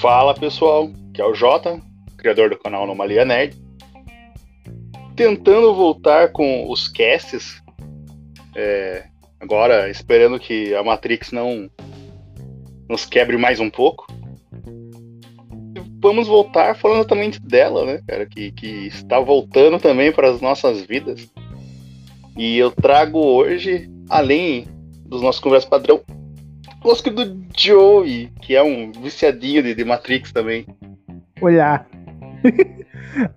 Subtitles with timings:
[0.00, 1.80] Fala pessoal, que é o Jota,
[2.18, 3.56] criador do canal Anomalia Nerd.
[5.16, 7.62] Tentando voltar com os casts,
[8.54, 9.04] é,
[9.40, 11.70] agora esperando que a Matrix não
[12.88, 14.06] nos quebre mais um pouco.
[16.02, 20.82] Vamos voltar falando exatamente dela, né, cara, que, que está voltando também para as nossas
[20.82, 21.30] vidas.
[22.36, 24.66] E eu trago hoje, além
[25.06, 26.00] dos nossos conversas padrão,
[26.82, 30.66] o nosso querido Joey, que é um viciadinho de, de Matrix também.
[31.40, 31.86] Olá.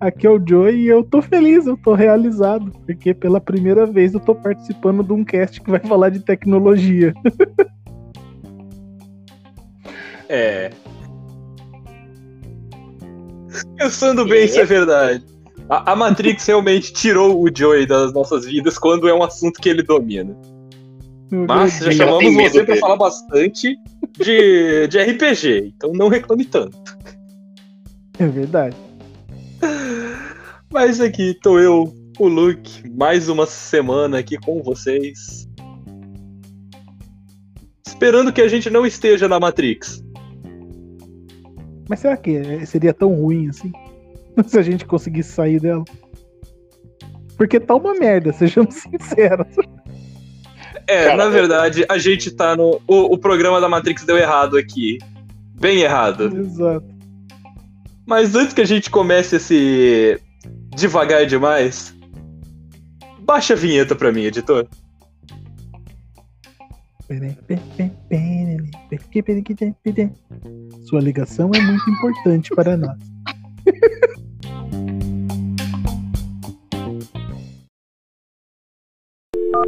[0.00, 4.12] Aqui é o Joey e eu tô feliz, eu tô realizado, porque pela primeira vez
[4.12, 7.14] eu tô participando de um cast que vai falar de tecnologia.
[10.30, 10.70] É.
[13.78, 15.24] Pensando bem, isso é verdade.
[15.70, 19.70] A, a Matrix realmente tirou o Joey das nossas vidas quando é um assunto que
[19.70, 20.36] ele domina.
[21.30, 23.76] Mas já chamamos você para falar bastante
[24.18, 26.76] de, de RPG, então não reclame tanto.
[28.18, 28.76] É verdade.
[30.72, 35.48] Mas aqui tô eu, o Luke, mais uma semana aqui com vocês.
[37.86, 40.02] Esperando que a gente não esteja na Matrix.
[41.88, 43.72] Mas será que seria tão ruim assim?
[44.46, 45.84] Se a gente conseguisse sair dela?
[47.36, 49.46] Porque tá uma merda, sejamos sinceros.
[50.88, 52.80] É, Cara, na verdade, a gente tá no.
[52.86, 54.98] O, o programa da Matrix deu errado aqui.
[55.60, 56.34] Bem errado.
[56.34, 56.86] Exato.
[58.06, 60.18] Mas antes que a gente comece esse
[60.74, 61.94] devagar demais,
[63.20, 64.66] baixa a vinheta pra mim, editor.
[70.86, 72.96] Sua ligação é muito importante para nós.
[79.58, 79.64] The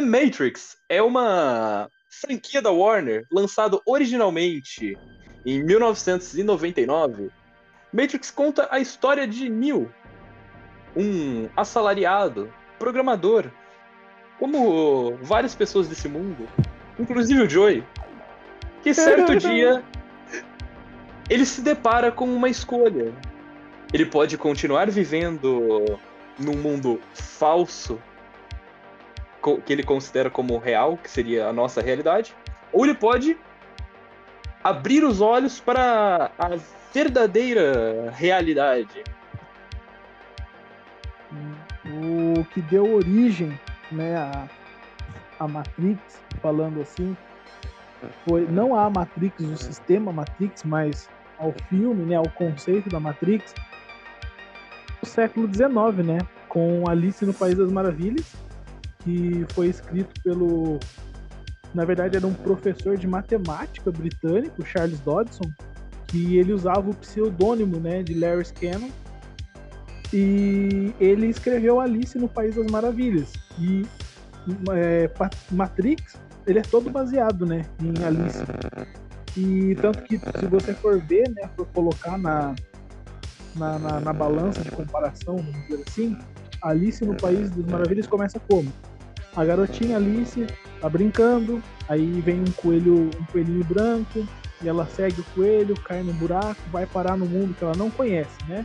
[0.00, 4.98] Matrix é uma franquia da Warner lançado originalmente
[5.46, 7.30] em 1999.
[7.92, 9.94] Matrix conta a história de Neo,
[10.96, 13.50] um assalariado, programador,
[14.38, 16.48] como várias pessoas desse mundo,
[16.98, 17.84] inclusive o Joey,
[18.82, 19.82] que certo dia
[21.30, 23.12] ele se depara com uma escolha.
[23.92, 25.98] Ele pode continuar vivendo
[26.38, 28.00] num mundo falso
[29.66, 32.34] que ele considera como real, que seria a nossa realidade,
[32.72, 33.36] ou ele pode
[34.62, 36.50] abrir os olhos para a
[36.92, 39.02] verdadeira realidade.
[41.84, 43.58] O que deu origem
[43.92, 44.48] né, a,
[45.38, 47.16] a Matrix, falando assim,
[48.26, 51.08] foi não a Matrix, o sistema Matrix, mas
[51.38, 53.54] ao filme, né, ao conceito da Matrix,
[55.02, 58.34] no século XIX, né, com Alice no País das Maravilhas,
[59.00, 60.78] que foi escrito pelo.
[61.74, 65.50] Na verdade, era um professor de matemática britânico, Charles Dodson,
[66.06, 68.90] que ele usava o pseudônimo né, de Larry Scanlon.
[70.12, 73.32] E ele escreveu Alice no País das Maravilhas.
[73.62, 73.86] E
[74.72, 75.10] é,
[75.50, 78.42] Matrix, ele é todo baseado né, em Alice.
[79.36, 82.54] E tanto que, se você for ver, né, colocar na,
[83.54, 86.18] na, na, na balança de comparação, vamos dizer assim,
[86.62, 88.70] Alice no País das Maravilhas começa como?
[89.36, 90.46] a garotinha Alice
[90.80, 94.26] tá brincando, aí vem um coelho, um coelhinho branco,
[94.60, 97.90] e ela segue o coelho, cai no buraco, vai parar no mundo que ela não
[97.90, 98.64] conhece, né?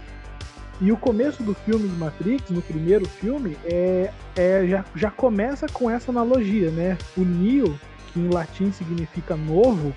[0.80, 5.68] E o começo do filme de Matrix, no primeiro filme, é, é já, já começa
[5.68, 6.98] com essa analogia, né?
[7.18, 7.80] O Neo,
[8.14, 9.94] que em latim significa novo,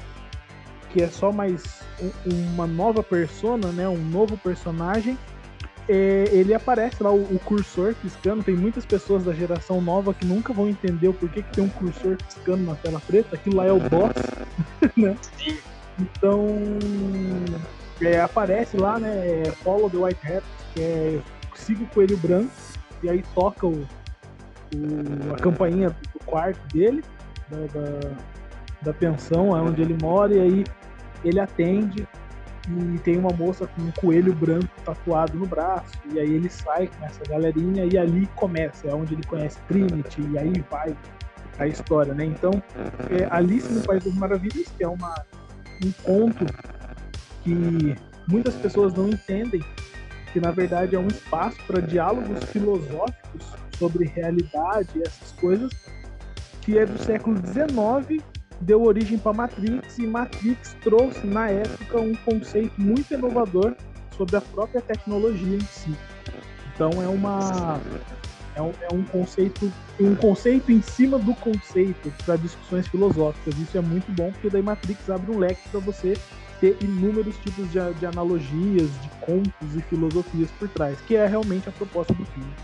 [0.91, 3.89] que é só mais um, uma nova persona, né?
[3.89, 5.19] Um novo personagem
[5.91, 8.45] é, ele aparece lá, o, o, cursor piscando.
[8.45, 11.69] Tem muitas pessoas da geração nova que nunca vão entender o porquê que tem um
[11.69, 13.35] cursor piscando na tela preta.
[13.35, 14.13] Aquilo lá é o boss,
[14.97, 15.16] né?
[15.99, 16.47] Então,
[18.01, 19.43] é, aparece lá, né?
[19.43, 20.45] É, Follow the White Hat,
[20.78, 21.21] é
[21.55, 22.51] siga o coelho branco,
[23.03, 23.81] e aí toca o,
[24.75, 27.03] o, a campainha do quarto dele,
[27.49, 28.17] da, da,
[28.83, 30.65] da pensão, onde ele mora, e aí
[31.25, 32.07] ele atende
[32.69, 36.89] e tem uma moça com um coelho branco tatuado no braço, e aí ele sai
[36.89, 40.97] com essa galerinha e ali começa, é onde ele conhece Trinity, e aí vai
[41.59, 42.25] a história, né?
[42.25, 42.51] Então,
[43.11, 45.15] é Alice no País das Maravilhas, que é uma,
[45.84, 46.47] um conto
[47.43, 47.95] que
[48.27, 49.63] muitas pessoas não entendem,
[50.32, 53.47] que na verdade é um espaço para diálogos filosóficos
[53.78, 55.71] sobre realidade e essas coisas,
[56.62, 58.22] que é do século XIX
[58.60, 63.74] deu origem para Matrix e Matrix trouxe na época um conceito muito inovador
[64.16, 65.94] sobre a própria tecnologia em si.
[66.74, 67.80] Então é uma
[68.54, 73.59] é um, é um conceito um conceito em cima do conceito para discussões filosóficas.
[73.59, 76.15] Isso é muito bom porque daí Matrix abre um leque para você
[76.60, 81.68] ter inúmeros tipos de, de analogias, de contos e filosofias por trás, que é realmente
[81.68, 82.54] a proposta do filme.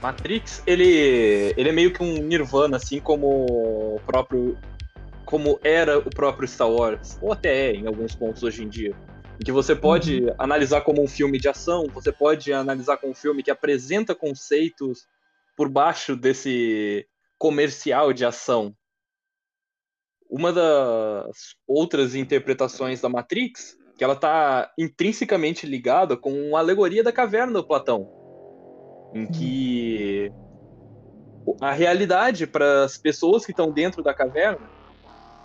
[0.00, 3.46] Matrix, ele, ele é meio que um Nirvana, assim como
[3.96, 4.56] o próprio.
[5.24, 8.94] Como era o próprio Star Wars, ou até é em alguns pontos hoje em dia.
[9.40, 10.34] Em que você pode uhum.
[10.38, 15.08] analisar como um filme de ação, você pode analisar como um filme que apresenta conceitos
[15.56, 17.04] por baixo desse
[17.36, 18.72] comercial de ação.
[20.28, 27.12] Uma das outras interpretações da Matrix, que ela está intrinsecamente ligada com a alegoria da
[27.12, 28.08] caverna do Platão
[29.14, 30.32] em que
[31.60, 34.68] a realidade para as pessoas que estão dentro da caverna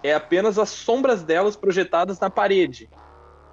[0.03, 2.89] é apenas as sombras delas projetadas na parede.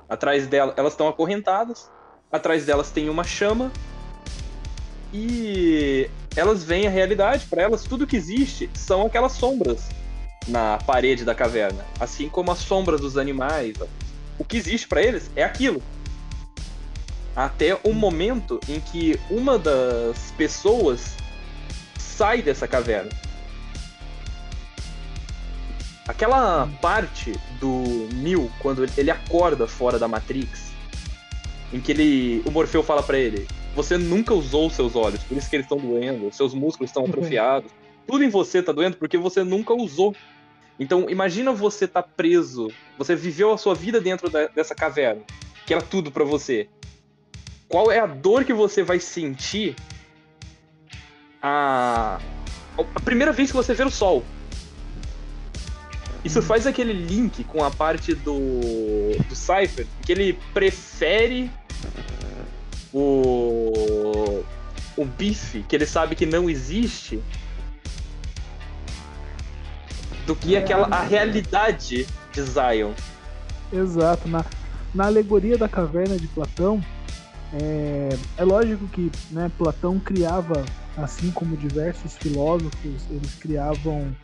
[0.09, 1.91] Atrás delas, elas estão acorrentadas,
[2.33, 3.71] atrás delas tem uma chama
[5.13, 9.89] e elas veem a realidade, para elas tudo que existe são aquelas sombras
[10.49, 13.77] na parede da caverna, assim como as sombras dos animais.
[14.39, 15.83] O que existe para eles é aquilo
[17.39, 21.15] até o momento em que uma das pessoas
[21.97, 23.11] sai dessa caverna.
[26.09, 30.73] Aquela parte do Neo quando ele acorda fora da Matrix,
[31.73, 33.47] em que ele, o Morfeu fala para ele:
[33.77, 37.11] "Você nunca usou seus olhos, por isso que eles estão doendo, seus músculos estão uhum.
[37.11, 37.71] atrofiados,
[38.05, 40.13] tudo em você tá doendo porque você nunca usou".
[40.79, 45.23] Então, imagina você tá preso, você viveu a sua vida dentro da, dessa caverna,
[45.67, 46.69] que era tudo para você
[47.69, 49.77] qual é a dor que você vai sentir
[51.43, 52.19] a,
[52.95, 54.25] a primeira vez que você ver o sol.
[56.25, 58.39] Isso faz aquele link com a parte do,
[59.29, 61.51] do Cypher, que ele prefere
[62.93, 64.43] o,
[64.97, 67.23] o bife, que ele sabe que não existe,
[70.29, 72.93] do que aquela, a realidade de Zion.
[73.73, 74.29] Exato.
[74.29, 74.45] Na,
[74.95, 76.85] na alegoria da caverna de Platão,
[77.55, 80.67] é, é lógico que né, Platão criava,
[80.99, 84.15] assim como diversos filósofos, eles criavam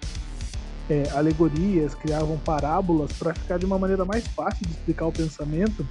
[0.90, 5.88] é, alegorias, criavam parábolas para ficar de uma maneira mais fácil de explicar o pensamento.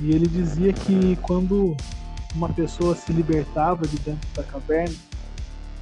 [0.00, 1.76] E ele dizia que quando
[2.34, 4.96] uma pessoa se libertava de dentro da caverna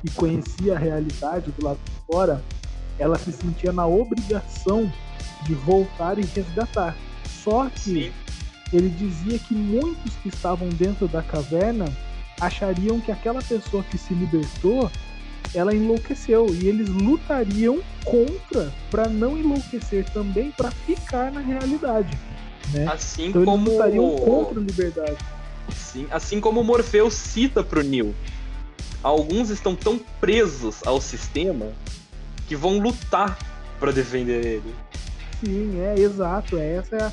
[0.03, 2.43] e conhecia a realidade do lado de fora,
[2.99, 4.91] ela se sentia na obrigação
[5.45, 6.97] de voltar e resgatar.
[7.45, 8.13] Só que Sim
[8.73, 11.87] ele dizia que muitos que estavam dentro da caverna
[12.41, 14.91] achariam que aquela pessoa que se libertou
[15.55, 22.17] ela enlouqueceu e eles lutariam contra para não enlouquecer também para ficar na realidade
[22.73, 22.87] né?
[22.93, 25.17] assim então, como eles lutariam contra a liberdade
[25.75, 28.15] Sim, assim como o Morpheus cita pro Neil
[29.03, 31.73] alguns estão tão presos ao sistema
[32.49, 33.39] que vão lutar
[33.79, 34.75] para defender ele
[35.45, 37.13] sim é exato essa é a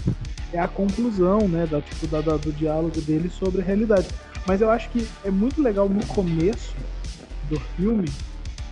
[0.56, 4.08] é a conclusão, né, da, tipo, da, da, do diálogo dele sobre a realidade.
[4.48, 6.76] Mas eu acho que é muito legal no começo
[7.50, 8.08] do filme,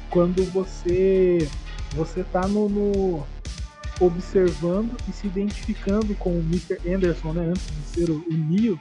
[0.10, 1.48] quando você
[1.94, 3.27] você tá no, no
[4.00, 6.79] observando e se identificando com o Mr.
[6.91, 8.79] Anderson, né, antes de ser o, o Neo,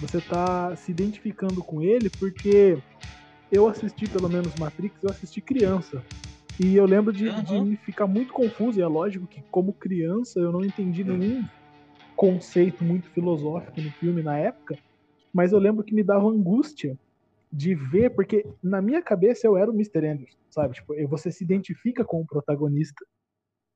[0.00, 2.78] você tá se identificando com ele porque
[3.50, 6.02] eu assisti pelo menos Matrix, eu assisti criança.
[6.60, 7.70] E eu lembro de, uhum.
[7.70, 11.42] de ficar muito confuso, e é lógico que como criança eu não entendi nenhum
[12.16, 14.76] conceito muito filosófico no filme na época,
[15.32, 16.98] mas eu lembro que me dava angústia
[17.52, 20.06] de ver, porque na minha cabeça eu era o Mr.
[20.06, 20.74] Anderson, sabe?
[20.74, 23.06] Tipo, você se identifica com o protagonista.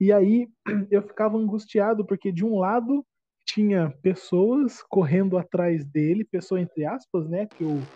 [0.00, 0.48] E aí
[0.90, 3.04] eu ficava angustiado, porque de um lado
[3.46, 7.46] tinha pessoas correndo atrás dele, pessoa entre aspas, né?
[7.54, 7.86] Que o,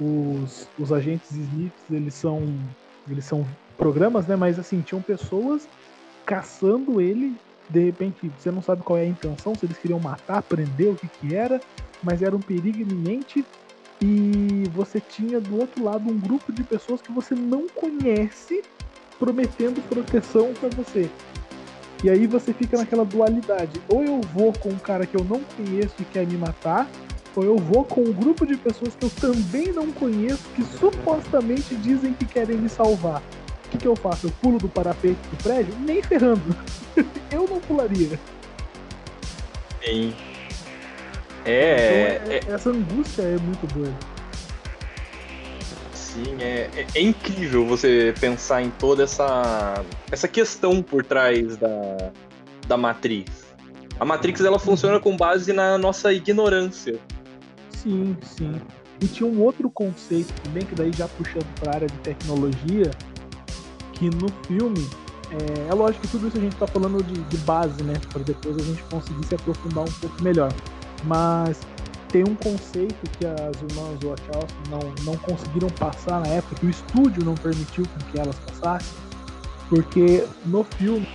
[0.00, 2.40] os, os agentes Smiths, eles são,
[3.08, 3.44] eles são
[3.76, 4.36] programas, né?
[4.36, 5.68] Mas assim, tinham pessoas
[6.24, 7.36] caçando ele
[7.68, 10.96] de repente você não sabe qual é a intenção, se eles queriam matar, prender, o
[10.96, 11.60] que que era,
[12.02, 13.44] mas era um perigo iminente
[14.00, 18.62] e você tinha do outro lado um grupo de pessoas que você não conhece
[19.18, 21.08] prometendo proteção para você.
[22.02, 25.40] E aí você fica naquela dualidade, ou eu vou com um cara que eu não
[25.56, 26.90] conheço e quer me matar,
[27.36, 31.76] ou eu vou com um grupo de pessoas que eu também não conheço que supostamente
[31.76, 33.22] dizem que querem me salvar
[33.72, 34.26] que, que eu faço?
[34.26, 35.74] Eu pulo do parapeito do prédio?
[35.80, 36.42] Nem ferrando.
[37.32, 38.18] eu não pularia.
[39.82, 40.14] Sim.
[41.44, 43.96] É, então, é, é, Essa angústia é muito doida.
[45.94, 52.12] Sim, é, é, é incrível você pensar em toda essa, essa questão por trás da,
[52.68, 53.42] da Matrix.
[53.98, 56.98] A Matrix ela funciona com base na nossa ignorância.
[57.70, 58.60] Sim, sim.
[59.00, 62.90] E tinha um outro conceito também, que daí já puxando para a área de tecnologia,
[64.02, 64.88] que no filme,
[65.30, 67.94] é, é, lógico que tudo isso a gente está falando de, de, base, né?
[68.12, 70.52] Para depois a gente conseguir se aprofundar um pouco melhor.
[71.04, 71.60] Mas
[72.08, 76.70] tem um conceito que as irmãs Wachowski não, não conseguiram passar na época, que o
[76.70, 78.92] estúdio não permitiu que elas passassem,
[79.68, 81.06] porque no filme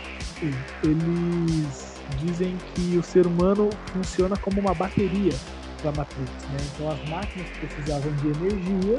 [0.82, 5.34] eles dizem que o ser humano funciona como uma bateria
[5.84, 6.58] da Matrix, né?
[6.74, 8.96] Então as máquinas precisavam de energia,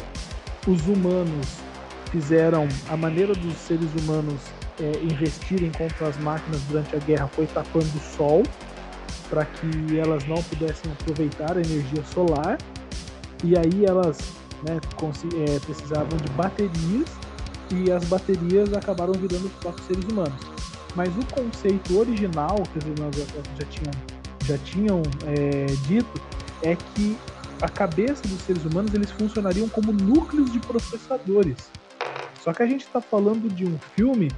[0.66, 1.67] os humanos
[2.10, 4.40] fizeram a maneira dos seres humanos
[4.80, 8.42] é, investirem contra as máquinas durante a guerra foi tapando o sol
[9.28, 12.58] para que elas não pudessem aproveitar a energia solar
[13.44, 14.18] e aí elas
[14.66, 14.80] né,
[15.46, 17.08] é, precisavam de baterias
[17.70, 20.40] e as baterias acabaram virando os próprios seres humanos.
[20.96, 23.92] Mas o conceito original que os irmãos já tinham,
[24.46, 26.20] já tinham é, dito
[26.62, 27.16] é que
[27.60, 31.56] a cabeça dos seres humanos eles funcionariam como núcleos de processadores.
[32.48, 34.30] Só que a gente está falando de um filme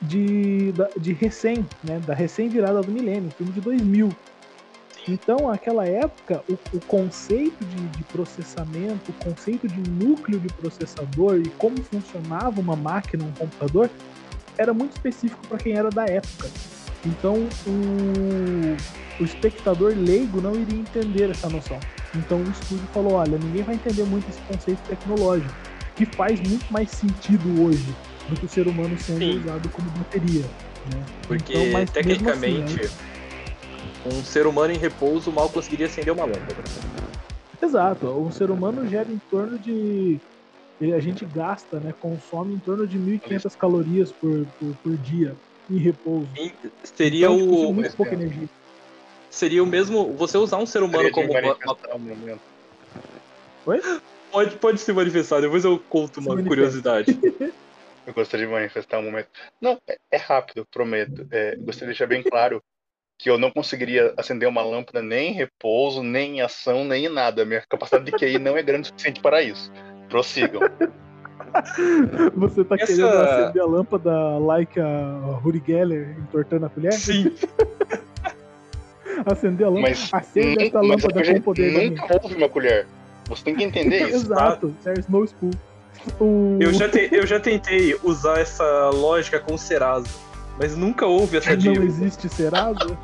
[0.00, 4.08] de, de recém, né, da recém virada do milênio, filme de 2000.
[5.08, 11.40] Então, naquela época, o, o conceito de, de, processamento, o conceito de núcleo de processador
[11.44, 13.90] e como funcionava uma máquina, um computador,
[14.56, 16.48] era muito específico para quem era da época.
[17.04, 17.34] Então,
[17.66, 21.80] o, o espectador leigo não iria entender essa noção.
[22.14, 25.69] Então, o estúdio falou: olha, ninguém vai entender muito esse conceito tecnológico,
[26.06, 27.94] que faz muito mais sentido hoje
[28.28, 29.40] do que o ser humano sendo Sim.
[29.40, 30.42] usado como bateria.
[30.92, 31.04] Né?
[31.28, 32.94] Porque, então, tecnicamente, assim,
[34.06, 36.64] um ser humano em repouso mal conseguiria acender uma lâmpada.
[37.60, 38.06] Exato.
[38.06, 40.18] Um ser humano gera em torno de.
[40.80, 41.92] A gente gasta, né?
[42.00, 45.36] Consome em torno de 1.500 calorias por, por, por dia
[45.68, 46.28] em repouso.
[46.34, 46.50] E
[46.82, 47.74] seria então, tipo, o.
[47.74, 48.48] Muito pouca energia.
[49.28, 50.14] Seria o mesmo.
[50.14, 51.28] Você usar um ser humano como.
[51.30, 52.38] Uma...
[53.66, 53.82] Oi?
[54.30, 57.18] Pode, pode se manifestar, depois eu conto uma curiosidade.
[58.06, 59.28] eu gostaria de manifestar um momento.
[59.60, 61.26] Não, é, é rápido, prometo.
[61.30, 62.62] É, gostaria de deixar bem claro
[63.18, 67.08] que eu não conseguiria acender uma lâmpada nem em repouso, nem em ação, nem em
[67.08, 67.44] nada.
[67.44, 69.70] Minha capacidade de QI não é grande o suficiente para isso.
[70.08, 70.60] Prossigam.
[72.36, 72.86] Você tá Essa...
[72.86, 76.92] querendo acender a lâmpada like a Uri Geller entortando a colher?
[76.92, 77.34] Sim.
[79.26, 79.88] acender a lâmpada.
[79.88, 81.90] Mas, Acende essa lâmpada com poder.
[81.90, 82.86] Nunca houve uma colher.
[83.30, 84.26] Você tem que entender isso.
[84.26, 85.26] Exato, there's no.
[86.18, 86.58] O...
[86.60, 90.08] Eu, já te, eu já tentei usar essa lógica com Serasa
[90.60, 91.80] mas nunca houve essa dívida.
[91.80, 92.98] Não existe Serasa?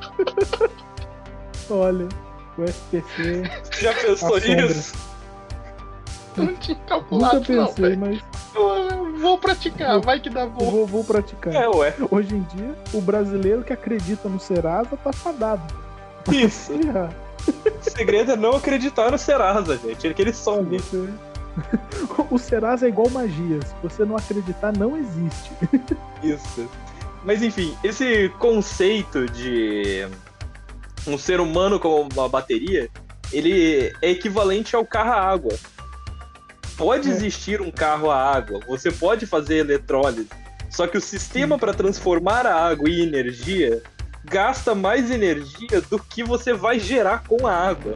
[1.70, 2.06] Olha,
[2.58, 3.42] o SPC.
[3.64, 4.94] Você já pensou nisso?
[6.36, 8.22] Não tinha calculado, Nunca pensei, não, mas.
[8.54, 10.70] Eu vou praticar, vai que dá bom.
[10.70, 11.54] Vou, vou praticar.
[11.54, 11.94] É, ué.
[12.10, 15.74] Hoje em dia, o brasileiro que acredita no Serasa tá fadado.
[16.30, 16.72] Isso.
[17.50, 20.06] O segredo é não acreditar no Serasa, gente.
[20.06, 20.78] É que ele some.
[20.78, 21.08] Você...
[22.30, 23.60] o Serasa é igual magia.
[23.62, 25.50] Se você não acreditar, não existe.
[26.22, 26.68] Isso.
[27.24, 30.06] Mas enfim, esse conceito de
[31.06, 32.88] um ser humano como uma bateria,
[33.32, 35.58] ele é equivalente ao carro a água.
[36.76, 37.12] Pode é.
[37.12, 40.28] existir um carro a água, você pode fazer eletrólise,
[40.70, 43.82] só que o sistema para transformar a água em energia
[44.30, 47.94] gasta mais energia do que você vai gerar com a água.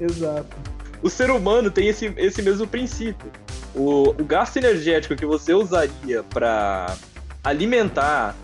[0.00, 0.56] Exato.
[1.02, 3.30] O ser humano tem esse, esse mesmo princípio.
[3.74, 6.96] O, o gasto energético que você usaria para
[7.44, 8.34] alimentar,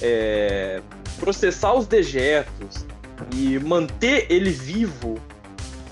[0.00, 0.80] é,
[1.18, 2.86] processar os dejetos
[3.34, 5.18] e manter ele vivo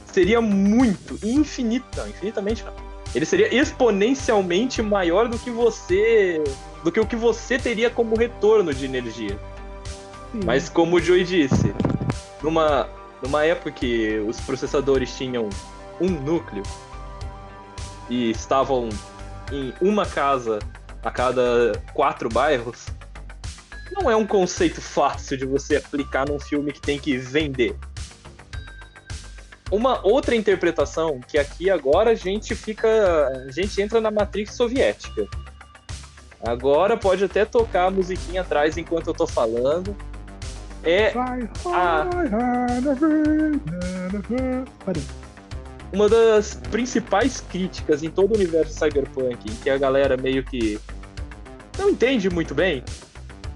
[0.06, 2.72] seria muito, infinito, não, infinitamente não.
[3.14, 6.42] Ele seria exponencialmente maior do que você,
[6.84, 9.38] do que o que você teria como retorno de energia.
[10.44, 11.74] Mas como o Joey disse,
[12.42, 12.88] numa,
[13.22, 15.48] numa época que os processadores tinham
[16.00, 16.62] um núcleo
[18.08, 18.88] e estavam
[19.50, 20.58] em uma casa
[21.04, 22.86] a cada quatro bairros,
[23.92, 27.76] não é um conceito fácil de você aplicar num filme que tem que vender.
[29.70, 32.88] Uma outra interpretação, que aqui agora a gente fica.
[33.48, 35.26] A gente entra na matrix soviética.
[36.44, 39.96] Agora pode até tocar a musiquinha atrás enquanto eu tô falando.
[40.84, 42.06] É a
[45.92, 50.80] uma das principais críticas em todo o universo cyberpunk, que a galera meio que
[51.78, 52.82] não entende muito bem,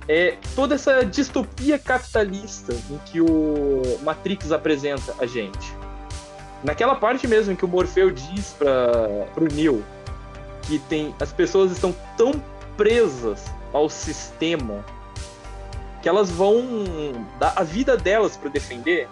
[0.08, 5.74] é toda essa distopia capitalista em que o Matrix apresenta a gente.
[6.62, 9.82] Naquela parte mesmo em que o Morfeu diz para o Neo
[10.62, 12.32] que tem as pessoas estão tão
[12.76, 14.84] presas ao sistema
[16.06, 16.64] que elas vão
[17.36, 19.08] dar a vida delas para defender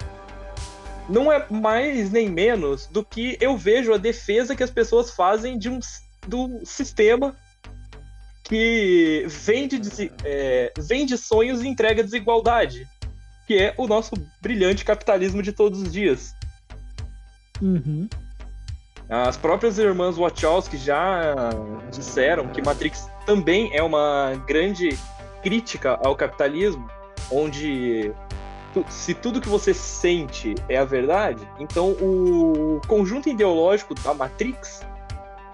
[1.08, 5.58] não é mais nem menos do que eu vejo a defesa que as pessoas fazem
[5.58, 5.80] de um
[6.28, 7.34] do sistema
[8.44, 12.86] que vende, é, vende sonhos e entrega desigualdade,
[13.44, 16.32] que é o nosso brilhante capitalismo de todos os dias.
[17.60, 18.08] Uhum.
[19.08, 21.34] As próprias irmãs Wachowski já
[21.90, 24.96] disseram que Matrix também é uma grande
[25.44, 26.88] crítica ao capitalismo,
[27.30, 28.10] onde
[28.88, 34.80] se tudo que você sente é a verdade, então o conjunto ideológico da Matrix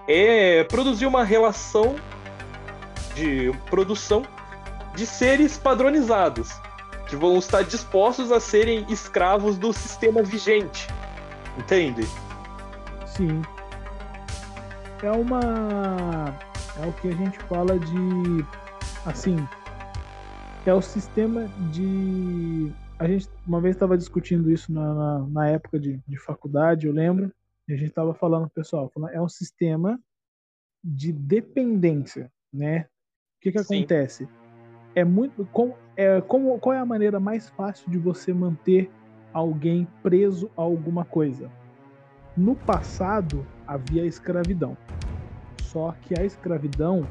[0.07, 1.95] é produzir uma relação
[3.13, 4.23] de produção
[4.95, 6.49] de seres padronizados,
[7.07, 10.87] que vão estar dispostos a serem escravos do sistema vigente.
[11.57, 12.07] Entende?
[13.05, 13.41] Sim.
[15.03, 16.33] É uma.
[16.81, 18.45] É o que a gente fala de.
[19.05, 19.47] Assim.
[20.65, 22.71] É o sistema de.
[22.99, 26.93] A gente uma vez estava discutindo isso na, na, na época de, de faculdade, eu
[26.93, 27.31] lembro.
[27.67, 29.99] E a gente estava falando, pessoal, é um sistema
[30.83, 32.81] de dependência, né?
[33.37, 34.27] O que, que acontece?
[34.93, 35.45] É muito.
[35.47, 38.91] Com, é, como, qual é a maneira mais fácil de você manter
[39.33, 41.49] alguém preso a alguma coisa?
[42.37, 44.77] No passado havia escravidão.
[45.63, 47.07] Só que a escravidão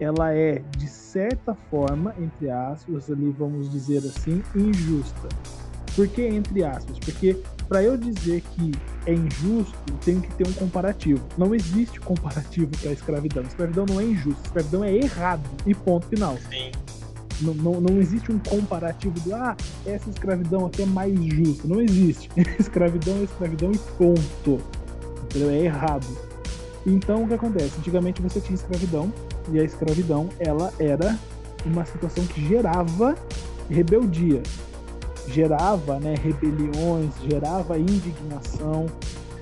[0.00, 5.28] ela é de certa forma, entre aspas, ali vamos dizer assim, injusta.
[5.94, 6.98] Por que entre aspas?
[6.98, 7.36] Porque
[7.68, 8.72] para eu dizer que
[9.06, 11.24] é injusto, tem que ter um comparativo.
[11.36, 13.42] Não existe comparativo para a escravidão.
[13.42, 15.42] Escravidão não é injusta, a escravidão é errado.
[15.66, 16.36] E ponto final.
[16.48, 16.72] Sim.
[17.42, 21.66] Não, não, não existe um comparativo do ah, essa escravidão aqui é mais justa.
[21.66, 22.28] Não existe.
[22.58, 24.60] escravidão é escravidão e ponto.
[25.24, 25.50] Entendeu?
[25.50, 26.06] É errado.
[26.86, 27.78] Então o que acontece?
[27.78, 29.12] Antigamente você tinha escravidão,
[29.50, 31.18] e a escravidão ela era
[31.64, 33.14] uma situação que gerava
[33.68, 34.42] rebeldia
[35.30, 38.86] gerava né, rebeliões, gerava indignação,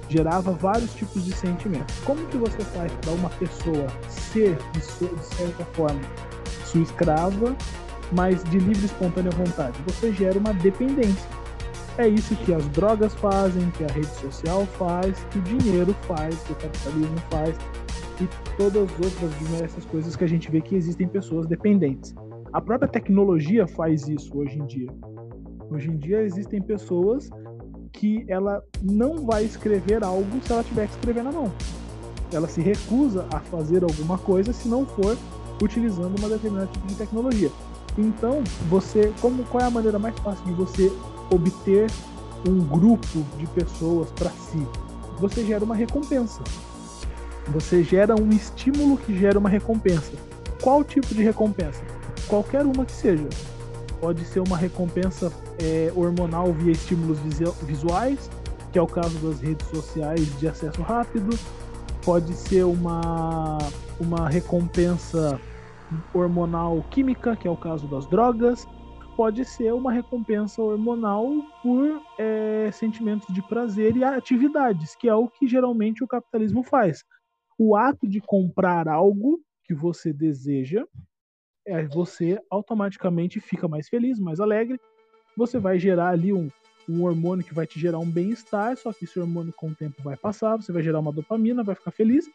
[0.09, 1.95] gerava vários tipos de sentimentos.
[2.05, 6.01] Como que você faz para uma pessoa ser, de, certa forma,
[6.65, 7.57] sua escrava,
[8.13, 9.79] mas de livre e espontânea vontade?
[9.87, 11.39] Você gera uma dependência.
[11.97, 16.37] É isso que as drogas fazem, que a rede social faz, que o dinheiro faz,
[16.43, 17.57] que o capitalismo faz
[18.21, 22.15] e todas as outras diversas coisas que a gente vê que existem pessoas dependentes.
[22.53, 24.89] A própria tecnologia faz isso hoje em dia.
[25.71, 27.29] Hoje em dia existem pessoas
[27.93, 31.53] que ela não vai escrever algo se ela tiver que escrever na mão.
[32.33, 35.17] Ela se recusa a fazer alguma coisa se não for
[35.63, 37.51] utilizando uma determinada tipo de tecnologia.
[37.97, 40.93] Então, você, como qual é a maneira mais fácil de você
[41.31, 41.91] obter
[42.49, 44.65] um grupo de pessoas para si?
[45.19, 46.43] Você gera uma recompensa.
[47.53, 50.13] Você gera um estímulo que gera uma recompensa.
[50.63, 51.83] Qual tipo de recompensa?
[52.27, 53.29] Qualquer uma que seja
[54.01, 57.19] pode ser uma recompensa é, hormonal via estímulos
[57.63, 58.31] visuais,
[58.73, 61.37] que é o caso das redes sociais de acesso rápido,
[62.05, 63.59] pode ser uma,
[63.99, 65.41] uma recompensa
[66.15, 68.67] hormonal química, que é o caso das drogas,
[69.17, 71.29] pode ser uma recompensa hormonal
[71.63, 77.05] por é, sentimentos de prazer e atividades, que é o que geralmente o capitalismo faz.
[77.59, 80.87] O ato de comprar algo que você deseja
[81.69, 84.81] é, você automaticamente fica mais feliz, mais alegre.
[85.37, 86.49] Você vai gerar ali um,
[86.89, 90.03] um hormônio que vai te gerar um bem-estar, só que esse hormônio com o tempo
[90.03, 92.29] vai passar, você vai gerar uma dopamina, vai ficar feliz.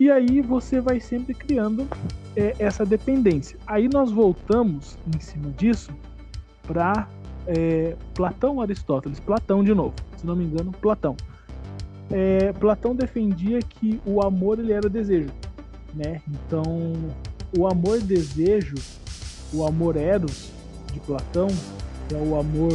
[0.00, 1.86] E aí você vai sempre criando
[2.34, 3.58] é, essa dependência.
[3.66, 5.92] Aí nós voltamos em cima disso
[6.62, 7.08] para
[7.46, 11.14] é, Platão Aristóteles, Platão de novo, se não me engano, Platão.
[12.16, 15.30] É, Platão defendia que o amor ele era desejo,
[15.92, 16.22] né?
[16.28, 16.62] Então
[17.58, 18.76] o amor desejo,
[19.52, 20.52] o amor eros
[20.92, 21.48] de Platão,
[22.08, 22.70] que é o amor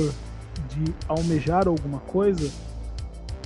[0.68, 2.52] de almejar alguma coisa,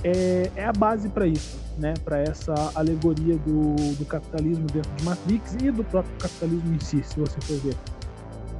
[0.02, 1.94] é, é a base para isso, né?
[2.04, 7.04] Para essa alegoria do, do capitalismo dentro de Matrix e do próprio capitalismo em si,
[7.04, 7.76] se você for ver.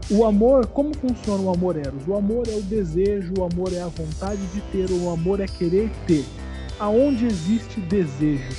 [0.08, 2.06] O amor, como funciona o amor eros?
[2.06, 5.48] O amor é o desejo, o amor é a vontade de ter, o amor é
[5.48, 6.24] querer ter.
[6.84, 8.54] Aonde existe desejo?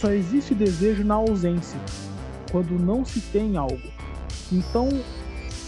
[0.00, 1.78] Só existe desejo na ausência
[2.50, 3.88] quando não se tem algo.
[4.50, 4.88] Então,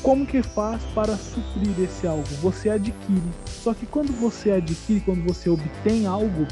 [0.03, 2.27] como que faz para suprir esse algo?
[2.43, 3.23] Você adquire.
[3.47, 6.49] Só que quando você adquire, quando você obtém algo,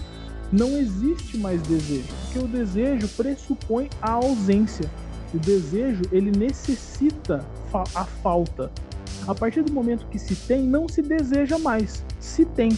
[0.53, 4.89] não existe mais desejo, porque o desejo pressupõe a ausência.
[5.35, 7.45] O desejo, ele necessita
[7.97, 8.71] a falta.
[9.27, 12.05] A partir do momento que se tem, não se deseja mais.
[12.21, 12.71] Se tem,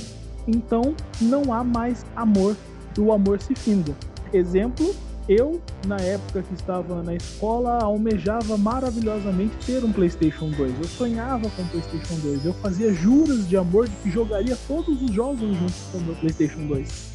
[0.48, 2.56] então não há mais amor.
[2.98, 3.94] O amor se finda.
[4.32, 4.94] Exemplo,
[5.28, 10.78] Eu, na época que estava na escola, almejava maravilhosamente ter um PlayStation 2.
[10.78, 12.46] Eu sonhava com o PlayStation 2.
[12.46, 16.16] Eu fazia juras de amor de que jogaria todos os jogos juntos com o meu
[16.16, 17.10] PlayStation 2.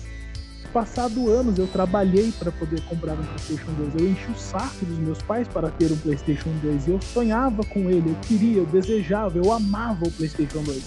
[0.71, 3.95] Passado anos, eu trabalhei para poder comprar um PlayStation 2.
[3.95, 6.87] Eu enchi o saco dos meus pais para ter um PlayStation 2.
[6.87, 10.83] Eu sonhava com ele, eu queria, eu desejava, eu amava o PlayStation 2.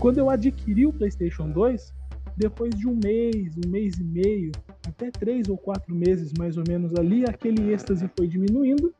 [0.00, 1.92] Quando eu adquiri o PlayStation 2,
[2.38, 4.52] depois de um mês, um mês e meio,
[4.86, 8.94] até três ou quatro meses mais ou menos ali, aquele êxtase foi diminuindo.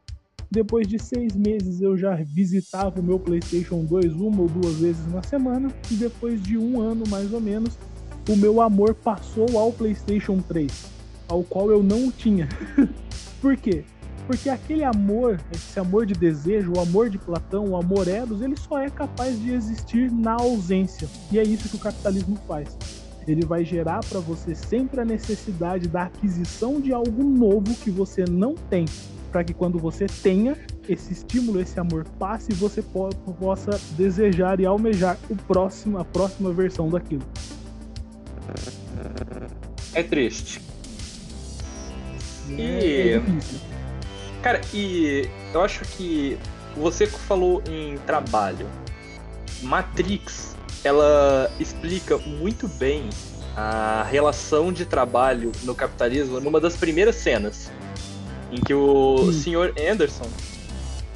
[0.50, 5.06] Depois de seis meses eu já visitava o meu PlayStation 2 uma ou duas vezes
[5.06, 5.72] na semana.
[5.88, 7.78] E depois de um ano mais ou menos,
[8.28, 10.72] o meu amor passou ao PlayStation 3,
[11.28, 12.48] ao qual eu não tinha.
[13.40, 13.84] Por quê?
[14.26, 18.56] Porque aquele amor, esse amor de desejo, o amor de Platão, o amor Eros, ele
[18.58, 21.08] só é capaz de existir na ausência.
[21.30, 22.76] E é isso que o capitalismo faz
[23.32, 28.24] ele vai gerar para você sempre a necessidade da aquisição de algo novo que você
[28.28, 28.84] não tem,
[29.30, 30.56] para que quando você tenha
[30.88, 36.52] esse estímulo, esse amor passe, você po possa desejar e almejar o próximo, a próxima
[36.52, 37.24] versão daquilo.
[39.94, 40.60] É triste.
[42.50, 43.22] É, e é
[44.42, 46.38] cara, e eu acho que
[46.76, 48.66] você falou em trabalho.
[49.62, 53.08] Matrix ela explica muito bem
[53.56, 57.70] a relação de trabalho no capitalismo numa das primeiras cenas
[58.52, 59.32] em que o hum.
[59.32, 59.74] Sr.
[59.90, 60.28] Anderson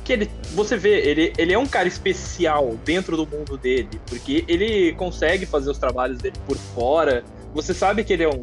[0.04, 4.44] que ele você vê ele, ele é um cara especial dentro do mundo dele porque
[4.48, 7.22] ele consegue fazer os trabalhos dele por fora
[7.54, 8.42] você sabe que ele é um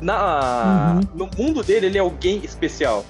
[0.00, 1.18] na uhum.
[1.18, 3.04] no mundo dele ele é alguém especial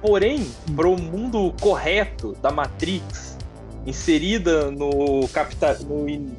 [0.00, 3.31] porém para o mundo correto da Matrix
[3.86, 6.34] inserida no, capital, no in,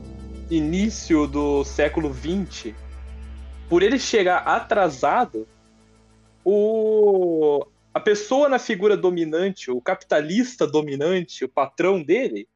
[0.50, 2.74] início do século XX,
[3.70, 5.48] por ele chegar atrasado,
[6.44, 12.48] o, a pessoa na figura dominante, o capitalista dominante, o patrão dele,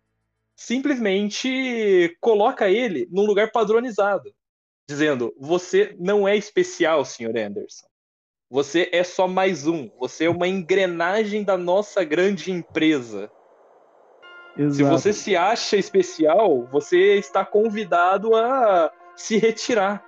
[0.56, 4.34] simplesmente coloca ele num lugar padronizado,
[4.88, 7.38] dizendo: Você não é especial, Sr.
[7.38, 7.88] Anderson.
[8.50, 9.90] Você é só mais um.
[10.00, 13.30] Você é uma engrenagem da nossa grande empresa.
[14.58, 14.74] Exato.
[14.76, 20.04] Se você se acha especial, você está convidado a se retirar.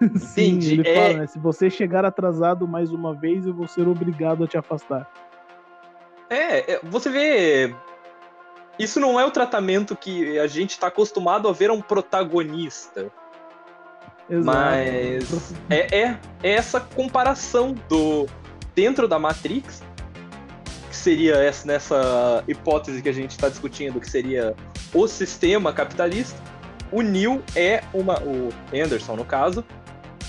[0.16, 0.72] Sim, Entende?
[0.72, 0.94] ele é...
[0.94, 1.26] fala, né?
[1.26, 5.10] Se você chegar atrasado mais uma vez, eu vou ser obrigado a te afastar.
[6.28, 7.74] É, é você vê.
[8.78, 13.10] Isso não é o tratamento que a gente está acostumado a ver a um protagonista.
[14.28, 14.44] Exato.
[14.44, 18.26] Mas é, é, é essa comparação do
[18.74, 19.82] dentro da Matrix
[20.96, 24.54] seria essa, nessa hipótese que a gente está discutindo, que seria
[24.92, 26.40] o sistema capitalista.
[26.90, 28.20] O Neil é uma.
[28.22, 29.64] O Anderson, no caso,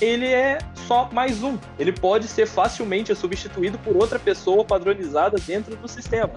[0.02, 1.58] ele é só mais um.
[1.78, 6.34] Ele pode ser facilmente substituído por outra pessoa padronizada dentro do sistema.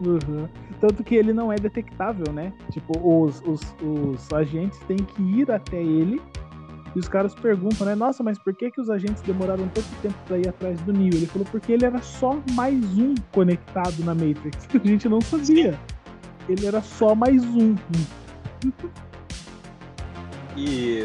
[0.00, 0.48] Uhum.
[0.80, 2.52] Tanto que ele não é detectável, né?
[2.70, 6.20] Tipo, os, os, os agentes têm que ir até ele
[6.94, 7.94] e os caras perguntam, né?
[7.94, 11.14] Nossa, mas por que, que os agentes demoraram tanto tempo para ir atrás do Neo?
[11.14, 14.66] Ele falou porque ele era só mais um conectado na Matrix.
[14.74, 15.78] A gente não sabia.
[16.48, 17.76] Ele era só mais um.
[20.56, 21.04] E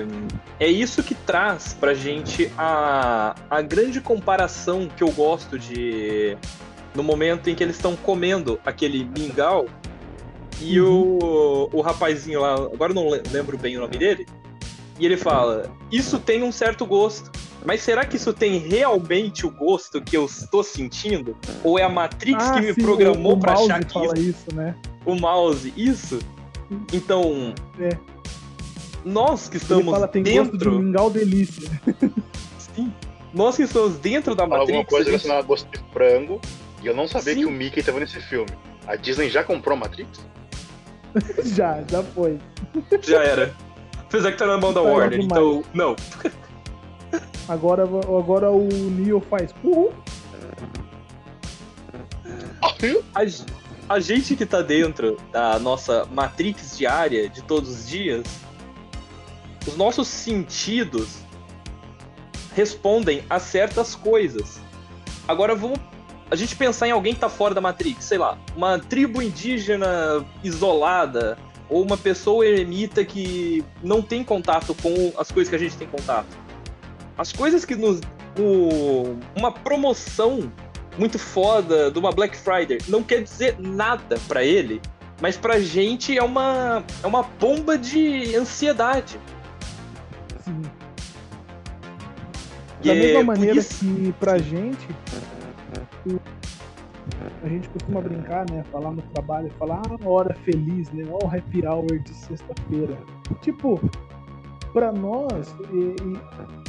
[0.59, 6.37] é isso que traz pra gente a, a grande comparação que eu gosto de.
[6.95, 9.67] No momento em que eles estão comendo aquele mingau
[10.61, 11.19] e uhum.
[11.21, 14.27] o, o rapazinho lá, agora eu não lembro bem o nome dele,
[14.99, 17.31] e ele fala: Isso tem um certo gosto.
[17.65, 21.35] Mas será que isso tem realmente o gosto que eu estou sentindo?
[21.63, 24.55] Ou é a Matrix ah, que me sim, programou para achar que fala isso, isso,
[24.55, 24.75] né?
[25.05, 26.19] O mouse, isso?
[26.91, 27.97] Então, é.
[29.05, 31.69] nós que estamos ele fala, tem dentro gosto de mingau delícia.
[32.75, 32.91] Sim.
[33.33, 34.69] Nós que estamos dentro da Matrix.
[34.69, 35.45] Alguma coisa relacionada gente...
[35.45, 36.41] a gosto de frango.
[36.81, 37.39] E eu não sabia sim.
[37.39, 38.51] que o Mickey estava nesse filme.
[38.85, 40.19] A Disney já comprou a Matrix?
[41.45, 42.37] já, já foi.
[43.01, 43.55] Já era.
[44.13, 45.63] Apesar que tá na mão da Warner, então.
[45.73, 45.95] Não.
[47.49, 49.49] Agora, agora o Neo faz.
[49.63, 49.91] Uhul.
[53.15, 58.23] A, a gente que tá dentro da nossa matrix diária de todos os dias,
[59.65, 61.17] os nossos sentidos
[62.55, 64.61] respondem a certas coisas.
[65.27, 65.79] Agora vamos
[66.29, 70.23] a gente pensar em alguém que tá fora da Matrix, sei lá, uma tribo indígena
[70.43, 71.35] isolada,
[71.73, 75.87] ou uma pessoa eremita que não tem contato com as coisas que a gente tem
[75.87, 76.27] contato.
[77.17, 77.99] As coisas que nos.
[78.39, 80.51] O, uma promoção
[80.97, 84.81] muito foda de uma Black Friday não quer dizer nada para ele,
[85.21, 89.19] mas pra gente é uma, é uma bomba de ansiedade.
[90.43, 90.61] Sim.
[92.83, 94.87] Da E mesma é maneira isso- que pra gente,
[96.05, 96.19] o-
[97.43, 98.63] a gente costuma brincar, né?
[98.71, 101.03] Falar no trabalho, falar, ah, hora feliz, né?
[101.11, 102.97] Ó, o happy hour de sexta-feira.
[103.41, 103.79] Tipo,
[104.71, 105.95] pra nós, e,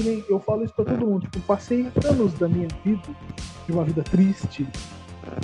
[0.02, 3.02] e- eu falo isso pra todo mundo, tipo, passei anos da minha vida,
[3.66, 4.66] de uma vida triste,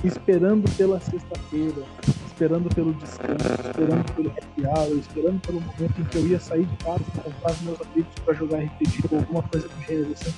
[0.05, 1.83] esperando pela sexta-feira,
[2.27, 6.65] esperando pelo descanso, esperando pelo happy hour, esperando pelo momento em que eu ia sair
[6.67, 10.13] de casa e comprar os meus amigos pra jogar RPG ou alguma coisa do gênero
[10.13, 10.35] assim.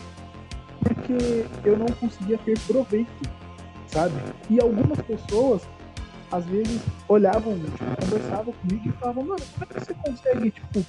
[0.81, 3.29] Porque eu não conseguia ter proveito,
[3.93, 4.15] sabe?
[4.49, 5.63] E algumas pessoas,
[6.31, 10.85] às vezes, olhavam, tipo, conversavam comigo e falavam, mano, como é que você consegue, tipo,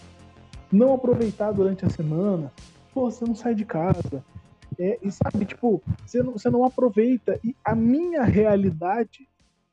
[0.71, 2.51] não aproveitar durante a semana?
[2.93, 4.23] Pô, você não sai de casa.
[4.79, 7.39] É, e sabe, tipo, você não, você não aproveita.
[7.43, 9.27] E a minha realidade,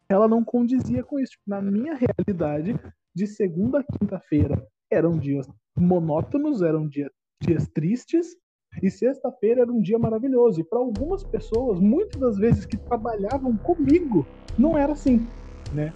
[0.08, 1.32] ela não condizia com isso.
[1.32, 2.78] Tipo, na minha realidade,
[3.14, 8.36] de segunda a quinta-feira, eram dias monótonos, eram dia, dias tristes,
[8.82, 10.60] e sexta-feira era um dia maravilhoso.
[10.60, 15.26] E para algumas pessoas, muitas das vezes que trabalhavam comigo, não era assim,
[15.72, 15.92] né?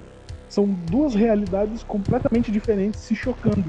[0.48, 3.64] São duas realidades completamente diferentes se chocando.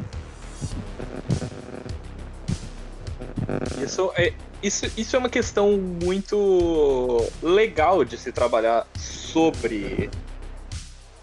[3.84, 10.10] Isso é, isso, isso é uma questão muito legal de se trabalhar sobre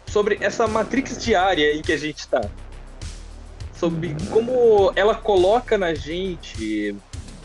[0.08, 2.42] sobre essa matrix diária em que a gente está.
[3.74, 6.94] Sobre como ela coloca na gente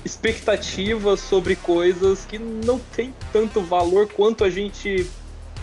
[0.07, 5.05] expectativas sobre coisas que não tem tanto valor quanto a gente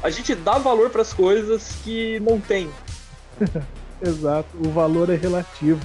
[0.03, 2.69] a gente dá valor para as coisas que não tem.
[4.07, 5.81] Exato, o valor é relativo.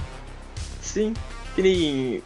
[0.82, 1.14] Sim,
[1.54, 2.22] que nem.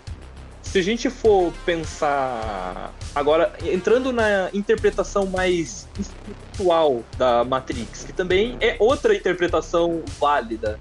[0.61, 2.93] Se a gente for pensar.
[3.15, 10.81] Agora, entrando na interpretação mais espiritual da Matrix, que também é outra interpretação válida.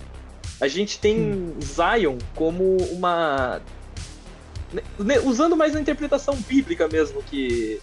[0.59, 3.61] A gente tem Zion como uma.
[5.25, 7.81] Usando mais a interpretação bíblica mesmo, que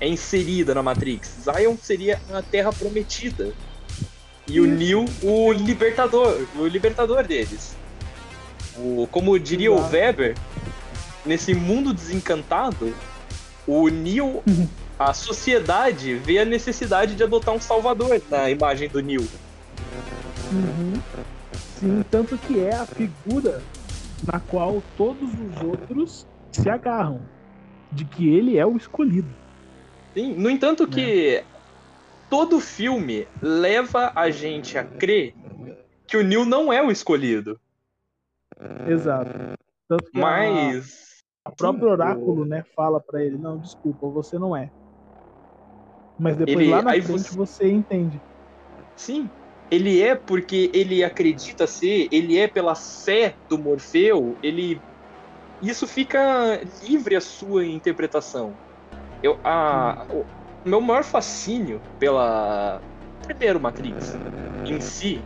[0.00, 1.44] é inserida na Matrix.
[1.44, 3.52] Zion seria a terra prometida.
[4.48, 4.66] E o.
[4.66, 7.76] Neo, o libertador, o libertador deles.
[8.76, 9.80] O, como diria o.
[9.88, 10.34] Weber,
[11.24, 12.92] nesse mundo desencantado,
[13.66, 14.42] o Neo,
[14.98, 19.26] a sociedade vê a necessidade de adotar um salvador na imagem do Neo.
[20.52, 21.00] Uhum.
[21.78, 23.62] Sim, tanto que é a figura
[24.26, 27.20] na qual todos os outros se agarram.
[27.90, 29.28] De que ele é o escolhido.
[30.16, 31.44] Sim, no entanto que
[32.28, 35.34] todo filme leva a gente a crer
[36.06, 37.60] que o Neo não é o escolhido.
[38.88, 39.30] Exato.
[40.10, 44.70] Que a- Mas a, próprio oráculo, né, fala pra ele, não, desculpa, você não é.
[46.18, 48.22] Mas depois Ele- lá na frente você- você entende.
[48.96, 49.30] Sim,
[49.70, 54.80] ele é porque ele acredita ser, ele é pela fé do Morfeu, ele
[55.62, 58.54] isso fica livre a sua interpretação.
[59.22, 60.04] Eu a
[60.64, 62.80] o meu maior fascínio pela
[63.22, 64.16] primeiro Matrix
[64.66, 65.22] em si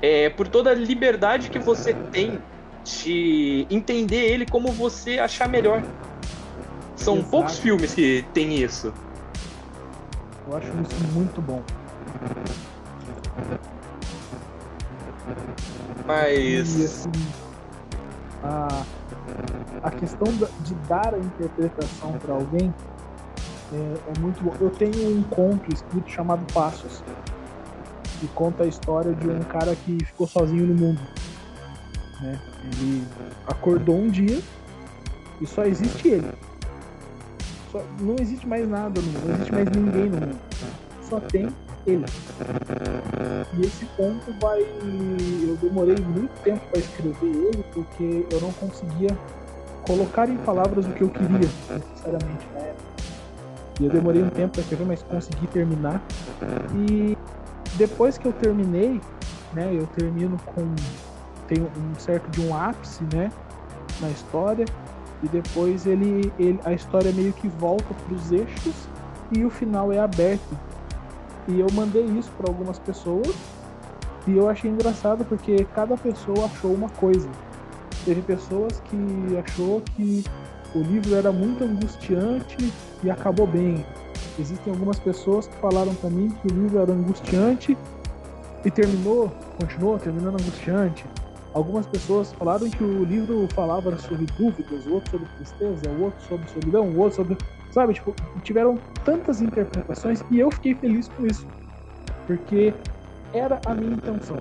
[0.00, 2.38] é por toda a liberdade que você tem
[2.84, 5.82] de entender ele como você achar melhor.
[6.96, 7.30] São Exato.
[7.30, 8.92] poucos filmes que tem isso.
[10.46, 11.62] Eu acho isso muito bom.
[15.28, 17.10] E Mas assim,
[18.42, 18.84] a,
[19.82, 20.26] a questão
[20.60, 22.72] de dar a interpretação para alguém
[23.72, 23.76] é,
[24.16, 24.52] é muito bom.
[24.60, 27.02] Eu tenho um conto escrito chamado Passos,
[28.20, 31.00] que conta a história de um cara que ficou sozinho no mundo.
[32.20, 32.38] né?
[32.64, 33.06] Ele
[33.46, 34.40] acordou um dia
[35.40, 36.28] e só existe ele.
[37.70, 40.38] Só- não existe mais nada no mundo, não existe mais ninguém no mundo.
[41.08, 41.48] Só tem
[41.90, 42.04] ele.
[43.56, 44.60] E esse conto vai.
[44.60, 49.16] Eu demorei muito tempo para escrever ele, porque eu não conseguia
[49.86, 52.88] colocar em palavras o que eu queria, necessariamente, na época.
[53.80, 56.02] E eu demorei um tempo para escrever, mas consegui terminar.
[56.88, 57.16] E
[57.76, 59.00] depois que eu terminei,
[59.52, 60.74] né, eu termino com.
[61.46, 63.32] Tem um certo de um ápice, né,
[64.00, 64.66] na história.
[65.22, 68.74] E depois ele, ele a história meio que volta para os eixos
[69.32, 70.56] e o final é aberto.
[71.48, 73.34] E eu mandei isso para algumas pessoas
[74.26, 77.28] e eu achei engraçado porque cada pessoa achou uma coisa.
[78.04, 80.22] Teve pessoas que achou que
[80.74, 83.84] o livro era muito angustiante e acabou bem.
[84.38, 87.76] Existem algumas pessoas que falaram para mim que o livro era angustiante
[88.64, 91.06] e terminou, continuou terminando angustiante.
[91.54, 96.20] Algumas pessoas falaram que o livro falava sobre dúvidas, o outro sobre tristeza, o outro
[96.28, 97.38] sobre solidão, o outro sobre.
[97.70, 101.46] Sabe, tipo, tiveram tantas interpretações e eu fiquei feliz com isso.
[102.26, 102.72] Porque
[103.32, 104.36] era a minha intenção.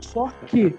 [0.00, 0.76] Só que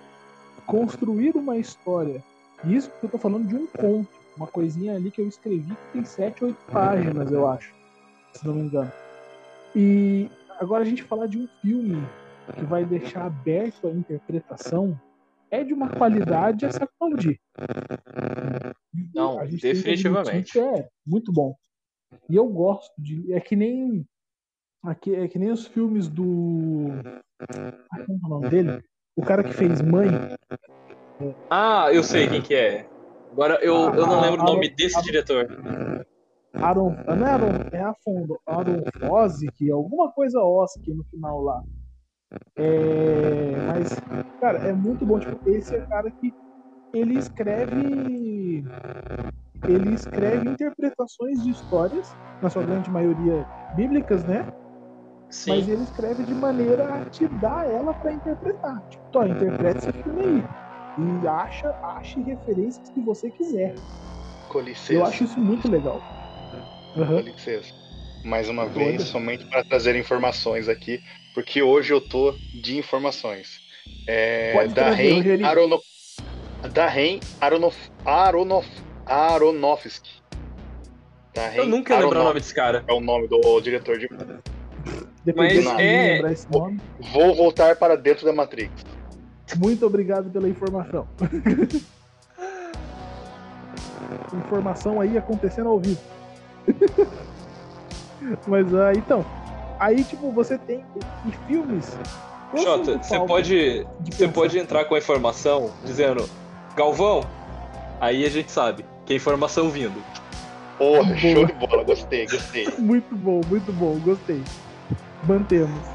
[0.65, 2.23] construir uma história,
[2.63, 5.69] e isso porque eu tô falando de um conto, uma coisinha ali que eu escrevi
[5.69, 7.73] que tem 7, 8 páginas, eu acho,
[8.33, 8.91] se não me engano.
[9.75, 10.29] E
[10.59, 12.01] agora a gente falar de um filme
[12.53, 14.99] que vai deixar aberto a interpretação
[15.49, 17.39] é de uma qualidade a se aplaudir.
[19.13, 20.59] Não, definitivamente.
[20.59, 21.55] é muito bom.
[22.29, 23.31] E eu gosto de.
[23.33, 24.05] É que nem.
[24.83, 26.87] Aqui, é que nem os filmes do.
[27.91, 28.83] Ah, como é o nome dele?
[29.15, 30.09] O cara que fez Mãe.
[31.49, 32.87] Ah, eu sei quem que é.
[33.31, 35.47] Agora eu, eu não lembro o nome desse diretor.
[36.53, 37.81] Aaron, não é Aaron, é
[38.47, 41.61] Aaron Fosik, alguma coisa Oski no final lá.
[42.55, 43.99] É, mas,
[44.39, 45.19] cara, é muito bom.
[45.19, 46.33] Tipo, esse é o cara que
[46.93, 48.63] ele escreve.
[49.63, 52.07] Ele escreve interpretações de histórias,
[52.41, 54.45] na sua grande maioria bíblicas, né?
[55.29, 55.51] Sim.
[55.51, 58.81] Mas ele escreve de maneira a te dar ela para interpretar.
[58.89, 60.43] Tipo, tô, interprete esse filme aí.
[60.97, 63.75] E acha, ache referências que você quiser.
[64.49, 64.93] Com licença.
[64.93, 65.99] Eu acho isso muito legal.
[66.95, 67.07] Uhum.
[67.07, 67.73] Com licença.
[68.23, 70.99] Mais uma vez, somente para trazer informações aqui,
[71.33, 73.59] porque hoje eu tô de informações.
[74.07, 75.83] É, da Ren Aronof,
[76.73, 78.67] da Ren Aronof, Aronof,
[79.05, 80.21] Aronofsky.
[81.33, 82.83] Da eu nunca ia lembrar o nome desse cara.
[82.87, 84.07] É o nome do diretor de.
[85.23, 86.21] Depois Mas é.
[86.49, 86.73] Vou,
[87.11, 88.71] vou voltar para dentro da Matrix.
[89.57, 91.07] Muito obrigado pela informação.
[94.33, 95.99] informação aí acontecendo ao vivo.
[98.47, 99.25] Mas uh, então,
[99.79, 100.83] aí tipo, você tem
[101.25, 101.97] e filmes.
[102.55, 106.27] Jota, você pode, você pode entrar com a informação dizendo
[106.75, 107.25] Galvão,
[107.99, 110.03] aí a gente sabe que é informação vindo.
[110.77, 112.67] Porra, show de bola, gostei, gostei.
[112.77, 114.41] muito bom, muito bom, gostei.
[115.23, 115.85] Mantemos.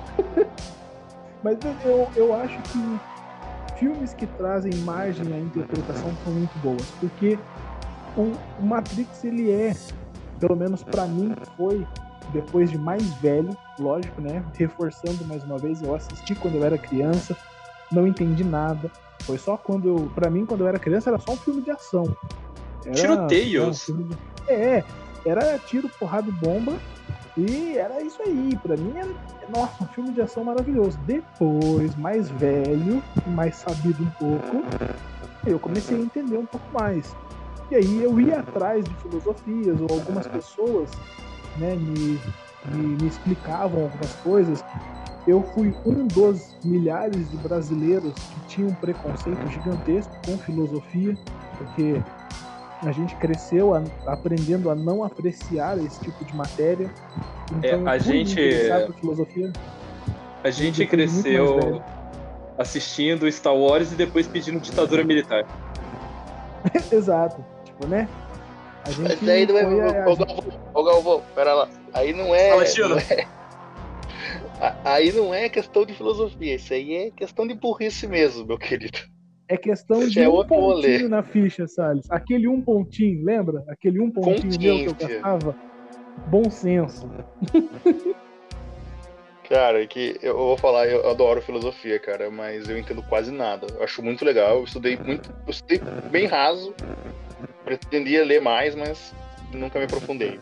[1.42, 3.00] Mas eu, eu acho que
[3.78, 7.38] filmes que trazem margem à interpretação são muito boas, porque
[8.16, 9.74] o, o Matrix ele é,
[10.38, 11.86] pelo menos para mim foi
[12.32, 14.44] depois de mais velho, lógico, né?
[14.54, 17.36] Reforçando mais uma vez, eu assisti quando eu era criança,
[17.90, 18.90] não entendi nada.
[19.22, 21.70] Foi só quando eu, para mim quando eu era criança era só um filme de
[21.70, 22.04] ação.
[22.84, 23.90] Era, Tiroteios.
[24.48, 24.82] É,
[25.24, 26.74] era tiro, porrada e bomba
[27.36, 29.08] e era isso aí, para mim era,
[29.48, 30.98] nossa, um filme de ação maravilhoso.
[31.06, 34.64] Depois, mais velho, mais sabido um pouco,
[35.46, 37.14] eu comecei a entender um pouco mais.
[37.70, 40.90] E aí eu ia atrás de filosofias, ou algumas pessoas
[41.56, 42.20] né, me,
[42.74, 44.64] me, me explicavam algumas coisas.
[45.26, 51.16] Eu fui um dos milhares de brasileiros que tinham um preconceito gigantesco com filosofia,
[51.56, 52.02] porque
[52.82, 56.90] a gente cresceu a, aprendendo a não apreciar esse tipo de matéria.
[57.58, 58.34] Então, é, a gente
[58.98, 59.52] filosofia.
[60.42, 61.82] A gente cresceu
[62.56, 65.44] assistindo Star Wars e depois pedindo ditadura militar.
[66.90, 68.08] Exato, tipo, né?
[68.84, 70.06] A gente Mas aí não é.
[70.06, 71.68] Ô, Galvão, ô Galvão, pera lá.
[71.92, 72.50] Aí não é.
[72.50, 73.26] Não é...
[74.84, 78.98] Aí não é questão de filosofia, isso aí é questão de burrice mesmo, meu querido.
[79.50, 82.06] É questão de é um pontinho na ficha, Salles.
[82.08, 83.64] Aquele um pontinho, lembra?
[83.66, 85.56] Aquele um pontinho meu que eu gastava.
[86.28, 87.10] Bom senso.
[89.48, 93.66] Cara, que eu vou falar, eu adoro filosofia, cara, mas eu entendo quase nada.
[93.76, 96.72] Eu acho muito legal, eu estudei muito, eu estudei bem raso,
[97.64, 99.12] pretendia ler mais, mas
[99.52, 100.38] nunca me aprofundei.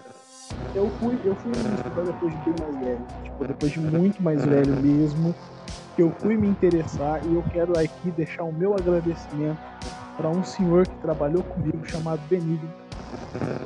[0.75, 4.45] Eu fui, eu fui estudar depois de bem mais velho, tipo, depois de muito mais
[4.45, 5.35] velho mesmo
[5.99, 9.59] que eu fui me interessar e eu quero aqui deixar o meu agradecimento
[10.17, 12.73] para um senhor que trabalhou comigo chamado Benigno.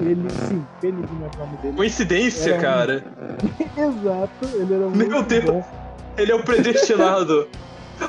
[0.01, 1.77] Ele, sim, Benigno é o nome dele.
[1.77, 3.05] Coincidência, cara.
[3.77, 5.65] Exato, ele era Meu Deus, bom.
[6.17, 7.49] ele é o predestinado.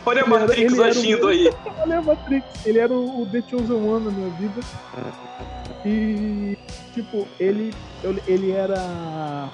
[0.05, 1.53] Olha a Matrix agindo aí.
[1.83, 4.61] Olha a Matrix, ele era o, o The Chosen One na minha vida.
[5.85, 6.57] E,
[6.93, 7.73] tipo, ele,
[8.25, 9.49] ele era.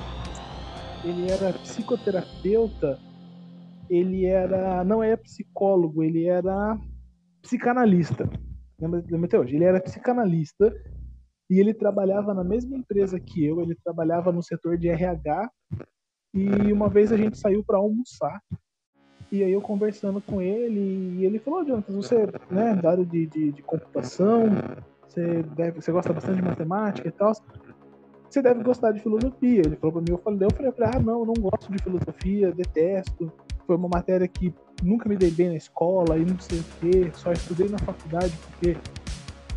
[1.03, 2.99] Ele era psicoterapeuta
[3.89, 4.83] ele era.
[4.83, 6.77] Não era psicólogo, ele era
[7.41, 8.29] psicanalista.
[8.79, 9.55] Lembra, lembra até hoje?
[9.55, 10.73] Ele era psicanalista
[11.49, 15.49] e ele trabalhava na mesma empresa que eu, ele trabalhava no setor de RH.
[16.33, 18.39] E uma vez a gente saiu para almoçar.
[19.31, 23.27] E aí eu conversando com ele, e ele falou, Jonathan, você né, da área de,
[23.27, 24.47] de, de computação,
[25.07, 27.33] você, deve, você gosta bastante de matemática e tal
[28.27, 29.61] você deve gostar de filosofia.
[29.65, 32.51] Ele falou para mim, eu falei, eu falei, ah, não, eu não gosto de filosofia,
[32.51, 33.31] detesto
[33.69, 34.51] foi uma matéria que
[34.81, 38.33] nunca me dei bem na escola e não sei o quê, só estudei na faculdade
[38.47, 38.75] porque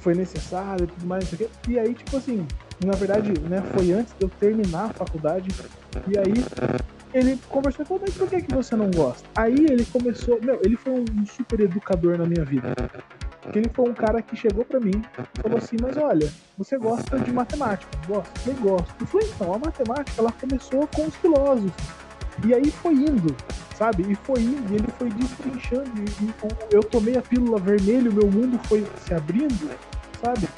[0.01, 1.71] foi necessário e tudo mais, não sei o quê.
[1.71, 2.47] E aí, tipo assim,
[2.85, 5.49] na verdade, né, foi antes de eu terminar a faculdade,
[6.07, 6.45] e aí
[7.15, 9.27] ele conversou falou, mas por que, que você não gosta?
[9.35, 12.69] Aí ele começou, meu, ele foi um super educador na minha vida.
[13.51, 16.77] que ele foi um cara que chegou para mim e falou assim, mas olha, você
[16.77, 17.91] gosta de matemática?
[18.07, 18.47] Gosto?
[18.47, 18.95] Eu gosto.
[19.01, 22.02] Eu falei, então, a matemática ela começou com os filósofos.
[22.45, 23.35] E aí foi indo,
[23.77, 24.05] sabe?
[24.11, 25.91] E foi indo, e ele foi destrinchando.
[25.99, 26.35] E, e
[26.71, 29.71] eu tomei a pílula vermelha, o meu mundo foi se abrindo,
[30.23, 30.49] sabe?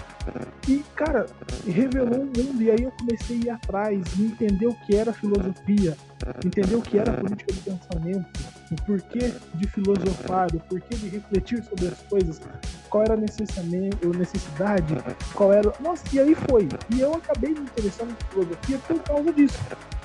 [0.66, 1.26] E, cara,
[1.66, 5.96] revelou um mundo, e aí eu comecei a ir atrás, entender o que era filosofia,
[6.44, 8.26] entender o que era política do pensamento,
[8.70, 12.40] o porquê de filosofar, o porquê de refletir sobre as coisas,
[12.88, 14.96] qual era a necessidade,
[15.34, 15.72] qual era.
[15.80, 16.68] Nossa, e aí foi.
[16.94, 19.58] E eu acabei me interessando por filosofia por causa disso.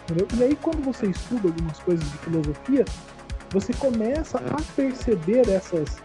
[0.10, 0.28] Entendeu?
[0.40, 2.86] E aí, quando você estuda algumas coisas de filosofia,
[3.52, 5.98] você começa a perceber essas,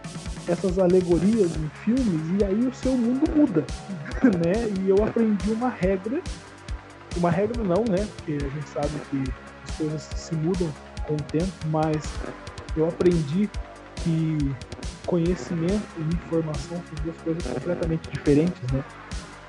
[0.47, 3.65] essas alegorias em filmes e aí o seu mundo muda,
[4.23, 4.71] né?
[4.79, 6.21] E eu aprendi uma regra,
[7.17, 8.07] uma regra não, né?
[8.17, 9.23] Porque a gente sabe que
[9.63, 10.71] as coisas se mudam
[11.07, 12.03] com o tempo, mas
[12.77, 13.49] eu aprendi
[14.03, 14.37] que
[15.07, 18.83] conhecimento e informação são duas coisas completamente diferentes, né?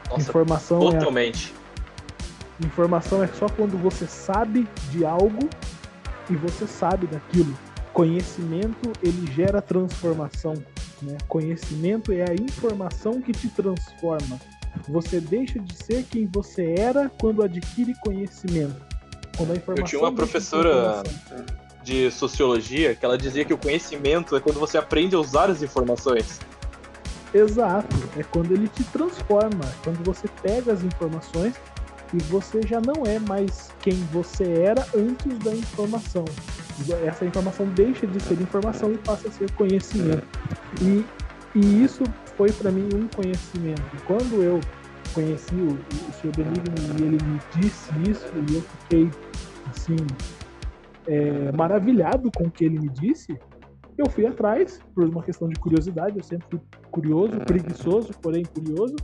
[0.09, 1.55] Nossa, informação totalmente.
[1.63, 1.66] É,
[2.65, 5.49] informação é só quando você sabe de algo
[6.31, 7.57] e você sabe daquilo.
[7.93, 10.55] Conhecimento ele gera transformação.
[11.03, 11.17] Né?
[11.29, 14.41] Conhecimento é a informação que te transforma.
[14.89, 18.77] Você deixa de ser quem você era quando adquire conhecimento.
[19.37, 21.03] Quando a informação Eu tinha uma professora
[21.83, 25.63] de sociologia que ela dizia que o conhecimento é quando você aprende a usar as
[25.63, 26.41] informações.
[27.33, 31.55] Exato, é quando ele te transforma, quando você pega as informações
[32.15, 36.25] e você já não é mais quem você era antes da informação
[37.05, 40.27] essa informação deixa de ser informação e passa a ser conhecimento.
[40.83, 41.05] E,
[41.55, 42.05] e isso
[42.37, 43.83] foi para mim um conhecimento.
[44.07, 44.61] Quando eu
[45.15, 46.37] conheci o, o Sr.
[46.37, 49.11] Benigno e ele me disse isso, e eu fiquei
[49.71, 49.97] assim
[51.07, 53.39] é, maravilhado com o que ele me disse,
[53.97, 56.19] eu fui atrás por uma questão de curiosidade.
[56.19, 58.97] Eu sempre fui curioso, preguiçoso, porém curioso.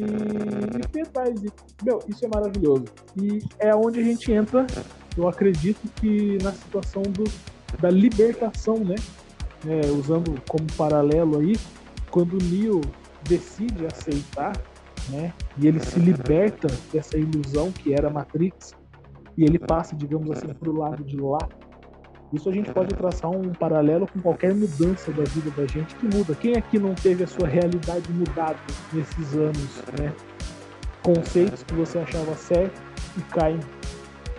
[0.00, 1.42] E, e fui atrás.
[1.42, 1.52] E,
[1.84, 2.86] meu, isso é maravilhoso.
[3.16, 4.66] E é onde a gente entra
[5.18, 7.24] eu acredito que na situação do,
[7.80, 8.94] da libertação, né?
[9.66, 11.56] É, usando como paralelo aí,
[12.12, 12.80] quando o Neo
[13.28, 14.56] decide aceitar,
[15.08, 15.34] né?
[15.58, 18.76] E ele se liberta dessa ilusão que era Matrix
[19.36, 21.40] e ele passa, digamos assim, para o lado de lá.
[22.32, 26.04] Isso a gente pode traçar um paralelo com qualquer mudança da vida da gente que
[26.14, 26.34] muda.
[26.34, 28.58] Quem aqui não teve a sua realidade mudada
[28.92, 30.12] nesses anos, né?
[31.02, 32.82] Conceitos que você achava certo
[33.16, 33.58] e caem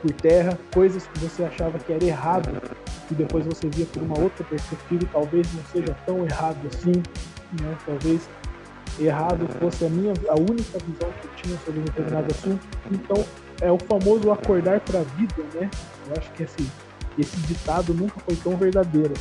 [0.01, 2.61] por terra, coisas que você achava que era errado
[3.09, 7.01] e depois você via por uma outra perspectiva e talvez não seja tão errado assim,
[7.59, 7.77] né?
[7.87, 8.29] Talvez
[8.99, 12.67] errado fosse a minha a única visão que eu tinha sobre um determinado assunto.
[12.91, 13.25] Então
[13.61, 15.71] é o famoso acordar para a vida, né?
[16.07, 16.69] Eu acho que esse
[17.17, 19.13] esse ditado nunca foi tão verdadeiro.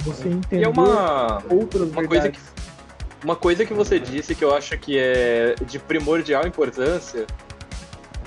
[0.00, 2.38] Você entender é uma, outras uma coisa que
[3.24, 7.26] uma coisa que você disse que eu acho que é de primordial importância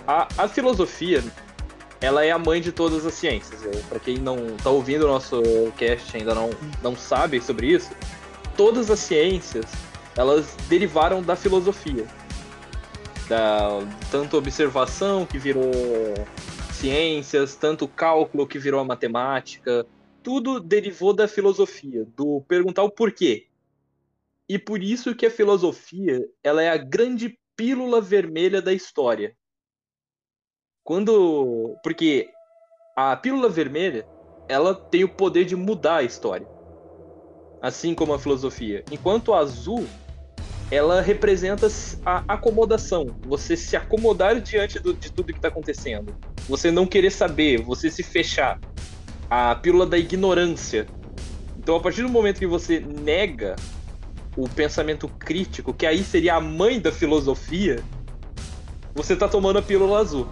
[0.05, 1.23] a, a filosofia
[2.01, 3.61] ela é a mãe de todas as ciências.
[3.87, 5.41] Para quem não tá ouvindo o nosso
[5.77, 6.49] cast ainda não,
[6.81, 7.91] não sabe sobre isso,
[8.57, 9.65] todas as ciências
[10.17, 12.05] elas derivaram da filosofia.
[13.29, 13.79] Da,
[14.09, 15.71] tanto observação que virou
[16.81, 19.85] ciências, tanto cálculo que virou a matemática,
[20.23, 23.47] tudo derivou da filosofia, do perguntar o porquê.
[24.49, 29.35] E por isso que a filosofia, ela é a grande pílula vermelha da história.
[30.83, 31.77] Quando.
[31.83, 32.27] Porque
[32.95, 34.05] a pílula vermelha
[34.49, 36.47] ela tem o poder de mudar a história.
[37.61, 38.83] Assim como a filosofia.
[38.91, 39.85] Enquanto a azul
[40.71, 41.67] ela representa
[42.05, 43.07] a acomodação.
[43.27, 46.15] Você se acomodar diante do, de tudo que está acontecendo.
[46.47, 48.57] Você não querer saber, você se fechar.
[49.29, 50.87] A pílula da ignorância.
[51.57, 53.57] Então, a partir do momento que você nega
[54.35, 57.83] o pensamento crítico, que aí seria a mãe da filosofia,
[58.95, 60.27] você está tomando a pílula azul.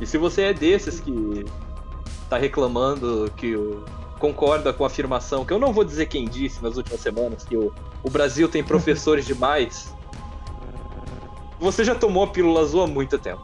[0.00, 1.44] E se você é desses que
[2.30, 3.54] tá reclamando que
[4.18, 7.56] concorda com a afirmação, que eu não vou dizer quem disse nas últimas semanas, que
[7.56, 7.72] o,
[8.02, 9.94] o Brasil tem professores demais,
[11.58, 13.42] você já tomou a pílula azul há muito tempo.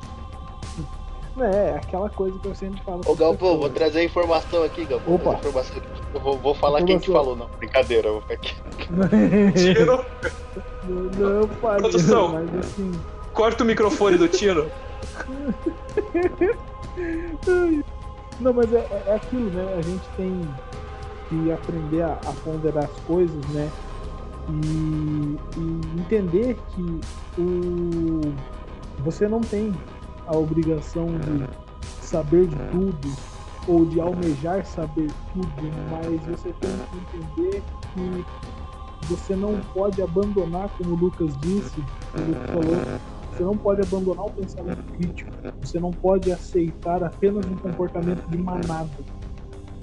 [1.39, 3.03] É, aquela coisa que eu sempre falo.
[3.07, 5.17] Ô Galpão, vou trazer a informação aqui, Galpão.
[5.17, 5.35] Opa.
[5.35, 5.87] Informação aqui.
[6.15, 6.87] Eu vou, vou falar informação.
[6.87, 7.47] quem que falou, não.
[7.59, 8.55] Brincadeira, eu vou ficar aqui.
[9.53, 10.05] Tiro.
[10.85, 12.93] Não, não falei, Produção, mas assim...
[13.35, 14.71] corta o microfone do Tiro.
[18.41, 19.77] Não, mas é, é, aquilo, né?
[19.79, 20.49] A gente tem
[21.29, 23.71] que aprender a, a ponderar as coisas, né?
[24.49, 27.01] E, e, entender que
[27.41, 28.21] o,
[29.03, 29.73] você não tem
[30.27, 31.49] a obrigação de
[32.01, 33.37] saber de tudo
[33.67, 35.51] ou de almejar saber tudo,
[35.91, 38.25] mas você tem que entender que
[39.09, 41.81] você não pode abandonar, como o Lucas disse,
[42.15, 43.01] o Lucas falou,
[43.37, 45.31] você não pode abandonar o pensamento crítico.
[45.61, 48.89] Você não pode aceitar apenas um comportamento de manada.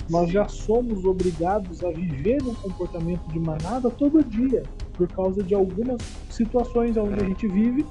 [0.10, 5.56] Nós já somos obrigados a viver um comportamento de manada todo dia, por causa de
[5.56, 7.86] algumas situações onde a gente vive,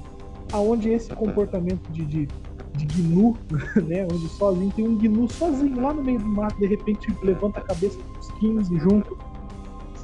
[0.51, 2.27] aonde esse comportamento de, de,
[2.75, 3.35] de gnu,
[3.87, 7.59] né, onde sozinho tem um gnu sozinho lá no meio do mato, de repente levanta
[7.59, 9.17] a cabeça dos 15 junto.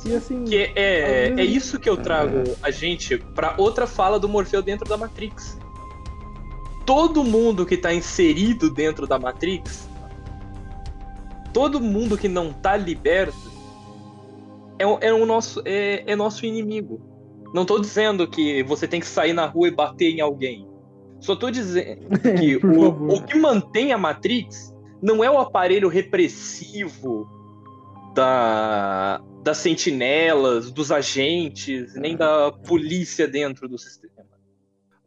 [0.05, 1.38] E assim, que é, é, vezes...
[1.38, 5.57] é isso que eu trago a gente para outra fala do Morfeu dentro da Matrix.
[6.86, 9.88] Todo mundo que tá inserido dentro da Matrix,
[11.54, 13.52] todo mundo que não tá liberto,
[14.78, 17.02] é, é o nosso, é, é nosso inimigo.
[17.54, 20.68] Não tô dizendo que você tem que sair na rua e bater em alguém.
[21.20, 22.08] Só tô dizendo
[22.39, 27.28] que o, o que mantém a Matrix não é o aparelho repressivo
[28.14, 34.28] da, das sentinelas, dos agentes, nem da polícia dentro do sistema.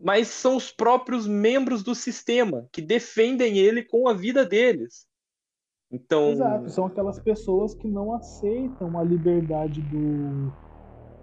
[0.01, 5.07] Mas são os próprios membros do sistema que defendem ele com a vida deles.
[5.93, 6.31] Então...
[6.31, 10.51] Exato, são aquelas pessoas que não aceitam a liberdade do,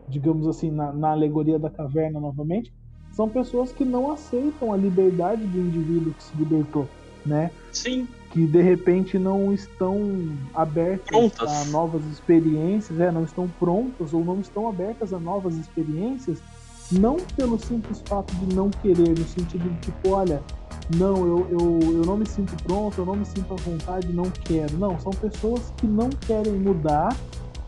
[0.08, 2.72] digamos assim, na, na, alegoria da caverna novamente,
[3.12, 6.88] são pessoas que não aceitam a liberdade do indivíduo que se libertou,
[7.26, 7.50] né?
[7.72, 8.08] Sim.
[8.32, 9.98] Que de repente não estão
[10.54, 11.50] abertas prontas.
[11.50, 16.42] a novas experiências, é, não estão prontas ou não estão abertas a novas experiências,
[16.92, 20.44] não pelo simples fato de não querer, no sentido de tipo, olha,
[20.96, 24.30] não, eu, eu, eu não me sinto pronto, eu não me sinto à vontade, não
[24.30, 24.78] quero.
[24.78, 27.16] Não, são pessoas que não querem mudar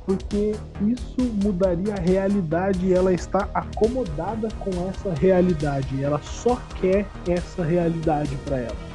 [0.06, 6.04] porque isso mudaria a realidade e ela está acomodada com essa realidade.
[6.04, 8.92] Ela só quer essa realidade para ela.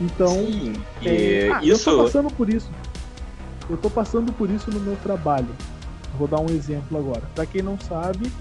[0.00, 0.72] Então, Sim,
[1.04, 1.90] é, ah, isso...
[1.90, 2.70] eu tô passando por isso.
[3.68, 5.48] Eu tô passando por isso no meu trabalho.
[6.18, 7.22] Vou dar um exemplo agora.
[7.34, 8.32] Para quem não sabe,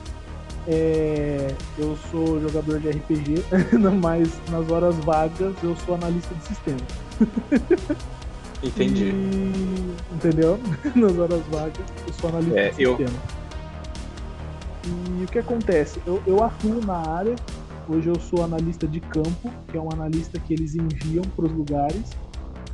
[0.71, 3.43] é, eu sou jogador de RPG,
[3.99, 6.79] mas nas horas vagas eu sou analista de sistema.
[8.61, 9.05] Entendi.
[9.05, 10.59] E, entendeu?
[10.95, 12.95] nas horas vagas eu sou analista é, de eu...
[12.97, 13.19] sistema.
[14.85, 15.99] E o que acontece?
[16.05, 17.35] Eu, eu atuo na área,
[17.87, 21.51] hoje eu sou analista de campo, que é um analista que eles enviam para os
[21.51, 22.15] lugares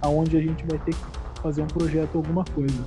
[0.01, 2.83] aonde a gente vai ter que fazer um projeto ou alguma coisa.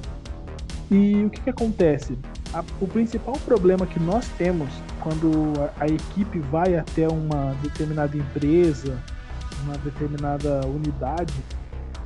[0.91, 2.19] E o que, que acontece?
[2.53, 4.71] A, o principal problema que nós temos
[5.01, 8.99] quando a, a, equipe vai até uma determinada empresa,
[9.65, 11.35] uma determinada unidade,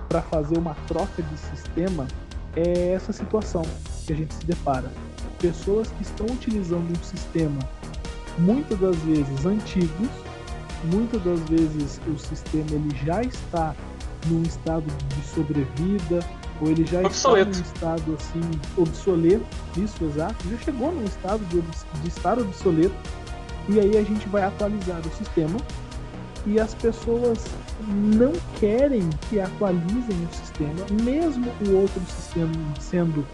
[0.09, 2.07] para fazer uma troca de sistema,
[2.57, 3.62] é essa situação
[4.05, 4.91] que a gente se depara.
[5.39, 7.61] Pessoas que estão utilizando um sistema,
[8.39, 10.09] muitas das vezes antigos,
[10.93, 13.74] muitas das vezes o sistema ele já está
[14.26, 16.20] num estado de sobrevida,
[16.62, 17.50] ou ele já obsoleto.
[17.50, 19.44] está num estado assim obsoleto,
[19.76, 22.94] isso exato, já chegou num estado de, de estar obsoleto,
[23.68, 25.58] e aí a gente vai atualizar o sistema
[26.46, 27.44] e as pessoas
[27.88, 33.26] não querem que atualizem o sistema, mesmo o outro sistema sendo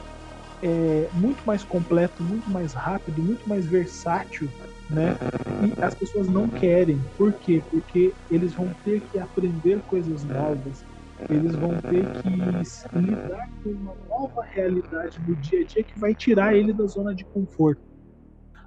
[0.63, 4.49] é, muito mais completo, muito mais rápido, muito mais versátil,
[4.91, 5.17] né?
[5.63, 7.01] E as pessoas não querem.
[7.17, 7.63] Por quê?
[7.71, 10.85] Porque eles vão ter que aprender coisas novas,
[11.29, 16.15] eles vão ter que lidar com uma nova realidade no dia a dia que vai
[16.15, 17.83] tirar ele da zona de conforto.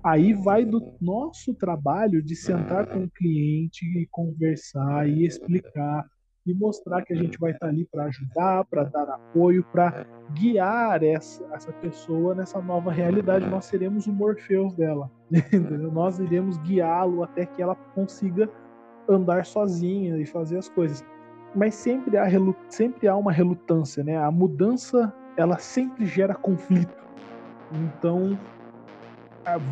[0.04, 6.06] Aí vai do nosso trabalho de sentar com o cliente e conversar e explicar
[6.46, 11.04] e mostrar que a gente vai estar ali para ajudar, para dar apoio, para guiar
[11.04, 13.48] essa, essa pessoa nessa nova realidade.
[13.48, 15.10] Nós seremos o Morpheus dela.
[15.94, 18.50] Nós iremos guiá-lo até que ela consiga
[19.08, 21.06] andar sozinha e fazer as coisas
[21.56, 22.26] mas sempre há,
[22.70, 24.18] sempre há uma relutância, né?
[24.18, 26.96] A mudança, ela sempre gera conflito.
[27.72, 28.38] Então,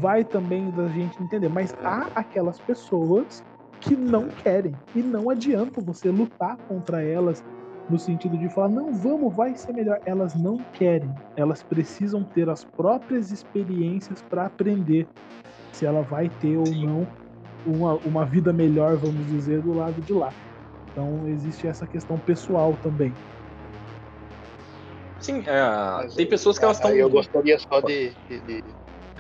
[0.02, 3.44] vai também da gente entender, mas há aquelas pessoas
[3.82, 7.44] que não querem e não adianta você lutar contra elas
[7.90, 10.00] no sentido de falar, não, vamos, vai ser melhor.
[10.06, 15.08] Elas não querem, elas precisam ter as próprias experiências para aprender
[15.72, 17.08] se ela vai ter ou não
[17.66, 20.32] uma, uma vida melhor, vamos dizer, do lado de lá.
[20.92, 23.16] Então existe essa questão pessoal também.
[25.20, 26.92] Sim, é, tem pessoas que elas estão.
[26.92, 28.64] Eu gostaria só de, de,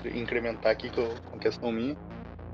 [0.01, 1.95] de incrementar aqui com, com questão minha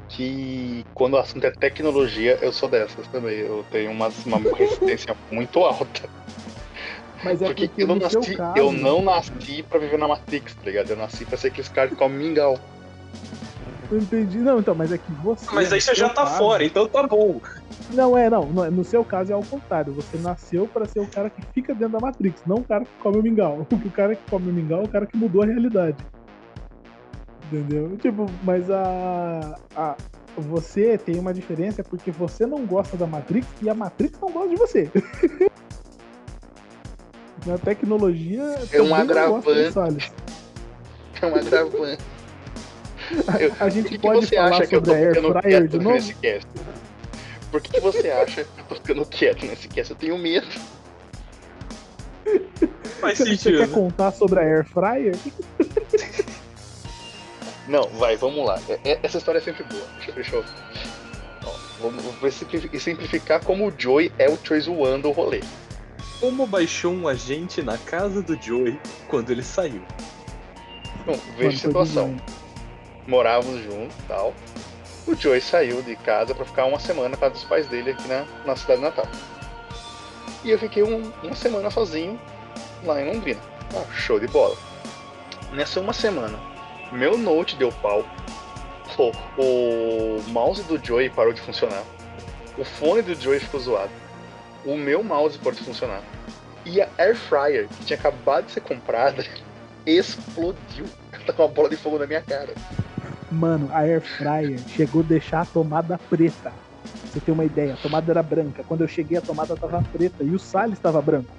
[0.07, 3.39] que quando o assunto é tecnologia, eu sou dessas também.
[3.39, 6.09] Eu tenho uma, uma resistência muito alta.
[7.23, 10.53] Mas é porque, porque eu, não nasci, caso, eu não nasci pra viver na Matrix,
[10.55, 10.89] tá ligado?
[10.91, 12.59] Eu nasci pra ser aqueles caras que comem mingau.
[13.91, 14.39] Eu entendi.
[14.39, 15.45] Não, então, mas é que você.
[15.53, 17.39] Mas aí você já tá caso, fora, então tá bom.
[17.93, 18.45] Não, é, não.
[18.45, 19.93] No seu caso é ao contrário.
[19.93, 22.91] Você nasceu para ser o cara que fica dentro da Matrix, não o cara que
[23.01, 23.65] come o mingau.
[23.85, 25.97] O cara que come o mingau é o cara que mudou a realidade.
[27.45, 27.95] Entendeu?
[27.97, 29.95] Tipo, mas a, a.
[30.37, 34.49] Você tem uma diferença porque você não gosta da Matrix e a Matrix não gosta
[34.49, 34.91] de você.
[37.45, 38.41] Na tecnologia.
[38.71, 40.11] É um também não gosta do agravante.
[41.21, 42.14] É um agravante.
[43.39, 45.15] Eu- A gente Por que, pode você falar acha que eu tô sobre a Air
[45.15, 45.95] ficando Fryer de quieto novo?
[45.95, 46.47] nesse cast?
[47.51, 49.91] Por que, que você acha que eu tô ficando quieto nesse cast?
[49.91, 50.47] Eu tenho medo.
[52.99, 53.67] Faz Você quer sentido.
[53.71, 55.15] contar sobre a Air Fryer?
[57.67, 58.59] Não, vai, vamos lá.
[58.69, 59.83] É- é- Essa história é sempre boa.
[59.97, 60.45] Deixa, deixa eu.
[62.31, 65.41] Simplifi- simplificar como o Joey é o Choi zoando o rolê.
[66.19, 69.81] Como baixou um agente na casa do Joey quando ele saiu?
[71.05, 72.15] Bom, veja a situação.
[72.15, 72.44] dizendo.
[73.07, 74.33] Morávamos juntos e tal.
[75.07, 78.07] O Joey saiu de casa pra ficar uma semana na casa dos pais dele aqui
[78.07, 79.05] na, na cidade natal.
[80.43, 82.19] E eu fiquei um- uma semana sozinho
[82.83, 83.39] lá em Londrina.
[83.75, 84.55] Ah, show de bola.
[85.51, 86.39] Nessa uma semana,
[86.91, 88.03] meu note deu pau.
[88.97, 91.83] O, o mouse do Joey parou de funcionar.
[92.57, 93.91] O fone do Joey ficou zoado.
[94.63, 96.01] O meu mouse parou de funcionar.
[96.65, 99.23] E a Air Fryer, que tinha acabado de ser comprada,
[99.85, 100.85] explodiu.
[101.11, 102.53] Ela tá com uma bola de fogo na minha cara.
[103.31, 106.53] Mano, a Air Fryer chegou a deixar a tomada preta.
[107.05, 108.63] Você tem uma ideia, a tomada era branca.
[108.67, 111.31] Quando eu cheguei, a tomada tava preta e o Salles estava branco.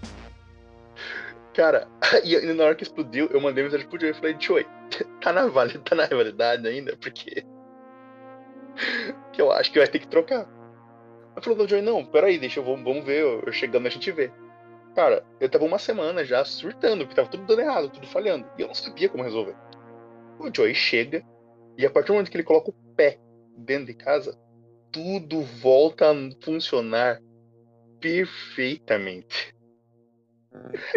[1.54, 1.88] Cara,
[2.24, 4.66] e, na hora que explodiu, eu mandei mensagem pro Joey e falei, Joey,
[5.22, 6.96] tá na, tá na validade ainda?
[6.96, 7.44] Porque.
[9.32, 10.46] que eu acho que vai ter que trocar.
[11.34, 14.10] Eu falei, não, Joey, não, peraí, deixa eu vamos, ver, eu, eu chegando a gente
[14.10, 14.30] vê.
[14.94, 18.46] Cara, eu tava uma semana já surtando, porque tava tudo dando errado, tudo falhando.
[18.58, 19.54] E eu não sabia como resolver.
[20.38, 21.22] O Joey chega,
[21.78, 23.18] e a partir do momento que ele coloca o pé
[23.58, 24.36] dentro de casa,
[24.92, 27.20] tudo volta a funcionar
[28.00, 29.54] perfeitamente.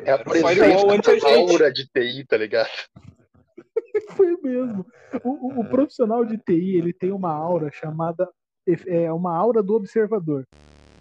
[0.06, 1.12] É a presença da
[1.52, 2.70] aura de TI, tá ligado?
[4.16, 4.86] Foi mesmo.
[5.24, 8.30] O, o- o profissional de TI, ele tem uma aura chamada
[8.88, 10.46] é uma aura do observador.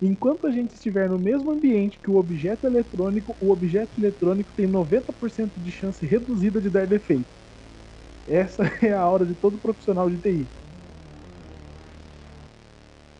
[0.00, 4.66] Enquanto a gente estiver no mesmo ambiente que o objeto eletrônico, o objeto eletrônico tem
[4.66, 7.26] 90% de chance reduzida de dar defeito.
[8.28, 10.46] Essa é a aura de todo profissional de TI.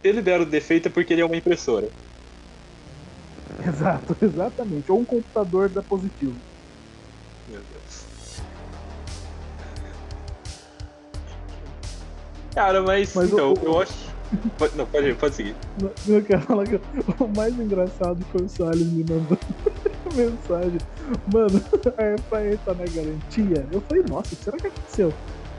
[0.03, 1.89] Se ele der o defeito é porque ele é uma impressora.
[3.67, 4.91] Exato, exatamente.
[4.93, 6.37] Ou um computador da positivo.
[7.49, 8.07] Meu Deus.
[12.55, 14.09] Cara, mas, Mas então, o- eu acho.
[14.77, 15.57] Não, pode, pode seguir.
[15.81, 16.77] Não, Eu quero falar que
[17.23, 19.39] o mais engraçado foi o Salles me mandando
[20.15, 20.79] mensagem.
[21.33, 21.63] Mano,
[21.97, 23.67] a Airfryer tá na garantia.
[23.73, 25.13] Eu falei, nossa, será que aconteceu?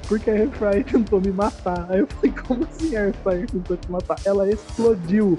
[0.08, 1.88] Porque a Airfryer tentou me matar.
[1.90, 4.18] Aí eu falei, como assim a Airfryer tentou te matar?
[4.26, 5.38] Ela explodiu.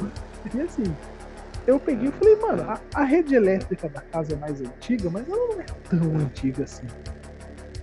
[0.55, 0.85] E assim,
[1.67, 5.29] eu peguei e falei, mano, a, a rede elétrica da casa é mais antiga, mas
[5.29, 6.87] ela não é tão antiga assim.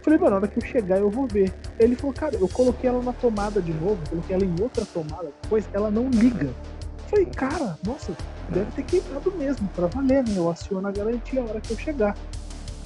[0.01, 1.53] Falei, mano, na hora que eu chegar eu vou ver.
[1.77, 5.31] Ele falou, cara, eu coloquei ela na tomada de novo, coloquei ela em outra tomada,
[5.41, 6.49] depois ela não liga.
[7.07, 8.15] Falei, cara, nossa,
[8.49, 10.33] deve ter queimado mesmo, pra valer, né?
[10.35, 12.15] Eu aciono a garantia a hora que eu chegar.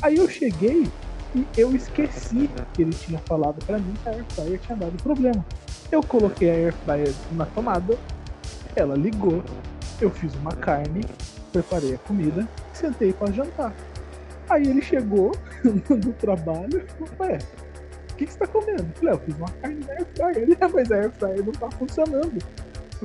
[0.01, 0.89] Aí eu cheguei
[1.35, 5.45] e eu esqueci que ele tinha falado pra mim que a Airfryer tinha dado problema.
[5.91, 7.97] Eu coloquei a Airfryer na tomada,
[8.75, 9.43] ela ligou,
[9.99, 11.05] eu fiz uma carne,
[11.51, 13.73] preparei a comida, sentei pra jantar.
[14.49, 15.31] Aí ele chegou
[15.63, 16.85] do trabalho,
[17.19, 17.37] ué,
[18.11, 18.83] o que, que você tá comendo?
[18.83, 20.37] Eu falei, "Ah, eu fiz uma carne na Airfryer.
[20.37, 22.37] Ele, "Ah, mas a Airfryer não tá funcionando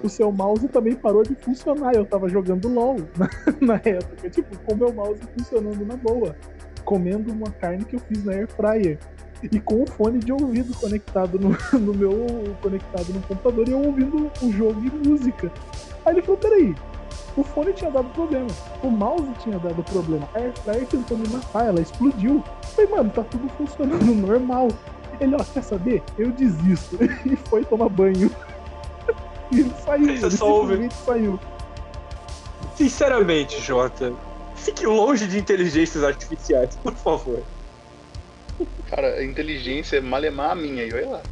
[0.02, 1.94] o seu mouse também parou de funcionar.
[1.94, 3.28] Eu tava jogando LOL na,
[3.60, 6.36] na época, tipo, com o meu mouse funcionando na boa,
[6.84, 8.98] comendo uma carne que eu fiz na air fryer
[9.42, 12.26] e com o fone de ouvido conectado no, no meu
[12.62, 15.52] conectado no computador e eu ouvindo o jogo e música.
[16.04, 16.74] Aí ele falou: "Peraí,
[17.36, 18.46] o fone tinha dado problema,
[18.82, 22.42] o mouse tinha dado problema, a air fryer tentou me matar, ela explodiu".
[22.74, 24.68] Falei: "Mano, tá tudo funcionando normal".
[25.18, 26.02] Ele, ó, quer saber?
[26.18, 26.98] Eu desisto.
[27.24, 28.30] E foi tomar banho.
[29.52, 30.88] E ele saiu, Você ele só ouve.
[31.04, 31.40] saiu.
[32.76, 34.12] Sinceramente, Jota,
[34.54, 37.42] fique longe de inteligências artificiais, por favor.
[38.90, 41.22] Cara, a inteligência é malemar a minha, e olha lá.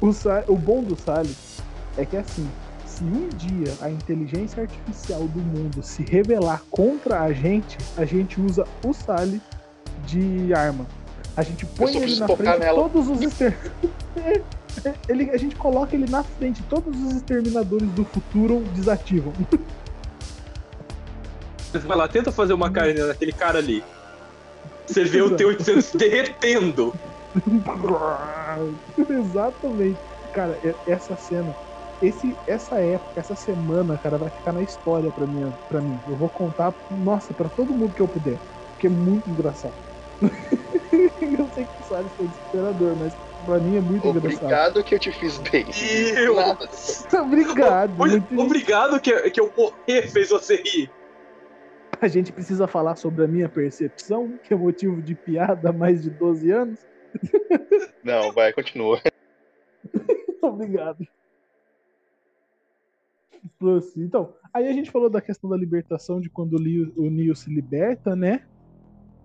[0.00, 1.58] O, Sa- o bom do Salles
[1.96, 2.48] é que assim,
[2.86, 8.40] se um dia a inteligência artificial do mundo se rebelar contra a gente, a gente
[8.40, 9.40] usa o Salles
[10.06, 10.86] de arma.
[11.36, 12.80] A gente põe ele na frente nela.
[12.88, 13.56] todos os exter...
[15.08, 19.32] ele, a gente coloca ele na frente, todos os exterminadores do futuro desativam.
[21.70, 23.82] Você vai lá, tenta fazer uma carne naquele cara ali.
[24.86, 26.94] Você vê o T-800 derretendo.
[29.08, 29.98] Exatamente.
[30.32, 31.54] Cara, essa cena,
[32.02, 35.98] esse, essa época, essa semana, cara, vai ficar na história pra mim, pra mim.
[36.08, 38.38] Eu vou contar, nossa, pra todo mundo que eu puder.
[38.72, 39.74] Porque é muito engraçado.
[40.22, 43.12] eu sei que o Salles foi desesperador, mas
[43.44, 44.42] Pra mim é muito engraçado.
[44.44, 45.66] Obrigado que eu te fiz bem.
[46.16, 46.68] Eu- Nada.
[47.22, 48.00] Obrigado.
[48.00, 50.90] Oi, muito- Obrigado que, que eu morrer fez você rir.
[52.00, 56.02] A gente precisa falar sobre a minha percepção, que é motivo de piada há mais
[56.02, 56.80] de 12 anos.
[58.02, 59.00] Não, vai, continua.
[60.42, 61.06] Obrigado.
[63.58, 67.10] Plus, Então, aí a gente falou da questão da libertação, de quando o Neo, o
[67.10, 68.44] Neo se liberta, né?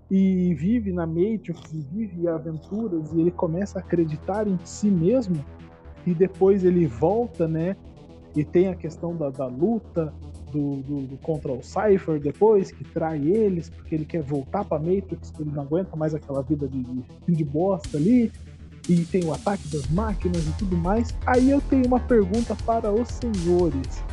[0.10, 5.44] E vive na Matrix, e vive aventuras, e ele começa a acreditar em si mesmo.
[6.06, 7.76] E depois ele volta, né?
[8.36, 10.14] E tem a questão da, da luta
[10.52, 14.80] do, do, do contra o Cypher depois, que trai eles, porque ele quer voltar pra
[14.80, 16.84] Matrix, porque ele não aguenta mais aquela vida de,
[17.28, 18.32] de, bosta ali
[18.88, 21.16] e tem o ataque das máquinas e tudo mais.
[21.26, 24.04] Aí eu tenho uma pergunta para os senhores.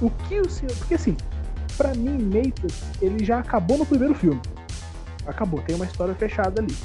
[0.00, 0.74] O que o senhor.
[0.76, 1.16] Porque assim,
[1.76, 4.40] pra mim, Matrix, ele já acabou no primeiro filme.
[5.26, 6.76] Acabou, tem uma história fechada ali.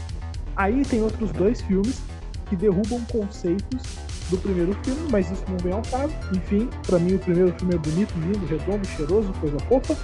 [0.55, 2.01] Aí tem outros dois filmes
[2.47, 3.81] que derrubam conceitos
[4.29, 6.13] do primeiro filme, mas isso não vem ao caso.
[6.35, 9.97] Enfim, pra mim o primeiro filme é bonito, lindo, redondo, cheiroso, coisa fofa.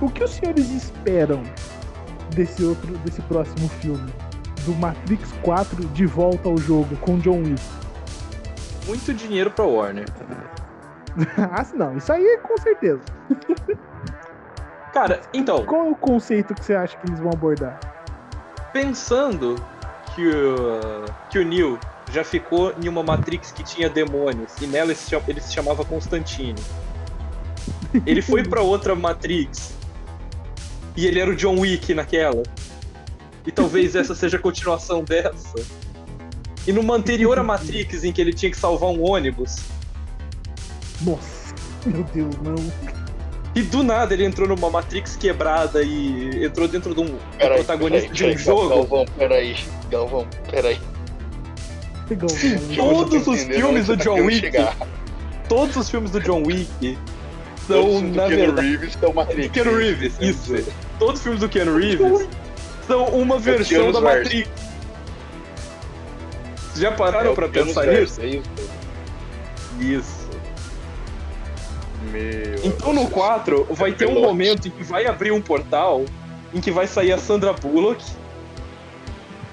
[0.00, 1.42] O que os senhores esperam
[2.34, 4.12] desse outro, desse próximo filme?
[4.64, 7.62] do Matrix 4 de volta ao jogo com John Wick.
[8.86, 10.06] Muito dinheiro pra Warner.
[11.38, 13.02] ah, não, isso aí é com certeza.
[14.92, 17.80] Cara, então, Qual é o conceito que você acha que eles vão abordar?
[18.72, 19.62] pensando
[20.14, 21.78] que o, que o Neo
[22.10, 24.92] já ficou em uma Matrix que tinha demônios e nela
[25.28, 26.58] ele se, chamava Constantine.
[28.06, 29.74] Ele foi pra outra Matrix
[30.96, 32.42] e ele era o John Wick naquela.
[33.46, 35.54] E talvez essa seja a continuação dessa.
[36.66, 39.56] E numa anterior a Matrix, em que ele tinha que salvar um ônibus,
[41.00, 43.01] Nossa, meu Deus, não.
[43.54, 48.08] E do nada ele entrou numa Matrix quebrada e entrou dentro de um Peraí, protagonista
[48.08, 48.68] peraí, de um peraí, jogo.
[48.68, 49.56] Galvão, peraí.
[49.90, 50.76] Galvão, peraí.
[50.76, 50.92] Cara.
[52.76, 54.76] Todos os filmes do tá John Wick chegar.
[55.48, 56.98] Todos os filmes do John Wick
[57.66, 58.68] Todos são, os do na Keanu verdade.
[58.68, 59.50] Reeves são Matrix.
[59.52, 60.74] Keanu Reeves, isso.
[60.98, 62.28] Todos os filmes do Keanu Reeves
[62.86, 64.00] são uma versão Keanu's da.
[64.00, 64.48] Matrix.
[66.56, 68.20] Vocês já pararam é pra pensar nisso?
[68.20, 68.42] é isso?
[69.78, 70.21] Isso.
[72.12, 72.64] Meu.
[72.64, 76.04] Então no 4 vai ter um momento em que vai abrir um portal
[76.54, 78.04] em que vai sair a Sandra Bullock.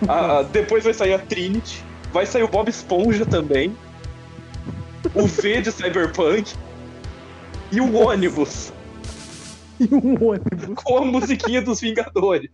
[0.07, 1.83] a- a- depois vai sair a Trinity.
[2.11, 3.75] Vai sair o Bob Esponja também.
[5.15, 6.53] O V de Cyberpunk.
[7.71, 8.73] E o ônibus
[9.79, 10.83] E um ônibus.
[10.83, 12.49] com a musiquinha dos Vingadores.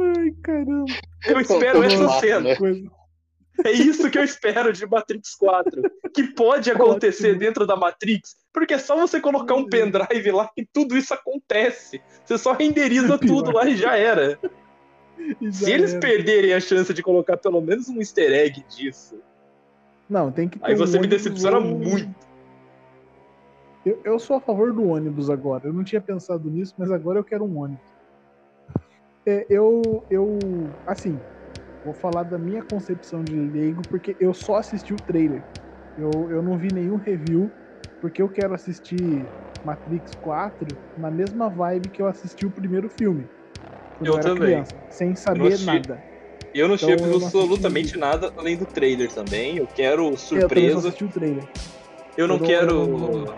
[0.00, 0.84] Ai, caramba.
[1.26, 2.40] Eu espero essa mato, cena.
[2.40, 2.56] né?
[2.56, 2.90] Coisa.
[3.64, 5.82] É isso que eu espero de Matrix 4.
[6.14, 7.40] Que pode acontecer Ótimo.
[7.40, 12.00] dentro da Matrix, porque é só você colocar um pendrive lá e tudo isso acontece.
[12.24, 14.40] Você só renderiza tudo lá e já era.
[15.38, 16.00] E Se já eles era.
[16.00, 19.20] perderem a chance de colocar pelo menos um easter egg disso,
[20.08, 22.08] Não, tem que ter aí um você me decepciona muito.
[23.84, 25.66] Eu, eu sou a favor do ônibus agora.
[25.66, 27.84] Eu não tinha pensado nisso, mas agora eu quero um ônibus.
[29.26, 30.38] É, eu, eu,
[30.86, 31.20] assim,
[31.84, 35.42] vou falar da minha concepção de leigo, porque eu só assisti o trailer.
[35.98, 37.50] Eu, eu não vi nenhum review,
[38.00, 39.24] porque eu quero assistir
[39.64, 40.66] Matrix 4
[40.96, 43.26] na mesma vibe que eu assisti o primeiro filme.
[43.98, 44.48] Quando Eu era também.
[44.48, 45.66] criança, sem saber assisti.
[45.66, 46.02] nada.
[46.54, 49.56] Eu não Então, tive eu não absolutamente nada além do trailer também.
[49.58, 50.78] Eu quero Eu só surpresa.
[50.78, 51.44] assisti o trailer.
[52.16, 52.70] Eu não eu quero.
[52.72, 53.36] eu não-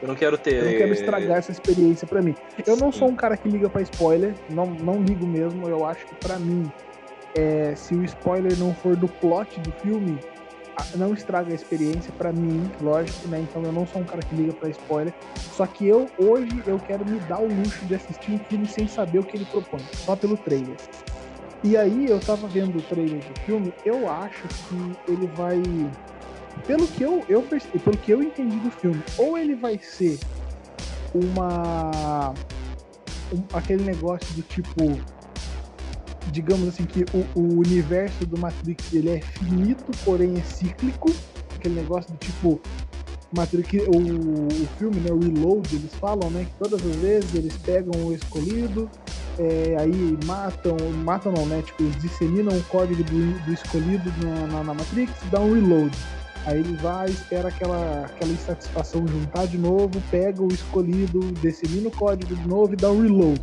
[0.00, 0.54] Eu quero ter.
[0.54, 2.34] Eu não quero estragar essa experiência pra mim.
[2.64, 2.98] Eu não Sim.
[3.00, 5.68] sou um cara que liga pra spoiler, não, não ligo mesmo.
[5.68, 6.70] Eu acho que pra mim,
[7.36, 10.18] é, se o spoiler não for do plot do filme,
[10.96, 13.40] não estraga a experiência pra mim, lógico, né?
[13.40, 15.14] Então eu não sou um cara que liga pra spoiler.
[15.52, 18.86] Só que eu hoje eu quero me dar o luxo de assistir um filme sem
[18.88, 20.76] saber o que ele propõe, só pelo trailer.
[21.64, 25.60] E aí eu tava vendo o trailer do filme, eu acho que ele vai
[26.66, 30.18] pelo que eu, eu percebi, pelo que eu entendi do filme, ou ele vai ser
[31.14, 32.32] uma
[33.32, 34.74] um- aquele negócio do tipo
[36.30, 41.12] digamos assim que o, o universo do Matrix ele é finito, porém é cíclico,
[41.54, 42.60] aquele negócio do tipo
[43.32, 47.56] Matrix, o, o filme, né, o Reload, eles falam, né, que todas as vezes eles
[47.58, 48.90] pegam o escolhido,
[49.38, 54.46] é, aí matam, matam não, né, tipo, eles disseminam o código do, do escolhido na,
[54.46, 55.96] na, na Matrix e dá um reload.
[56.46, 61.90] Aí ele vai, espera aquela, aquela insatisfação juntar de novo, pega o escolhido, dissemina o
[61.90, 63.40] código de novo e dá um reload.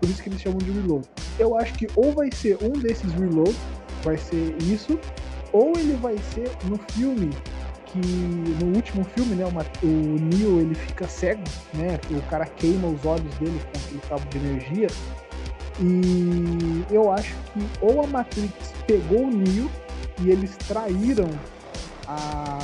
[0.00, 1.06] Por isso que eles chamam de reload.
[1.38, 3.56] Eu acho que ou vai ser um desses reloads,
[4.02, 4.98] vai ser isso,
[5.52, 7.30] ou ele vai ser no filme
[7.86, 7.98] que
[8.64, 11.42] no último filme, né, o, Ma- o Neo ele fica cego,
[11.72, 14.88] né, o cara queima os olhos dele com aquele cabo de energia.
[15.80, 19.70] E eu acho que ou a Matrix pegou o Neo
[20.20, 21.28] e eles traíram
[22.08, 22.58] a...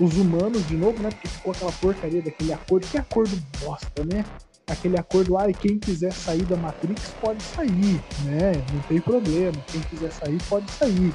[0.00, 1.10] os humanos de novo, né?
[1.10, 2.86] Porque ficou aquela porcaria daquele acordo.
[2.86, 4.24] Que acordo bosta, né?
[4.68, 8.52] Aquele acordo, ah, e quem quiser sair da Matrix pode sair, né?
[8.72, 9.56] Não tem problema.
[9.68, 11.14] Quem quiser sair pode sair.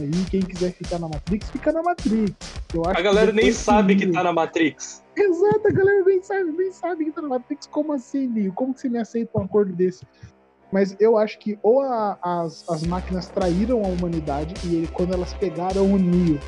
[0.00, 2.34] Aí quem quiser ficar na Matrix, fica na Matrix.
[2.74, 5.02] Eu acho a galera nem sabe que tá na Matrix.
[5.14, 7.66] Exato, a galera nem sabe, nem sabe que tá na Matrix.
[7.66, 8.52] Como assim, Neo?
[8.52, 10.04] Como que você me aceita um acordo desse?
[10.72, 15.12] Mas eu acho que ou a, as, as máquinas traíram a humanidade e ele, quando
[15.12, 16.40] elas pegaram o Neo,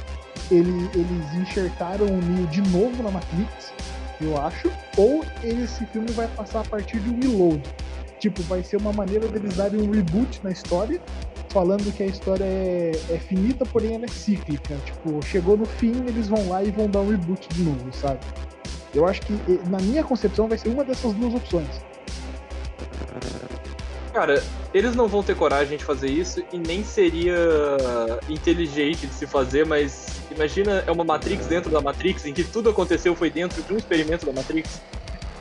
[0.51, 3.73] ele, eles enxertaram o Neo de novo na Matrix,
[4.21, 7.63] eu acho, ou esse filme vai passar a partir de um reload.
[8.19, 10.99] Tipo, vai ser uma maneira deles darem um reboot na história,
[11.51, 14.77] falando que a história é, é finita, porém ela é cíclica.
[14.87, 18.21] Tipo, chegou no fim, eles vão lá e vão dar um reboot de novo, sabe?
[18.95, 19.35] Eu acho que,
[19.69, 21.83] na minha concepção, vai ser uma dessas duas opções.
[24.15, 24.41] Cara,
[24.73, 27.35] eles não vão ter coragem de fazer isso e nem seria
[28.29, 32.71] inteligente de se fazer, mas imagina é uma Matrix dentro da Matrix, em que tudo
[32.71, 34.81] aconteceu foi dentro de um experimento da Matrix.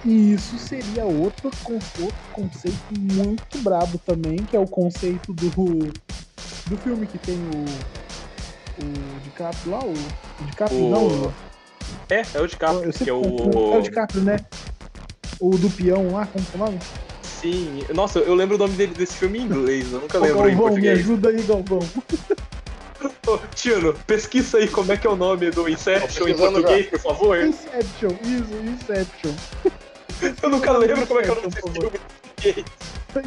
[0.03, 5.51] E isso seria outro, outro conceito muito brabo também, que é o conceito do,
[6.65, 10.89] do filme que tem o, o DiCaprio lá, o, o DiCaprio o...
[10.89, 11.33] não,
[12.09, 13.21] é, é o DiCaprio, que é o...
[13.75, 14.37] É o DiCaprio, né?
[15.39, 16.79] O do peão lá, como é o nome?
[17.43, 17.83] Sim.
[17.93, 20.55] Nossa, eu lembro o nome dele desse filme em inglês, eu nunca lembro Galvão, em
[20.55, 20.97] português.
[20.97, 21.79] me ajuda aí, Galvão.
[23.27, 26.91] Ô, Tino, pesquisa aí como é que é o nome do Inception em português, já.
[26.91, 27.43] por favor.
[27.43, 29.33] Inception, isso, Inception.
[30.41, 32.65] Eu nunca lembro como é que é o nome desse filme em português.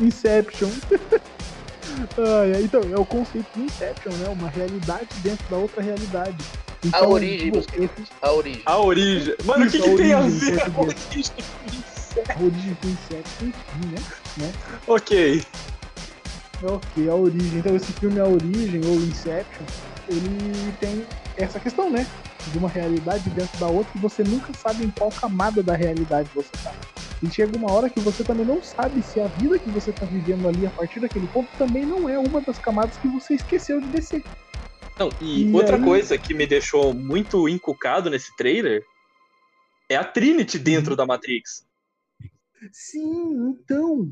[0.01, 0.71] Inception.
[2.17, 4.31] ah, então, é o conceito de Inception, né?
[4.31, 6.39] Uma realidade dentro da outra realidade.
[6.83, 8.11] Então, a origem, tipo, esse...
[8.23, 8.62] A origem.
[8.64, 9.37] A origem.
[9.45, 11.33] Mano, o que, que tem a ver a origem?
[11.37, 11.95] A
[12.41, 14.47] origem do Inception, enfim, né?
[14.47, 14.53] né?
[14.87, 15.45] Ok.
[16.62, 17.59] Ok, a origem.
[17.59, 19.64] Então esse filme A Origem, ou Inception,
[20.09, 21.07] ele tem
[21.37, 22.07] essa questão, né?
[22.51, 26.31] De uma realidade dentro da outra e você nunca sabe em qual camada da realidade
[26.35, 26.73] você tá.
[27.23, 30.07] E chega uma hora que você também não sabe se a vida que você tá
[30.07, 33.81] vivendo ali a partir daquele ponto também não é uma das camadas que você esqueceu
[33.81, 34.23] de descer.
[34.99, 35.83] Não, e, e outra aí...
[35.83, 38.85] coisa que me deixou muito encucado nesse trailer
[39.89, 40.97] é a Trinity dentro uhum.
[40.97, 41.66] da Matrix.
[42.72, 44.11] Sim, então,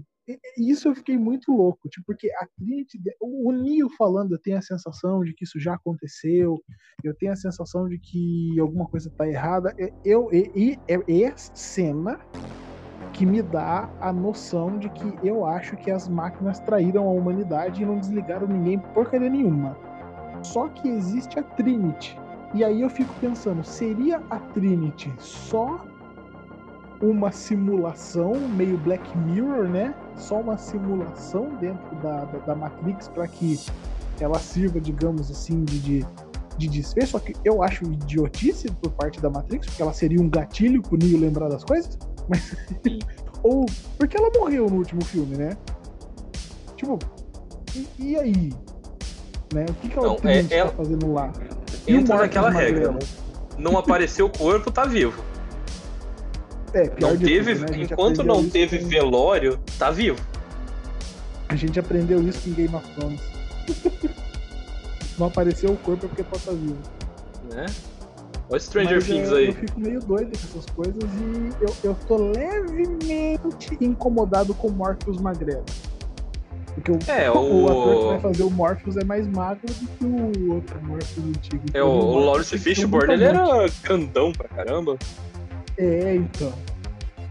[0.57, 4.62] isso eu fiquei muito louco, tipo, porque a Trinity, o Neo falando, eu tenho a
[4.62, 6.62] sensação de que isso já aconteceu,
[7.03, 9.74] eu tenho a sensação de que alguma coisa tá errada.
[10.05, 12.18] Eu, e, é cena
[13.12, 17.82] que me dá a noção de que eu acho que as máquinas traíram a humanidade
[17.82, 19.76] e não desligaram ninguém porcaria nenhuma.
[20.42, 22.18] Só que existe a Trinity.
[22.55, 25.84] E aí eu fico pensando, seria a Trinity só
[27.11, 29.95] uma simulação meio Black Mirror, né?
[30.17, 33.61] Só uma simulação dentro da, da, da Matrix para que
[34.21, 36.07] ela sirva, digamos assim, de, de,
[36.57, 37.09] de desfecho.
[37.09, 40.97] Só que eu acho idiotice por parte da Matrix, porque ela seria um gatilho pro
[40.97, 41.99] Neo lembrar das coisas.
[42.29, 42.57] Mas.
[43.43, 43.67] Ou.
[43.99, 45.57] Porque ela morreu no último filme, né?
[46.77, 46.99] Tipo.
[47.75, 48.53] E, e aí?
[49.53, 49.67] Né?
[49.69, 51.33] O que, que ela, não, é, tá fazendo lá?
[51.87, 52.93] Entra naquela regra.
[52.93, 55.23] Não, não apareceu o corpo, tá vivo.
[56.75, 57.83] É, não teve, tudo, né?
[57.83, 60.18] enquanto não teve velório, tá vivo.
[61.49, 63.20] A gente aprendeu isso em Game of Thrones.
[65.18, 66.79] não apareceu o corpo é porque pode estar vivo.
[67.53, 67.66] Né?
[68.51, 69.47] Olha Stranger Mas, Things é, aí.
[69.47, 75.20] Eu fico meio doido com essas coisas e eu, eu tô levemente incomodado com Morpheus
[75.20, 75.64] magrelo.
[76.75, 77.35] Porque o, é, o...
[77.35, 81.27] o ator que vai fazer o Morpheus é mais magro do que o outro Morpheus
[81.27, 81.62] antigo.
[81.72, 84.99] É, o, o Lawrence Fishburne, ele era grandão pra caramba.
[85.79, 86.53] É, então.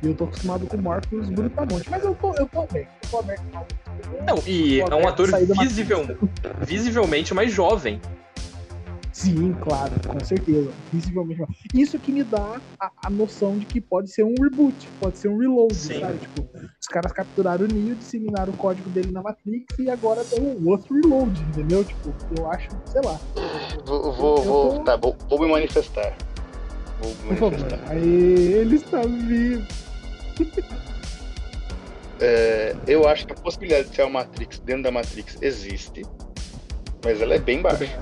[0.02, 1.90] E eu tô acostumado com o Morpheus brutamonte.
[1.90, 2.88] Mas eu tô, eu tô bem.
[3.04, 3.44] Eu tô aberto.
[4.28, 5.30] Não, e é um ator
[5.62, 6.06] visível,
[6.62, 8.02] visivelmente mais jovem.
[9.14, 10.72] Sim, claro, com certeza.
[10.92, 14.90] Visivelmente mais Isso que me dá a, a, noção de que pode ser um reboot,
[15.00, 16.02] pode ser um reload, Sim.
[16.02, 16.18] sabe?
[16.18, 16.50] Tipo,
[16.82, 20.68] os caras capturaram o Neo, disseminaram o código dele na Matrix e agora tem um
[20.68, 21.86] outro reload, entendeu?
[21.86, 23.18] Tipo, eu acho, sei lá.
[23.86, 24.84] Vou, vou, vou, tô...
[24.84, 26.14] tá, vou, vou me manifestar.
[27.38, 27.52] Vou.
[27.52, 27.54] Por
[27.90, 29.66] Aê, ele está vivo.
[32.20, 36.04] É, eu acho que a possibilidade de ser uma Matrix dentro da Matrix existe,
[37.04, 38.00] mas ela é bem baixa.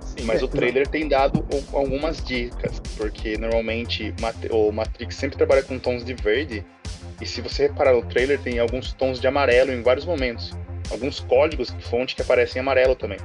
[0.00, 0.90] Sim, mas é, o trailer não.
[0.90, 4.12] tem dado algumas dicas, porque normalmente
[4.50, 6.64] o Matrix sempre trabalha com tons de verde,
[7.20, 10.52] e se você reparar no trailer, tem alguns tons de amarelo em vários momentos.
[10.90, 13.18] Alguns códigos de fonte que aparecem em amarelo também.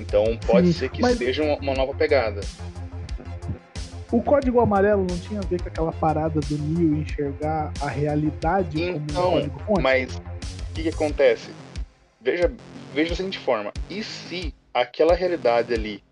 [0.00, 1.18] Então pode Sim, ser que mas...
[1.18, 2.40] seja uma, uma nova pegada.
[4.12, 8.82] O código amarelo não tinha a ver com aquela parada do Neo enxergar a realidade
[8.82, 9.80] então, como um código fonte?
[9.80, 11.50] Mas o que, que acontece?
[12.20, 12.52] Veja,
[12.94, 16.04] veja da seguinte forma: e se aquela realidade ali,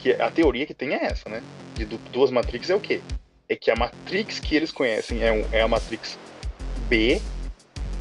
[0.00, 1.40] que a teoria que tem é essa, né?
[1.74, 3.00] De duas Matrix é o quê?
[3.48, 6.18] É que a Matrix que eles conhecem é, um, é a Matrix
[6.88, 7.22] B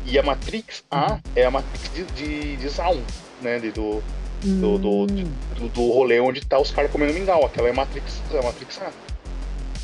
[0.07, 3.01] e a Matrix A é a Matrix de, de, de Zaun,
[3.43, 3.59] né?
[3.59, 4.01] De, do,
[4.41, 5.67] do, do, Hum.
[5.73, 7.45] do, rolê onde tá os caras comendo mingau.
[7.45, 8.91] Aquela é a Matrix, é a Matrix A.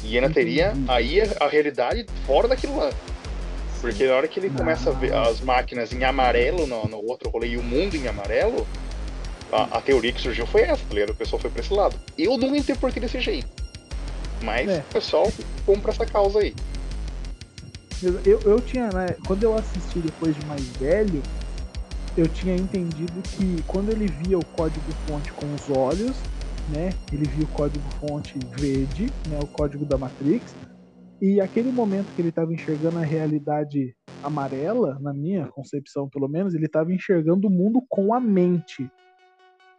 [0.03, 0.85] E ainda teria Entendi.
[0.91, 2.91] aí a, realidade fora daquilo lá.
[3.79, 7.29] Porque na hora que ele começa a ver as máquinas em amarelo no, no outro
[7.29, 8.67] rolê e o mundo em amarelo,
[9.51, 11.11] a, a teoria que surgiu foi essa, tá ligado?
[11.11, 11.95] O pessoal foi pra esse lado.
[12.17, 13.49] Eu nunca interpretei desse jeito.
[14.41, 14.79] Mas É.
[14.89, 15.31] o pessoal
[15.65, 16.55] compra essa causa aí.
[18.01, 21.21] Eu, eu, eu tinha, né, quando eu assisti depois de mais velho,
[22.17, 26.15] eu tinha entendido que quando ele via o código-fonte com os olhos,
[26.67, 30.55] né, ele via o código-fonte verde, né, o código da Matrix,
[31.21, 36.53] e aquele momento que ele estava enxergando a realidade amarela, na minha concepção pelo menos,
[36.53, 38.89] ele estava enxergando o mundo com a mente.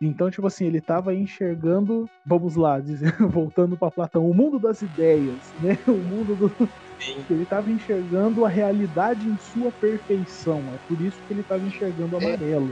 [0.00, 4.82] Então, tipo assim, ele estava enxergando, vamos lá, dizer, voltando para Platão, o mundo das
[4.82, 5.78] ideias, né?
[5.86, 6.68] O mundo do,
[7.04, 7.24] Sim.
[7.30, 10.62] ele estava enxergando a realidade em sua perfeição.
[10.74, 12.70] É por isso que ele estava enxergando amarelo.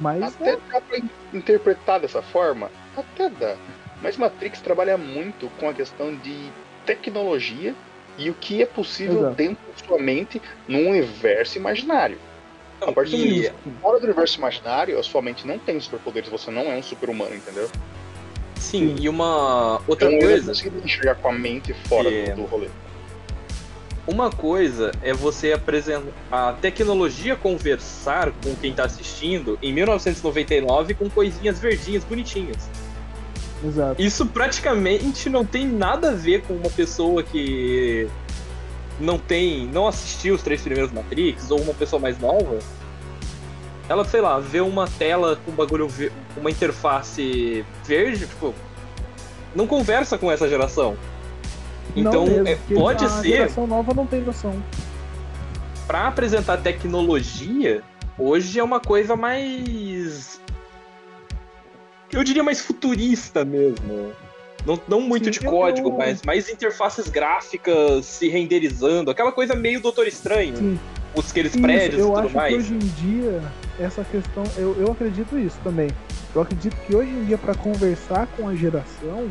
[0.00, 2.70] Mas Até dá pra in- interpretar dessa forma?
[2.96, 3.56] Até dá.
[4.02, 6.50] Mas Matrix trabalha muito com a questão de
[6.84, 7.74] tecnologia
[8.18, 9.34] e o que é possível Exato.
[9.36, 12.18] dentro da sua mente num universo imaginário.
[12.80, 15.78] A partir do E- momento que fora do universo imaginário, a sua mente não tem
[15.80, 17.70] superpoderes, você não é um super-humano, entendeu?
[18.56, 22.30] Sim, e uma outra então eu coisa, não consegui enxergar com a mente fora É.
[22.30, 22.68] do, do rolê.
[24.06, 31.08] Uma coisa é você apresentar a tecnologia conversar com quem tá assistindo em 1999 com
[31.08, 32.68] coisinhas verdinhas bonitinhas.
[33.64, 34.02] exato.
[34.02, 38.08] Isso praticamente não tem nada a ver com uma pessoa que
[38.98, 42.58] não tem, não assistiu os três primeiros Matrix ou uma pessoa mais nova.
[43.88, 45.88] Ela, sei lá, vê uma tela com bagulho,
[46.36, 48.54] uma interface verde, tipo,
[49.54, 50.96] não conversa com essa geração.
[51.94, 54.54] Então, mesmo, é, pode a ser geração nova não tem noção.
[55.86, 57.82] Pra apresentar tecnologia,
[58.18, 60.40] hoje é uma coisa mais.
[62.12, 64.12] Eu diria mais futurista mesmo.
[64.64, 69.56] Não, não muito Sim, de código, eu- mas mais interfaces gráficas se renderizando, aquela coisa
[69.56, 70.78] meio Doutor Estranho, Sim.
[71.16, 72.54] os aqueles Isso, prédios e eu tudo acho que mais.
[72.54, 73.42] hoje em dia,
[73.80, 75.88] essa questão, eu, eu acredito isso também.
[76.34, 79.28] Eu acredito que hoje em dia, para conversar com a geração,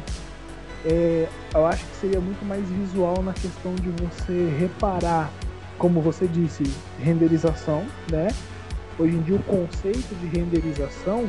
[0.86, 5.30] é, eu acho que seria muito mais visual na questão de você reparar,
[5.78, 6.64] como você disse,
[7.00, 8.28] renderização, né?
[9.00, 11.26] Hoje em dia, o conceito de renderização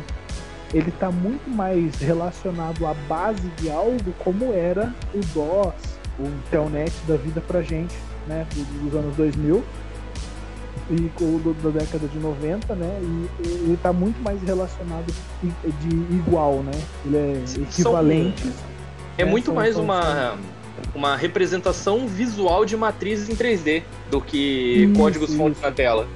[0.74, 5.74] ele está muito mais relacionado à base de algo como era o DOS,
[6.18, 7.94] o Telnet da vida pra gente,
[8.26, 8.46] né?
[8.54, 9.62] do- Dos anos 2000
[10.90, 11.10] e
[11.62, 12.98] da década de 90, né?
[13.02, 16.72] E ele tá muito mais relacionado de igual, né?
[17.04, 18.44] Ele é equivalente.
[19.18, 19.30] É né?
[19.30, 20.36] muito mais uma,
[20.94, 25.66] uma representação visual de matrizes em 3D do que Isso, códigos fontes isso.
[25.66, 26.06] na tela.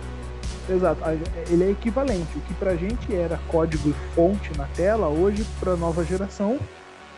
[0.68, 1.01] Exato,
[1.49, 2.36] ele é equivalente.
[2.36, 6.59] O que pra gente era código e fonte na tela, hoje pra nova geração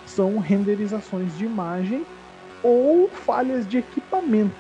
[0.07, 2.05] são renderizações de imagem
[2.63, 4.55] ou falhas de equipamento,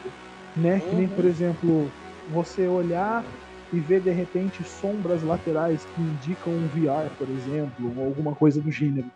[0.56, 0.80] né?
[0.80, 1.14] Que nem, Uhum.
[1.14, 1.92] por exemplo,
[2.30, 3.24] você olhar
[3.72, 8.58] e ver de repente sombras laterais que indicam um VR, por exemplo, ou alguma coisa
[8.60, 9.10] do gênero,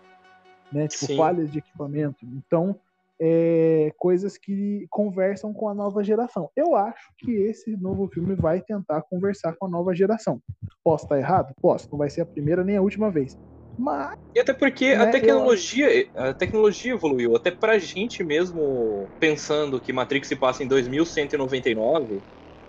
[0.73, 0.89] né?
[0.89, 1.17] Tipo Sim.
[1.17, 2.19] falhas de equipamento.
[2.25, 2.81] Então,
[3.21, 6.51] é, coisas que conversam com a nova geração.
[6.57, 10.41] Eu acho que esse novo filme vai tentar conversar com a nova geração.
[10.83, 11.55] Posso estar errado?
[11.61, 11.87] Posso.
[11.93, 13.37] Não vai ser a primeira nem a última vez.
[13.79, 19.11] Mas E até porque Né, a eu- tecnologia, a tecnologia evoluiu, até pra gente mesmo
[19.21, 22.23] pensando que Matrix se passa em 2199,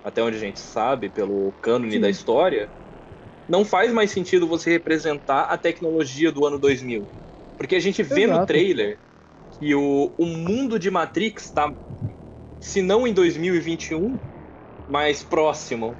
[0.03, 1.99] até onde a gente sabe pelo cânone Sim.
[2.01, 2.69] da história,
[3.47, 7.07] não faz mais sentido você representar a tecnologia do ano 2000.
[7.57, 8.97] Porque a gente vê no trailer
[9.59, 11.71] que o, o mundo de Matrix tá,
[12.59, 14.17] se não em 2021,
[14.89, 15.93] mais próximo.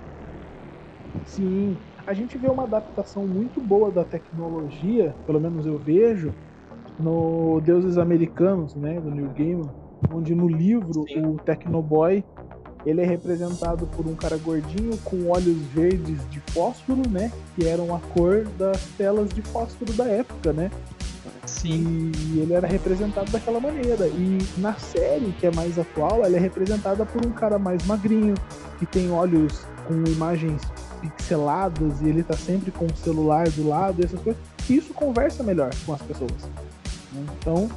[1.26, 6.34] Sim, a gente vê uma adaptação muito boa da tecnologia, pelo menos eu vejo,
[7.00, 9.70] no Deuses Americanos, né, do New Gaiman,
[10.14, 11.26] onde no livro Sim.
[11.26, 12.24] o Tecnoboy
[12.86, 17.96] ele é representado por um cara gordinho com olhos verdes de fósforo, né, que eram
[17.96, 20.70] a cor das telas de fósforo da época, né?
[21.46, 22.12] Sim.
[22.16, 24.08] E ele era representado daquela maneira.
[24.08, 28.36] E na série, que é mais atual, ela é representada por um cara mais magrinho,
[28.80, 30.62] que tem olhos com imagens
[31.02, 34.42] pixeladas e ele tá sempre com o celular do lado, e essas coisas.
[34.70, 36.32] E isso conversa melhor com as pessoas.
[37.12, 37.26] né?
[37.40, 37.70] Então,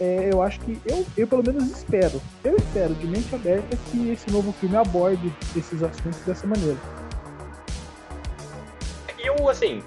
[0.00, 4.10] é, eu acho que eu, eu pelo menos espero, eu espero de mente aberta que
[4.10, 6.78] esse novo filme aborde esses assuntos dessa maneira.
[9.50, 9.82] assim,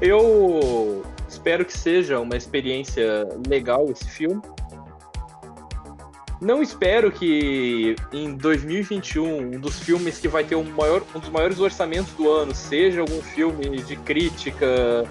[0.00, 1.02] eu
[1.44, 4.40] espero que seja uma experiência legal esse filme.
[6.40, 11.28] Não espero que em 2021 um dos filmes que vai ter um, maior, um dos
[11.28, 15.04] maiores orçamentos do ano seja algum filme de crítica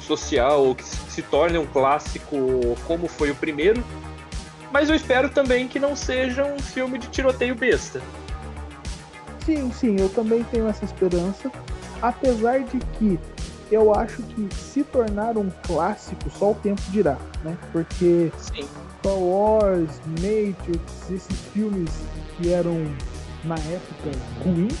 [0.00, 2.36] social que se torne um clássico
[2.86, 3.82] como foi o primeiro.
[4.72, 8.00] Mas eu espero também que não seja um filme de tiroteio besta.
[9.44, 11.50] Sim, sim, eu também tenho essa esperança.
[12.00, 13.18] Apesar de que
[13.70, 17.56] eu acho que se tornar um clássico, só o tempo dirá, né?
[17.72, 18.66] Porque Sim.
[18.98, 21.90] Star Wars, Matrix, esses filmes
[22.36, 22.86] que eram
[23.44, 24.10] na época
[24.44, 24.78] ruins,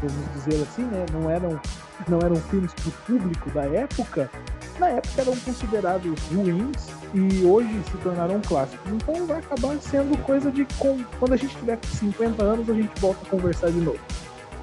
[0.00, 1.04] vamos dizer assim, né?
[1.12, 1.60] Não eram,
[2.08, 4.30] não eram filmes para o público da época,
[4.78, 8.92] na época eram considerados ruins e hoje se tornaram clássicos.
[8.92, 11.02] Então vai acabar sendo coisa de com...
[11.18, 14.00] quando a gente tiver com 50 anos a gente volta a conversar de novo.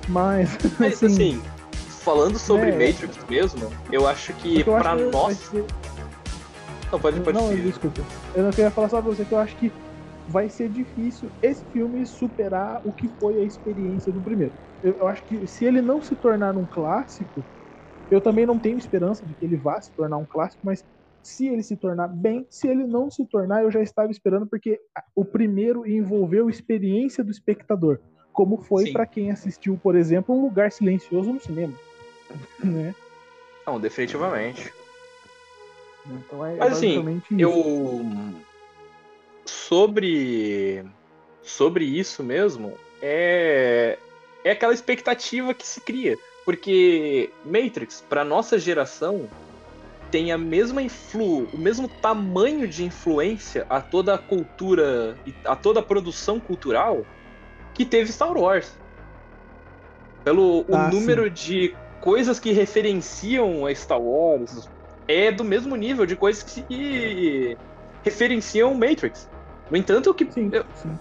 [0.07, 1.41] Mas, Mas assim, assim,
[2.05, 2.71] falando sobre É.
[2.71, 5.51] Matrix mesmo, eu acho que eu acho pra vai nós.
[6.91, 7.63] Não, pode, pode Não, ser.
[7.63, 8.01] desculpa.
[8.35, 9.71] Eu não queria falar só pra você que eu acho que
[10.27, 14.53] vai ser difícil esse filme superar o que foi a experiência do primeiro.
[14.83, 17.43] Eu, eu acho que se ele não se tornar um clássico,
[18.11, 20.83] eu também não tenho esperança de que ele vá se tornar um clássico, mas
[21.23, 24.79] se ele se tornar bem, se ele não se tornar, eu já estava esperando porque
[25.15, 27.99] o primeiro envolveu a experiência do espectador,
[28.31, 31.73] como foi para quem assistiu, por exemplo, Um Lugar Silencioso no cinema,
[32.63, 32.95] né?
[33.65, 34.73] Não, definitivamente.
[36.07, 37.39] Então é Mas, assim, isso.
[37.39, 38.05] Eu.
[39.45, 40.85] Sobre.
[41.41, 43.97] Sobre isso mesmo, é.
[44.43, 46.17] É aquela expectativa que se cria.
[46.43, 49.27] Porque Matrix, pra nossa geração,
[50.11, 51.47] tem a mesma influ...
[51.51, 57.03] o mesmo tamanho de influência a toda a cultura, a toda a produção cultural
[57.73, 58.71] que teve Star Wars.
[60.23, 61.75] Pelo o Ah, número de
[62.05, 64.69] coisas que referenciam a Star Wars,
[65.07, 67.57] é do mesmo nível de coisas que
[68.03, 69.27] referenciam Matrix.
[69.71, 70.95] No entanto, que Sim, sim.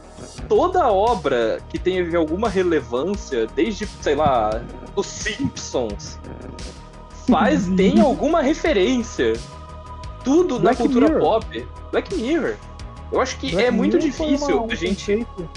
[0.49, 4.63] toda obra que teve alguma relevância, desde, sei lá,
[4.97, 6.19] os Simpsons,
[7.31, 9.35] faz, tem alguma referência.
[10.25, 11.21] Tudo Black na cultura Mirror.
[11.23, 11.67] pop.
[11.93, 12.55] Black Mirror.
[13.13, 15.17] Eu acho que Black é muito Mirror difícil uma- um a gente.
[15.27, 15.51] conceito-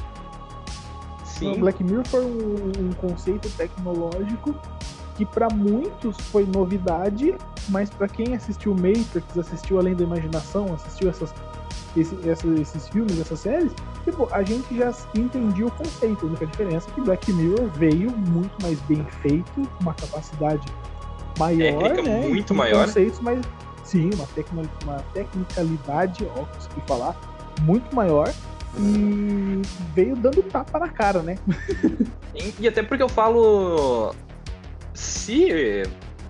[1.23, 1.53] Sim.
[1.59, 4.53] Black Mirror foi um, um conceito tecnológico
[5.17, 7.35] que para muitos foi novidade,
[7.69, 11.33] mas para quem assistiu Matrix, assistiu Além da Imaginação, assistiu essas,
[11.95, 12.15] esse-
[12.61, 13.71] esses filmes, essas séries,
[14.03, 16.25] tipo, a gente já entendia o conceito.
[16.25, 20.65] A única diferença é que Black Mirror veio muito mais bem feito, uma capacidade
[21.39, 22.25] maior, Técnica né?
[22.25, 22.85] É, muito e maior.
[22.85, 23.41] conceitos mais
[23.83, 27.15] sim, uma, tecno, uma tecnicalidade, ó, consegui falar,
[27.61, 28.31] muito maior.
[28.79, 29.61] E
[29.95, 31.35] veio dando tapa na cara, né?
[32.35, 34.13] E- E até porque eu falo.
[34.97, 35.83] Se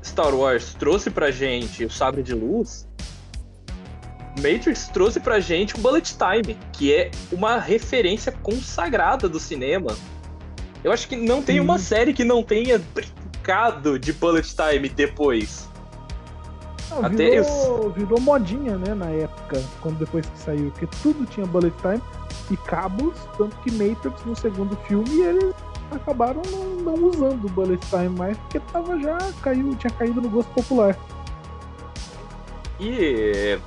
[0.03, 2.85] Star Wars trouxe pra gente o sabre de luz,
[4.35, 9.95] Matrix trouxe pra gente o Bullet Time, que é uma referência consagrada do cinema.
[10.83, 15.69] Eu acho que não tem uma série que não tenha brincado de Bullet Time depois.
[16.91, 21.45] Não, Até virou, virou modinha, né, na época, quando depois que saiu, porque tudo tinha
[21.45, 22.01] bullet time
[22.51, 25.55] e cabos, tanto que Matrix no segundo filme eles
[25.91, 30.29] acabaram não, não usando o bullet time mais porque tava já caiu, tinha caído no
[30.29, 30.97] gosto popular.
[32.79, 33.57] E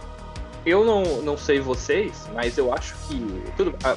[0.64, 3.18] eu não, não sei vocês, mas eu acho que.
[3.57, 3.96] Tudo, a,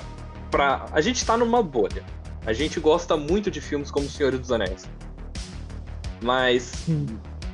[0.50, 2.04] pra, a gente tá numa bolha.
[2.46, 4.86] A gente gosta muito de filmes como O Senhor dos Anéis.
[6.22, 6.86] Mas.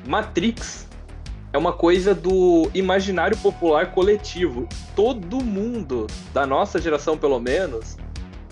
[0.08, 0.88] Matrix
[1.52, 4.68] é uma coisa do imaginário popular coletivo.
[4.96, 7.98] Todo mundo, da nossa geração pelo menos,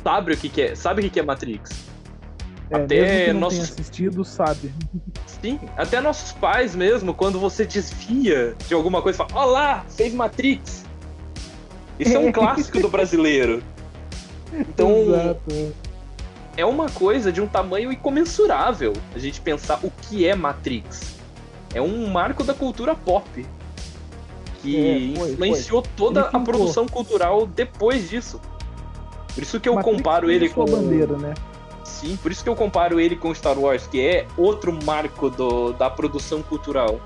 [0.04, 0.76] sabe o que, que é.
[0.76, 1.87] Sabe o que, que é Matrix.
[2.70, 4.72] É, Até nossos- assistido, sabe.
[5.42, 10.84] Sim, até nossos pais mesmo, quando você desvia de alguma coisa, fala, olá, fez Matrix.
[12.00, 13.64] Isso é um clássico do brasileiro.
[14.54, 15.42] Então, Exato.
[15.52, 16.62] é.
[16.62, 21.16] é uma coisa de um tamanho incomensurável a gente pensar o que é Matrix.
[21.74, 23.46] É um marco da cultura pop.
[24.62, 28.42] Que É, foi, influenciou toda Ele a produção cultural depois disso.
[29.34, 30.66] Por isso que eu Matrix comparo ele com.
[30.66, 31.34] bandeira, né?
[32.00, 35.74] Sim, por isso que eu comparo ele com Star Wars, que é outro marco do-
[35.74, 37.00] da produção cultural.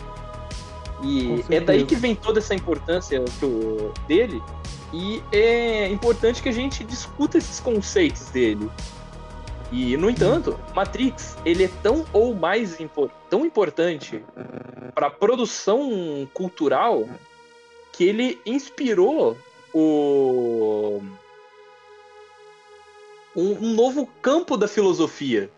[1.02, 4.44] E é daí que vem toda essa importância do- dele.
[4.92, 8.70] E é importante que a gente discuta esses conceitos dele.
[9.72, 14.22] E, no entanto, Matrix, ele é tão ou mais impor- tão importante
[14.94, 17.08] para a produção cultural
[17.94, 19.38] que ele inspirou
[19.74, 21.02] o
[23.36, 25.50] um, um novo campo da filosofia.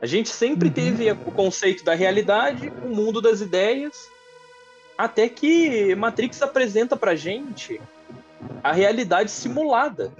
[0.00, 0.74] A gente sempre Uhum.
[0.74, 4.08] teve o conceito da realidade, o mundo das ideias,
[4.96, 7.80] até que Matrix apresenta pra gente
[8.62, 10.12] a realidade simulada.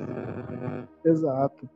[1.04, 1.68] Exato.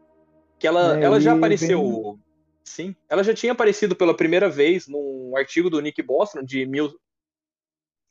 [0.59, 2.19] Que ela, É, ela já apareceu.
[2.62, 2.95] Sim.
[3.09, 6.95] Ela já tinha aparecido pela primeira vez num artigo do Nick Bostrom de mil.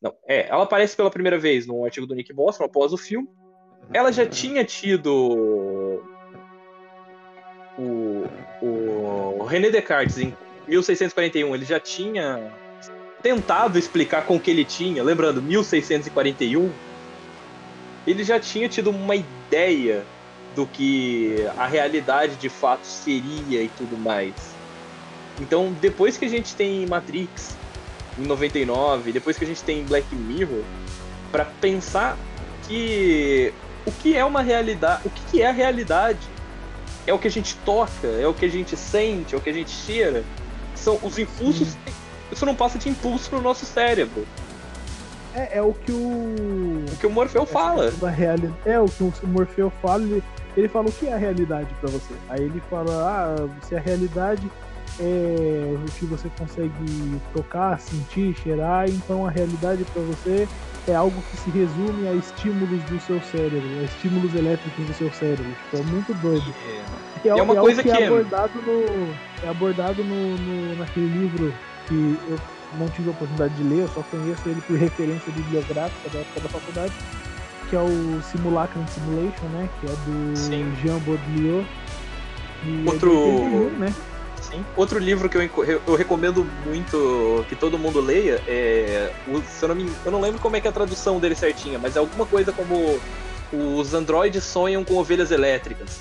[0.02, 3.28] Não, é, ela aparece pela primeira vez num artigo do Nick Bostrom após o filme.
[3.92, 5.83] Ela já tinha tido
[7.78, 8.28] o,
[8.62, 10.36] o René Descartes em
[10.68, 12.52] 1641, ele já tinha
[13.22, 16.72] tentado explicar com o que ele tinha, lembrando, 1641,
[18.06, 20.06] ele já tinha tido uma ideia
[20.56, 24.34] do que a realidade de fato seria e tudo mais.
[25.40, 27.58] Então, depois que a gente tem Matrix
[28.20, 30.64] em 99, depois que a gente tem Black Mirror,
[31.32, 32.18] para pensar
[32.68, 33.52] que
[33.86, 36.33] o que é uma realidade, o que é a realidade?
[37.06, 39.50] É o que a gente toca, é o que a gente sente, é o que
[39.50, 40.24] a gente cheira.
[40.76, 41.76] São os impulsos.
[42.32, 44.26] Isso não passa de impulso no nosso cérebro.
[45.36, 46.86] É, é o que o.
[46.92, 47.92] O que o Morfeu fala.
[47.92, 48.54] Da reali...
[48.66, 50.04] É o que o Morfeu fala.
[50.04, 50.24] Ele,
[50.56, 52.14] ele fala o que é a realidade pra você.
[52.30, 54.50] Aí ele fala, ah, se a realidade
[55.00, 60.48] é o que você consegue tocar, sentir, cheirar, então a realidade pra você
[60.88, 65.12] é algo que se resume a estímulos do seu cérebro, a estímulos elétricos do seu
[65.14, 65.46] cérebro.
[65.72, 66.54] Tipo, é muito doido.
[67.24, 69.16] E É uma é coisa que é que é- abordado no.
[69.44, 71.54] É abordado no, no- naquele livro
[71.88, 72.38] que eu
[72.78, 76.40] não tive a oportunidade de ler, eu só conheço ele por referência bibliográfica da época
[76.42, 76.94] da faculdade,
[77.70, 79.70] que é o Simulacrum Simulation, né?
[79.80, 80.74] Que é do Sim.
[80.82, 81.68] Jean Baudrillard.
[82.66, 83.94] É Outro- 81, né?
[84.50, 84.66] Sim.
[84.76, 89.12] Outro livro que eu, eu- recomendo muito que todo mundo leia é.
[89.28, 91.80] o- eu, não me, eu não lembro como é que é a tradução dele certinha,
[91.80, 93.00] mas é alguma coisa como
[93.52, 96.00] os androides sonham com ovelhas elétricas.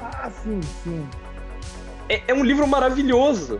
[0.00, 1.08] Ah, sim, sim.
[2.08, 3.58] É, é um livro maravilhoso.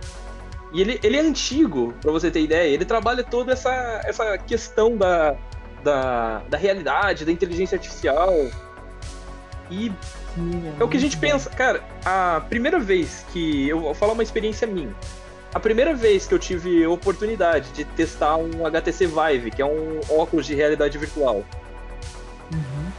[0.73, 2.69] E ele, ele é antigo, pra você ter ideia.
[2.73, 3.71] Ele trabalha toda essa,
[4.05, 5.35] essa questão da,
[5.83, 8.33] da, da realidade, da inteligência artificial.
[9.71, 9.91] E
[10.35, 11.21] sim É o que a gente bom.
[11.23, 11.83] pensa, cara.
[12.11, 14.97] A primeira vez que eu vou falar uma experiência minha.
[15.53, 20.01] A primeira vez que eu tive oportunidade de testar um HTC Vive, que é um
[20.09, 21.45] óculos de realidade virtual,
[22.51, 22.93] Uhum.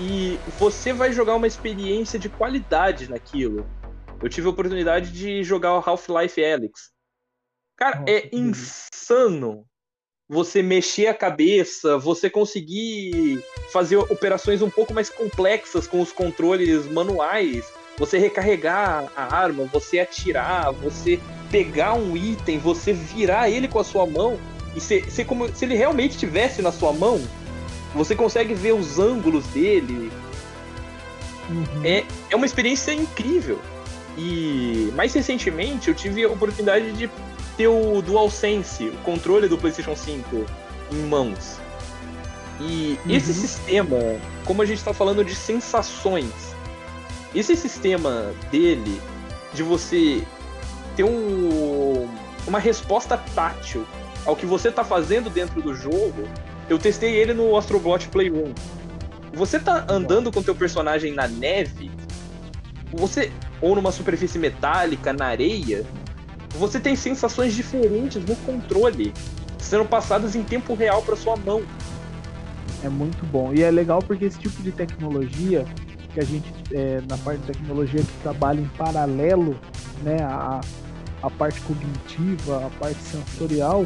[0.00, 3.68] e você vai jogar uma experiência de qualidade naquilo.
[4.22, 6.90] Eu tive a oportunidade de jogar o Half-Life Alyx.
[7.76, 9.66] Cara, Nossa, é insano
[10.26, 16.86] você mexer a cabeça, você conseguir fazer operações um pouco mais complexas com os controles
[16.86, 23.78] manuais, você recarregar a arma, você atirar, você pegar um item, você virar ele com
[23.78, 24.38] a sua mão
[24.74, 27.20] e ser, ser como se ele realmente estivesse na sua mão.
[27.94, 30.10] Você consegue ver os ângulos dele,
[31.48, 31.84] Uhum.
[31.84, 33.58] é, é uma experiência incrível.
[34.16, 37.10] E mais recentemente eu tive a oportunidade de
[37.56, 40.44] ter o DualSense, o controle do PlayStation 5
[40.90, 41.58] em mãos.
[42.60, 43.14] E Uhum.
[43.14, 43.96] esse sistema,
[44.44, 46.32] como a gente está falando de sensações,
[47.34, 49.00] esse sistema dele
[49.52, 50.22] de você
[50.96, 52.08] ter um,
[52.46, 53.86] uma resposta tátil
[54.24, 56.28] ao que você está fazendo dentro do jogo,
[56.68, 58.52] eu testei ele no Astrobot Playroom.
[59.34, 61.90] Você tá andando com teu personagem na neve,
[62.92, 65.84] você ou numa superfície metálica, na areia,
[66.50, 69.12] você tem sensações diferentes no controle,
[69.58, 71.62] sendo passadas em tempo real para sua mão.
[72.82, 73.52] É muito bom.
[73.52, 75.64] E é legal porque esse tipo de tecnologia,
[76.14, 79.58] que a gente, é, na parte de tecnologia que trabalha em paralelo,
[80.02, 80.60] né, a,
[81.22, 83.84] a parte cognitiva, a parte sensorial,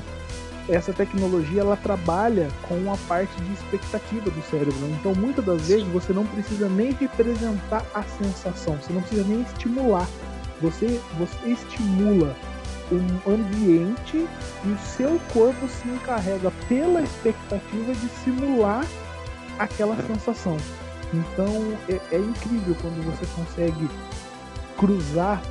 [0.69, 4.75] essa tecnologia ela trabalha com a parte de expectativa do cérebro.
[4.81, 4.97] né?
[5.01, 9.41] Então, muitas das vezes você não precisa nem representar a sensação, você não precisa nem
[9.43, 10.07] estimular.
[10.61, 12.37] Você, você estimula
[12.93, 18.85] um ambiente e o seu corpo se encarrega pela expectativa de simular
[19.59, 20.57] aquela sensação.
[21.13, 21.47] Então
[21.89, 23.89] é, é incrível quando você consegue
[24.77, 25.43] cruzar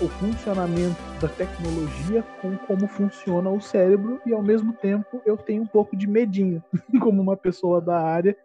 [0.00, 5.62] o funcionamento da tecnologia com como funciona o cérebro e ao mesmo tempo eu tenho
[5.62, 6.62] um pouco de medinho
[7.00, 8.36] como uma pessoa da área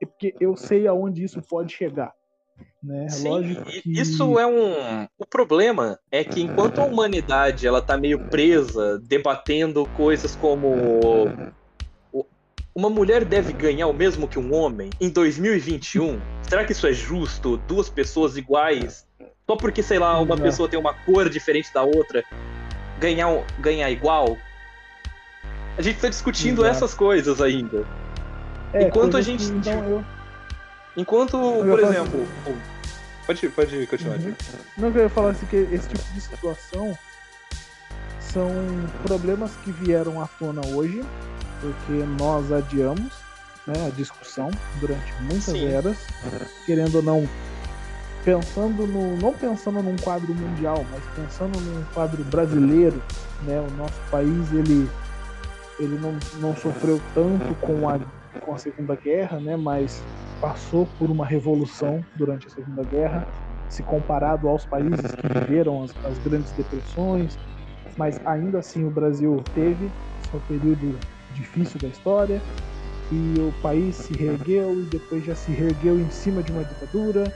[0.00, 2.12] é porque eu sei aonde isso pode chegar
[2.82, 5.06] né Sim, lógico que isso é um.
[5.18, 11.28] O problema é que enquanto a humanidade ela tá meio presa, debatendo coisas como o-
[12.74, 16.92] uma mulher deve ganhar o mesmo que um homem em 2021, será que isso é
[16.92, 17.56] justo?
[17.68, 19.06] Duas pessoas iguais,
[19.46, 22.24] só porque sei lá uma pessoa tem uma cor diferente da outra,
[22.98, 23.28] ganhar
[23.60, 24.36] ganhar igual?
[25.78, 26.76] A gente tá discutindo Exato.
[26.76, 27.84] essas coisas ainda.
[28.72, 30.04] é, enquanto a gente- que, então eu
[30.96, 32.28] Enquanto, ia por exemplo,
[33.26, 34.18] Pode, pode continuar.
[34.18, 34.34] Uhum.
[34.76, 36.96] Não, eu ia falar assim que esse tipo de situação
[38.34, 38.50] são
[39.04, 41.00] problemas que vieram à tona hoje,
[41.60, 43.14] porque nós adiamos
[43.64, 44.50] né, a discussão
[44.80, 45.66] durante muitas Sim.
[45.66, 45.96] eras,
[46.66, 47.28] querendo ou não,
[48.24, 49.16] pensando no.
[49.16, 53.00] não pensando num quadro mundial, mas pensando num quadro brasileiro,
[53.44, 53.60] né?
[53.60, 54.90] O nosso país ele,
[55.78, 58.00] ele não, não sofreu tanto com a,
[58.40, 59.56] com a Segunda Guerra, né?
[59.56, 60.02] Mas
[60.40, 63.26] passou por uma revolução durante a Segunda Guerra,
[63.68, 67.38] se comparado aos países que viveram as, as grandes depressões,
[67.96, 69.90] mas ainda assim o Brasil teve
[70.30, 70.98] seu período
[71.32, 72.40] difícil da história
[73.12, 77.32] e o país se reergueu e depois já se reergueu em cima de uma ditadura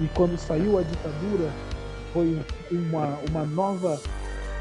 [0.00, 1.50] e quando saiu a ditadura
[2.12, 2.38] foi
[2.70, 4.00] uma, uma nova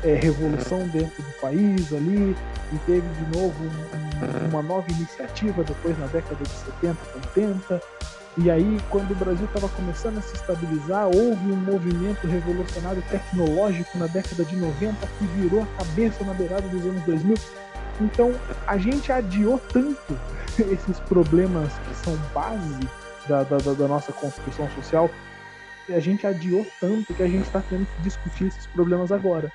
[0.03, 2.35] é, revolução dentro do país ali
[2.73, 6.97] e teve de novo um, uma nova iniciativa depois na década de 70,
[7.35, 7.81] 80
[8.37, 13.97] e aí, quando o Brasil estava começando a se estabilizar, houve um movimento revolucionário tecnológico
[13.97, 17.35] na década de 90 que virou a cabeça na beirada dos anos 2000.
[18.01, 18.33] Então,
[18.67, 20.19] a gente adiou tanto
[20.59, 22.89] esses problemas que são base
[23.25, 25.09] da, da, da nossa construção social,
[25.87, 29.49] a gente adiou tanto que a gente está tendo que discutir esses problemas agora.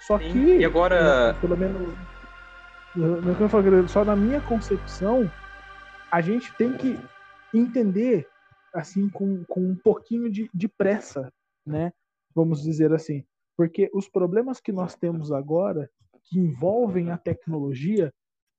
[0.00, 1.32] Só Sim, que, e agora...
[1.32, 1.92] Né, pelo menos,
[3.90, 5.30] só na minha concepção,
[6.10, 6.98] a gente tem que
[7.58, 8.26] entender
[8.74, 11.32] assim com, com um pouquinho de, de pressa,
[11.64, 11.92] né?
[12.34, 13.24] Vamos dizer assim,
[13.56, 15.88] porque os problemas que nós temos agora
[16.24, 18.12] que envolvem a tecnologia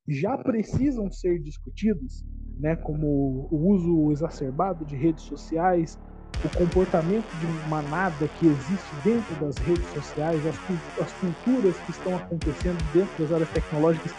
[0.07, 2.23] já precisam ser discutidos,
[2.59, 2.75] né?
[2.75, 5.97] Como o uso exacerbado de redes sociais,
[6.43, 10.57] o comportamento de manada que existe dentro das redes sociais, as,
[11.01, 14.11] as culturas que estão acontecendo dentro das áreas tecnológicas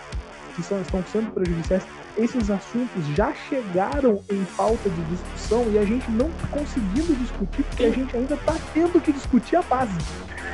[0.56, 1.84] que são, estão sendo prejudiciais,
[2.16, 7.84] esses assuntos já chegaram em falta de discussão e a gente não conseguindo discutir porque
[7.84, 9.98] a gente ainda está tendo que discutir a base.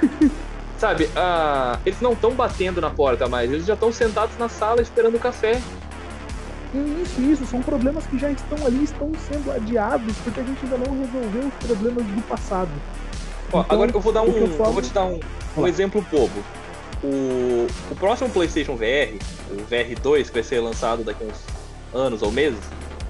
[0.76, 4.82] Sabe, uh, eles não estão batendo na porta mais, eles já estão sentados na sala
[4.82, 5.62] esperando o café.
[6.74, 10.78] Isso, isso, são problemas que já estão ali, estão sendo adiados, porque a gente ainda
[10.78, 12.70] não resolveu os problemas do passado.
[13.52, 14.32] Ó, então, agora eu vou dar um.
[14.32, 14.70] Eu, falo...
[14.70, 15.20] eu, vou te dar um,
[15.56, 16.42] um exemplo bobo.
[17.02, 19.16] O, o próximo PlayStation VR,
[19.50, 21.40] o VR2, que vai ser lançado daqui a uns
[21.92, 22.60] anos ou meses,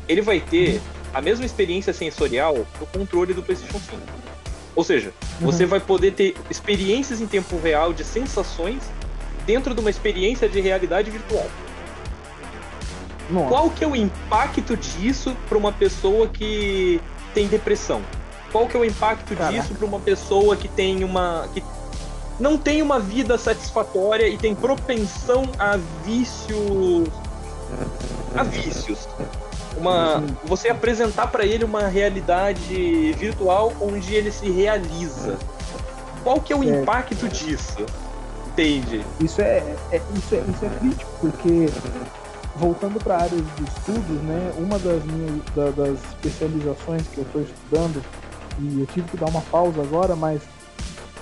[0.08, 0.80] ele vai ter
[1.12, 3.96] a mesma experiência sensorial do controle do PlayStation 5.
[4.74, 5.46] Ou seja, uhum.
[5.46, 8.82] você vai poder ter experiências em tempo real de sensações
[9.44, 11.46] dentro de uma experiência de realidade virtual.
[13.30, 13.48] Nossa.
[13.48, 17.00] Qual que é o impacto disso para uma pessoa que
[17.34, 18.02] tem depressão?
[18.50, 19.52] Qual que é o impacto Caraca.
[19.52, 21.62] disso para uma pessoa que tem uma que
[22.38, 27.08] não tem uma vida satisfatória e tem propensão a vícios.
[28.34, 29.08] a vícios.
[29.76, 35.38] Uma, você apresentar para ele uma realidade virtual onde ele se realiza.
[36.22, 36.80] Qual que é o é.
[36.80, 37.84] impacto disso?
[38.48, 39.04] Entende?
[39.20, 39.58] Isso é,
[39.90, 41.66] é, isso é, isso é crítico, porque
[42.56, 47.24] voltando para a área de estudos, né, uma das minhas da, das especializações que eu
[47.24, 48.04] estou estudando,
[48.58, 50.42] e eu tive que dar uma pausa agora, mas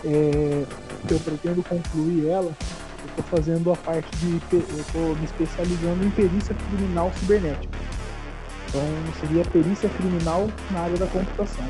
[0.04, 0.64] é,
[1.09, 2.55] eu pretendo concluir ela,
[3.02, 4.40] eu estou fazendo a parte de.
[4.52, 7.78] Eu estou me especializando em perícia criminal cibernética.
[8.68, 8.82] Então
[9.20, 11.64] seria perícia criminal na área da computação.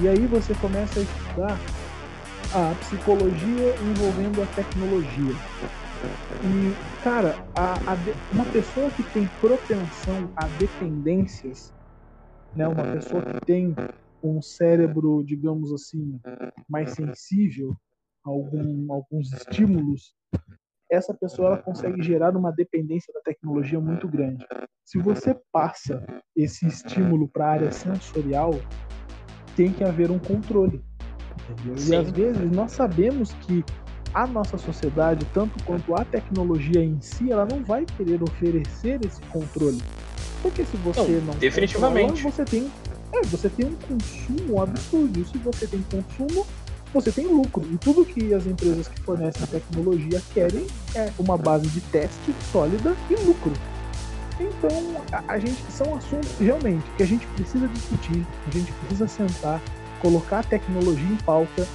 [0.00, 1.58] E aí você começa a estudar
[2.54, 5.34] a psicologia envolvendo a tecnologia.
[6.44, 11.72] E, cara, a, a de, uma pessoa que tem propensão a dependências,
[12.54, 13.74] né, uma pessoa que tem
[14.22, 16.20] um cérebro, digamos assim,
[16.68, 17.76] mais sensível
[18.28, 20.14] algum, alguns estímulos,
[20.90, 24.46] essa pessoa ela consegue gerar uma dependência da tecnologia muito grande.
[24.84, 26.02] Se você passa
[26.34, 28.52] esse estímulo para a área sensorial,
[29.54, 30.82] tem que haver um controle.
[31.88, 33.64] E às vezes nós sabemos que
[34.14, 39.20] a nossa sociedade, tanto quanto a tecnologia em si, ela não vai querer oferecer esse
[39.26, 39.82] controle.
[40.40, 42.70] Porque se você não, não definitivamente controla, você tem
[43.12, 45.24] é, você tem um consumo absurdo.
[45.24, 46.46] Se você tem consumo,
[46.92, 47.64] você tem lucro.
[47.72, 52.96] E tudo que as empresas que fornecem tecnologia querem é uma base de teste sólida
[53.10, 53.52] e lucro.
[54.40, 59.08] Então, a, a, gente são assuntos realmente que a gente precisa discutir, a gente precisa
[59.08, 59.60] sentar,
[60.00, 61.66] colocar a tecnologia em pauta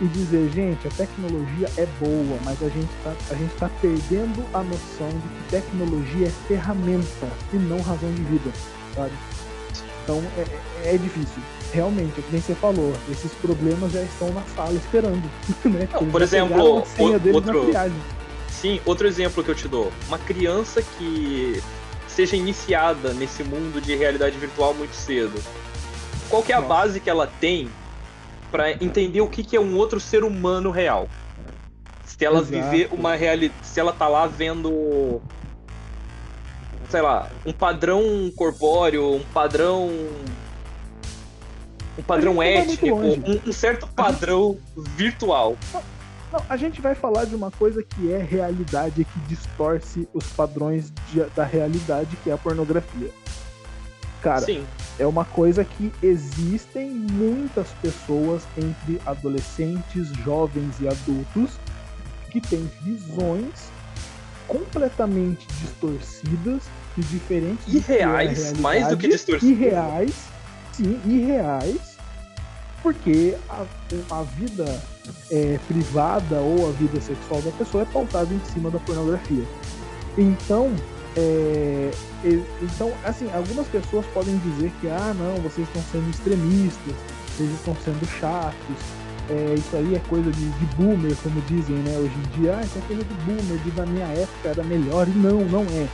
[0.00, 4.44] e dizer, gente, a tecnologia é boa, mas a gente está a gente tá perdendo
[4.52, 8.50] a noção de que tecnologia é ferramenta e não razão de vida,
[8.94, 9.12] sabe?
[10.02, 11.42] Então é, é, é difícil.
[11.72, 15.28] Realmente, é que nem você falou, esses problemas já estão na sala esperando.
[15.64, 15.88] Né?
[15.92, 17.70] Não, por exemplo, outro,
[18.48, 19.92] sim, outro exemplo que eu te dou.
[20.06, 21.62] Uma criança que
[22.06, 25.38] seja iniciada nesse mundo de realidade virtual muito cedo.
[26.30, 26.74] Qual que é a Nossa.
[26.74, 27.68] base que ela tem
[28.50, 31.08] para entender o que, que é um outro ser humano real.
[32.04, 32.70] Se ela Exato.
[32.70, 33.54] viver uma realidade.
[33.62, 35.20] Se ela tá lá vendo.
[36.88, 39.90] Sei lá, um padrão corpóreo, um padrão.
[41.98, 42.78] Um padrão longe.
[43.44, 44.56] um, um certo padrão
[44.96, 45.56] virtual.
[46.32, 50.92] Não, a gente vai falar de uma coisa que é realidade, que distorce os padrões
[51.10, 53.10] de- da realidade, que é a pornografia.
[54.22, 54.64] Cara, Sim.
[54.98, 61.52] é uma coisa que existem muitas pessoas entre adolescentes, jovens e adultos
[62.30, 63.70] que têm visões
[64.46, 66.62] completamente distorcidas
[66.96, 69.56] e diferentes é Irreais, mais do que distorcidas.
[69.58, 70.14] Irreais,
[70.72, 71.87] sim, irreais,
[72.82, 73.64] porque a,
[74.10, 74.82] a vida
[75.30, 79.44] é, privada ou a vida sexual da pessoa é pautada em cima da pornografia.
[80.16, 80.72] Então,
[81.16, 81.90] é,
[82.62, 86.94] então, assim, algumas pessoas podem dizer que, ah, não, vocês estão sendo extremistas,
[87.36, 88.76] vocês estão sendo chatos,
[89.30, 92.64] é, isso aí é coisa de, de boomer, como dizem, né, hoje em dia, ah,
[92.64, 95.88] isso é coisa de boomer, de da minha época era melhor, e não, não é.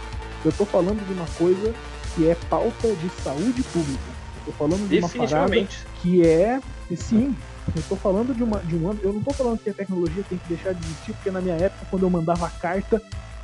[0.44, 1.74] Eu tô falando de uma coisa
[2.14, 4.14] que é pauta de saúde pública.
[4.44, 5.66] Tô falando de uma parada
[6.02, 7.34] que é, e sim,
[7.74, 10.22] eu tô falando de, uma, de um ano, eu não tô falando que a tecnologia
[10.28, 13.00] tem que deixar de existir, porque na minha época, quando eu mandava carta,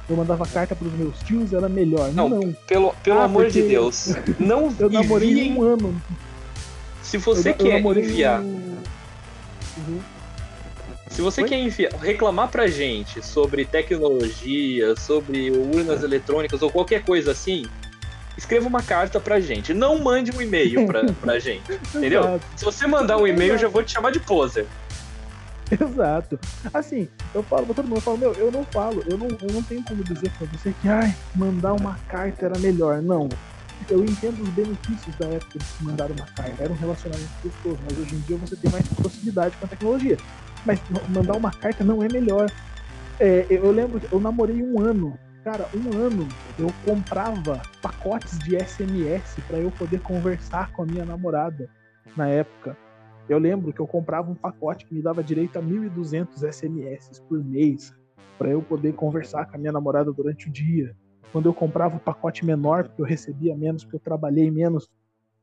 [0.09, 2.13] eu mandava carta pros meus tios, era melhor.
[2.13, 2.53] Não, Não.
[2.67, 4.09] Pelo, pelo Ah, amor de Deus.
[4.39, 5.53] Não Eu namorei enviem.
[5.59, 6.03] um ano.
[7.03, 8.41] Se você eu, eu quer namorei enviar.
[8.43, 8.81] um-
[9.89, 10.01] Uhum.
[11.09, 11.49] Se você Oi?
[11.49, 17.67] quer enviar, reclamar pra gente sobre tecnologia, sobre urnas eletrônicas ou qualquer coisa assim,
[18.37, 19.73] escreva uma carta pra gente.
[19.75, 21.63] Não mande um e-mail pra, pra gente.
[21.95, 22.23] Entendeu?
[22.23, 24.67] Exato, Se você mandar um e-mail, eu já vou te chamar de poser.
[25.71, 26.39] exato.
[26.75, 29.53] Assim, eu falo pra todo mundo, eu falo, meu, eu não falo, eu não, eu
[29.53, 33.01] não tenho como dizer pra você que, ai, mandar uma carta era melhor.
[33.03, 33.29] Não.
[33.89, 36.63] Eu entendo os benefícios da época de se mandar uma carta.
[36.63, 40.17] Era um relacionamento gostoso, mas hoje em dia você tem mais proximidade com a tecnologia.
[40.67, 42.51] Mas ma- mandar uma carta não é melhor.
[43.19, 45.19] É, eu lembro eu namorei um ano.
[45.45, 51.05] Cara, um ano eu comprava pacotes de SMS para eu poder conversar com a minha
[51.05, 51.67] namorada
[52.15, 52.77] na época.
[53.27, 57.43] Eu lembro que eu comprava um pacote que me dava direito a 1.200 SMS por
[57.43, 57.95] mês
[58.37, 60.95] para eu poder conversar com a minha namorada durante o dia.
[61.33, 64.91] Quando eu comprava o pacote menor, porque eu recebia menos, porque eu trabalhei menos,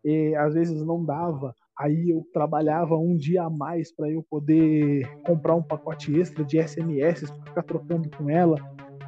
[0.05, 1.55] e às vezes não dava.
[1.75, 6.61] Aí eu trabalhava um dia a mais para eu poder comprar um pacote extra de
[6.61, 8.57] SMS para ficar trocando com ela.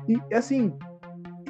[0.10, 0.74] E assim,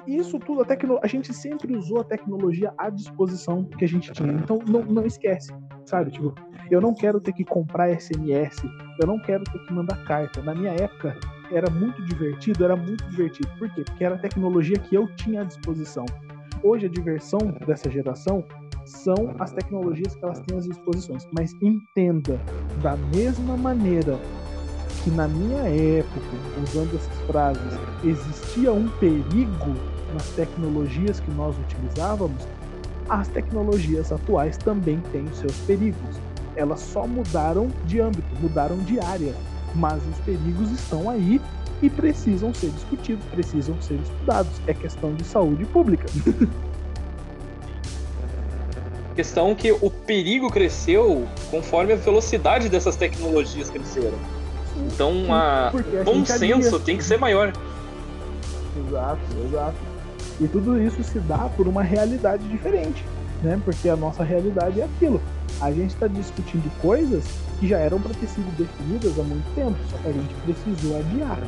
[0.05, 0.99] isso tudo, a, tecno...
[1.01, 4.33] a gente sempre usou a tecnologia à disposição que a gente tinha.
[4.33, 5.53] Então não, não esquece,
[5.85, 6.11] sabe?
[6.11, 6.35] Tipo,
[6.69, 8.61] eu não quero ter que comprar SMS,
[9.01, 10.41] eu não quero ter que mandar carta.
[10.41, 11.17] Na minha época
[11.51, 13.49] era muito divertido, era muito divertido.
[13.57, 13.83] Por quê?
[13.85, 16.05] Porque era a tecnologia que eu tinha à disposição.
[16.61, 18.43] Hoje a diversão dessa geração
[18.85, 21.27] são as tecnologias que elas têm às disposições.
[21.37, 22.39] Mas entenda,
[22.81, 24.19] da mesma maneira
[25.03, 26.27] que na minha época,
[26.63, 29.75] usando essas frases, existia um perigo
[30.13, 32.47] nas tecnologias que nós utilizávamos,
[33.07, 36.17] as tecnologias atuais também têm seus perigos.
[36.55, 39.33] Elas só mudaram de âmbito, mudaram de área,
[39.75, 41.41] mas os perigos estão aí
[41.81, 44.51] e precisam ser discutidos, precisam ser estudados.
[44.67, 46.07] É questão de saúde pública.
[49.15, 54.17] Questão que o perigo cresceu conforme a velocidade dessas tecnologias cresceram.
[54.87, 56.79] Então, a Porque a bom senso alia.
[56.79, 57.53] tem que ser maior.
[58.87, 59.77] Exato, exato.
[60.39, 63.03] E tudo isso se dá por uma realidade diferente,
[63.43, 63.59] né?
[63.65, 65.21] Porque a nossa realidade é aquilo.
[65.59, 67.25] A gente está discutindo coisas
[67.59, 70.97] que já eram para ter sido definidas há muito tempo, só que a gente precisou
[70.97, 71.39] adiar.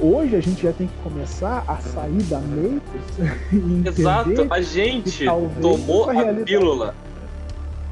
[0.00, 3.18] Hoje a gente já tem que começar a sair da Matrix
[3.52, 5.24] e entender Exato, a gente
[5.60, 6.94] tomou a pílula.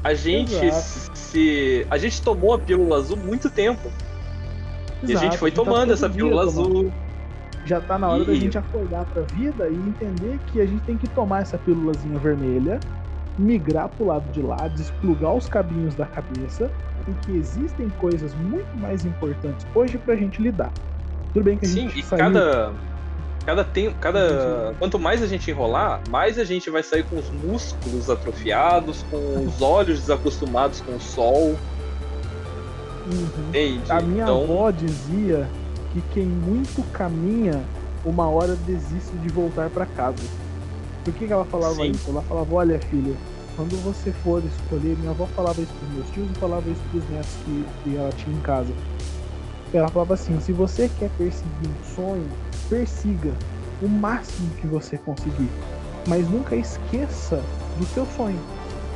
[0.03, 1.17] A gente Exato.
[1.17, 1.85] se.
[1.89, 3.91] A gente tomou a pílula azul muito tempo.
[5.03, 6.91] E a Exato, gente foi tá tomando todo essa pílula azul.
[7.65, 10.81] já tá na hora da E- gente acordar pra vida e entender que a gente
[10.83, 12.79] tem que tomar essa pílulazinha vermelha,
[13.37, 16.71] migrar pro lado de lá, desplugar os cabinhos da cabeça
[17.07, 20.71] e que existem coisas muito mais importantes hoje pra gente lidar.
[21.33, 22.19] Tudo bem que a Sim, gente e saiu...
[22.23, 22.73] cada.
[23.45, 23.95] Cada tempo.
[24.01, 24.73] Cada.
[24.77, 29.45] Quanto mais a gente enrolar, mais a gente vai sair com os músculos atrofiados, com
[29.45, 31.55] os olhos desacostumados com o sol.
[33.07, 33.83] Uhum.
[33.89, 35.47] A minha então, avó dizia
[35.93, 37.63] que quem muito caminha,
[38.03, 40.23] uma hora desiste de voltar pra casa.
[41.03, 41.91] Por que, que ela falava Sim.
[41.91, 42.09] isso?
[42.09, 43.15] Ela falava, olha filha,
[43.55, 47.09] quando você for escolher, minha avó falava isso pros meus tios e falava isso pros
[47.09, 48.73] netos que, que ela tinha em casa.
[49.73, 52.27] Ela falava assim, se você quer perseguir um sonho,
[52.69, 53.33] persiga
[53.81, 55.49] o máximo que você conseguir.
[56.07, 57.41] Mas nunca esqueça
[57.77, 58.39] do seu sonho.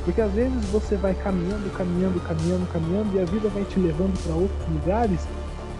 [0.03, 4.17] Porque às vezes você vai caminhando, caminhando, caminhando, caminhando e a vida vai te levando
[4.23, 5.27] para outros lugares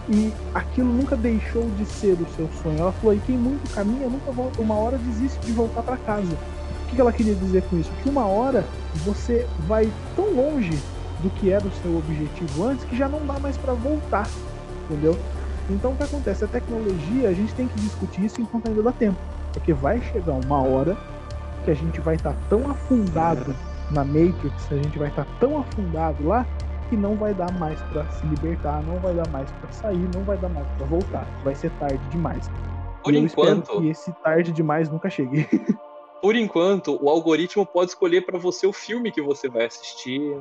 [0.08, 2.78] e aquilo nunca deixou de ser o seu sonho.
[2.78, 6.36] Ela falou: e quem muito caminha nunca volta, uma hora desiste de voltar para casa.
[6.84, 7.90] O que ela queria dizer com isso?
[8.02, 8.64] Que uma hora
[9.04, 10.78] você vai tão longe
[11.22, 14.28] do que era o seu objetivo antes que já não dá mais para voltar,
[14.84, 15.18] entendeu?
[15.70, 16.44] Então o que acontece?
[16.44, 19.18] A tecnologia, a gente tem que discutir isso enquanto ainda dá tempo,
[19.52, 20.96] porque vai chegar uma hora
[21.64, 23.54] que a gente vai estar tá tão afundado
[23.92, 26.46] na Matrix, a gente vai estar tá tão afundado lá
[26.88, 30.22] que não vai dar mais para se libertar, não vai dar mais para sair, não
[30.24, 31.26] vai dar mais para voltar.
[31.42, 32.50] Vai ser tarde demais.
[33.02, 35.48] Por e enquanto, que esse tarde demais nunca chegue.
[36.20, 40.40] Por enquanto, o algoritmo pode escolher para você o filme que você vai assistir,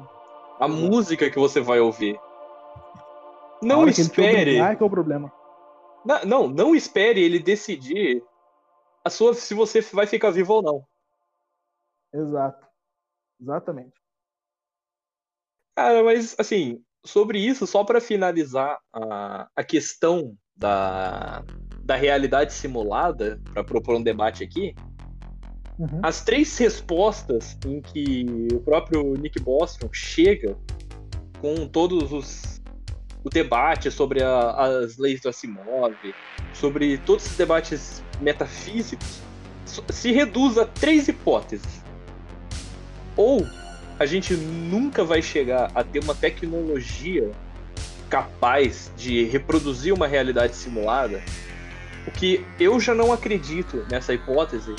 [0.59, 2.19] a música que você vai ouvir.
[3.63, 4.59] Não espere.
[4.59, 5.31] Ah, que é o problema.
[6.05, 8.23] Não, não, não espere ele decidir
[9.03, 10.85] a sua se você vai ficar vivo ou não.
[12.13, 12.70] Exato.
[13.41, 13.93] Exatamente.
[15.75, 21.43] Cara, mas assim, sobre isso, só para finalizar a, a questão da,
[21.83, 24.75] da realidade simulada, para propor um debate aqui,
[25.81, 25.99] Uhum.
[26.03, 30.55] As três respostas em que o próprio Nick Bostrom chega
[31.39, 32.61] com todos os
[33.23, 35.95] o debate sobre a, as leis do Asimov,
[36.53, 39.21] sobre todos esses debates metafísicos,
[39.89, 41.80] se reduz a três hipóteses.
[43.21, 43.47] Ou
[43.99, 47.29] a gente nunca vai chegar a ter uma tecnologia
[48.09, 51.21] capaz de reproduzir uma realidade simulada,
[52.07, 54.75] o que eu já não acredito nessa hipótese,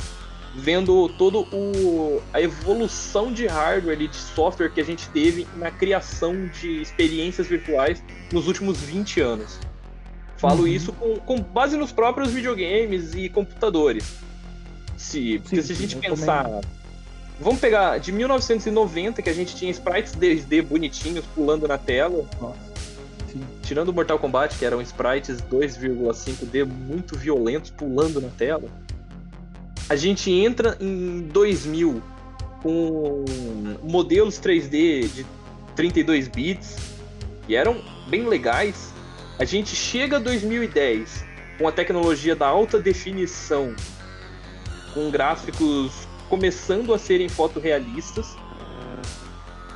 [0.57, 5.71] vendo todo o a evolução de hardware e de software que a gente teve na
[5.71, 8.03] criação de experiências virtuais
[8.33, 9.61] nos últimos 20 anos.
[10.37, 10.67] Falo uhum.
[10.67, 14.19] isso com, com, base nos próprios videogames e computadores.
[14.97, 16.43] Se, sim, se a gente pensar.
[16.43, 16.82] Também.
[17.43, 22.25] Vamos pegar de 1990, que a gente tinha sprites 2D bonitinhos pulando na tela.
[22.41, 22.73] Nossa.
[23.63, 28.69] Tirando o Mortal Kombat, que eram sprites 2,5D muito violentos pulando na tela
[29.93, 32.03] a gente entra em 2000
[32.63, 33.25] com
[33.83, 35.27] modelos 3D de
[35.77, 36.77] 32 bits
[37.47, 38.91] que eram bem legais.
[39.39, 41.25] A gente chega a 2010
[41.59, 43.75] com a tecnologia da alta definição,
[44.95, 48.35] com gráficos começando a serem fotorrealistas.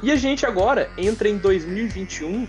[0.03, 2.49] E a gente agora entra em 2021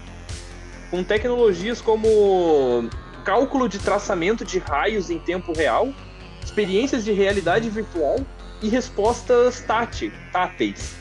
[0.90, 2.90] com tecnologias como
[3.26, 5.94] cálculo de traçamento de raios em tempo real,
[6.42, 8.22] experiências de realidade virtual
[8.62, 10.96] e respostas tátil, táteis.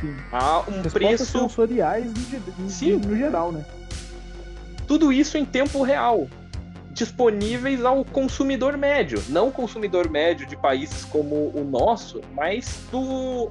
[0.00, 0.16] Sim.
[0.32, 2.10] A um respostas preço sensoriais
[2.56, 2.96] no, Sim.
[2.96, 3.66] no geral, né?
[4.86, 6.26] Tudo isso em tempo real,
[6.92, 13.50] disponíveis ao consumidor médio, não consumidor médio de países como o nosso, mas do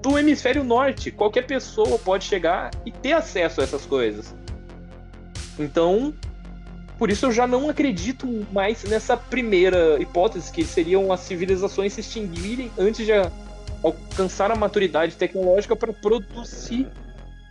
[0.00, 1.10] do hemisfério norte.
[1.10, 4.34] Qualquer pessoa pode chegar e ter acesso a essas coisas.
[5.58, 6.14] Então,
[6.98, 12.00] por isso eu já não acredito mais nessa primeira hipótese, que seriam as civilizações se
[12.00, 13.12] extinguirem antes de
[13.82, 16.86] alcançar a maturidade tecnológica para produzir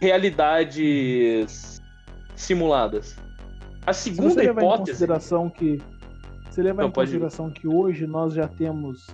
[0.02, 1.81] realidades
[2.36, 3.15] simuladas.
[3.85, 4.81] A segunda se você levar hipótese.
[4.81, 5.81] Em consideração que,
[6.49, 9.07] você levar não, em consideração que hoje nós já temos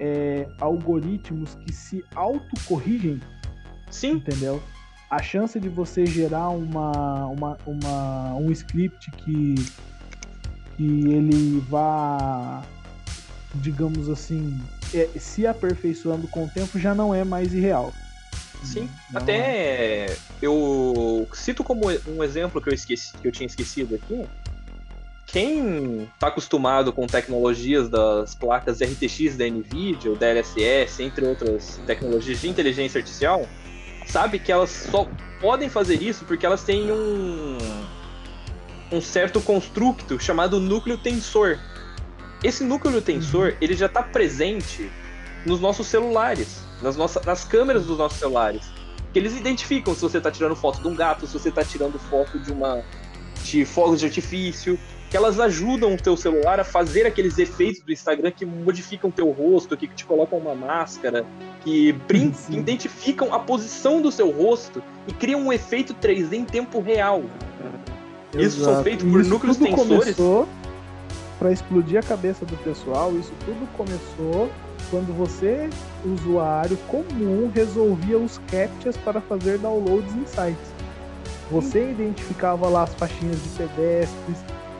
[0.00, 3.20] é, algoritmos que se autocorrigem.
[3.90, 4.12] Sim.
[4.12, 4.62] Entendeu?
[5.10, 9.54] a chance de você gerar uma, uma, uma, um script que,
[10.76, 12.62] que ele vá,
[13.54, 14.60] digamos assim,
[14.92, 17.92] é, se aperfeiçoando com o tempo já não é mais irreal.
[18.62, 23.94] Sim, não até eu cito como um exemplo que eu, esqueci, que eu tinha esquecido
[23.94, 24.26] aqui.
[25.26, 32.40] Quem está acostumado com tecnologias das placas RTX da NVIDIA, o DLSS, entre outras tecnologias
[32.40, 33.46] de inteligência artificial,
[34.06, 35.06] sabe que elas só
[35.40, 37.58] podem fazer isso porque elas têm um
[38.90, 41.58] um certo construto chamado núcleo tensor.
[42.42, 43.56] Esse núcleo tensor, uhum.
[43.60, 44.90] ele já está presente
[45.44, 48.62] nos nossos celulares, nas nossas nas câmeras dos nossos celulares.
[49.12, 51.98] Que eles identificam se você está tirando foto de um gato, se você está tirando
[51.98, 52.82] foto de uma
[53.42, 54.78] de fogos de artifício,
[55.10, 59.12] que elas ajudam o teu celular a fazer aqueles efeitos do Instagram que modificam o
[59.12, 61.24] teu rosto, que te colocam uma máscara,
[61.62, 61.94] que
[62.50, 67.22] identificam a posição do seu rosto e criam um efeito 3D em tempo real.
[68.34, 68.46] Exato.
[68.46, 70.16] Isso são feitos por núcleos tensores.
[71.38, 74.50] Para explodir a cabeça do pessoal, isso tudo começou
[74.90, 75.68] quando você,
[76.04, 80.72] usuário comum, resolvia os captchas para fazer downloads em sites.
[81.50, 84.38] Você identificava lá as faixinhas de pedestres,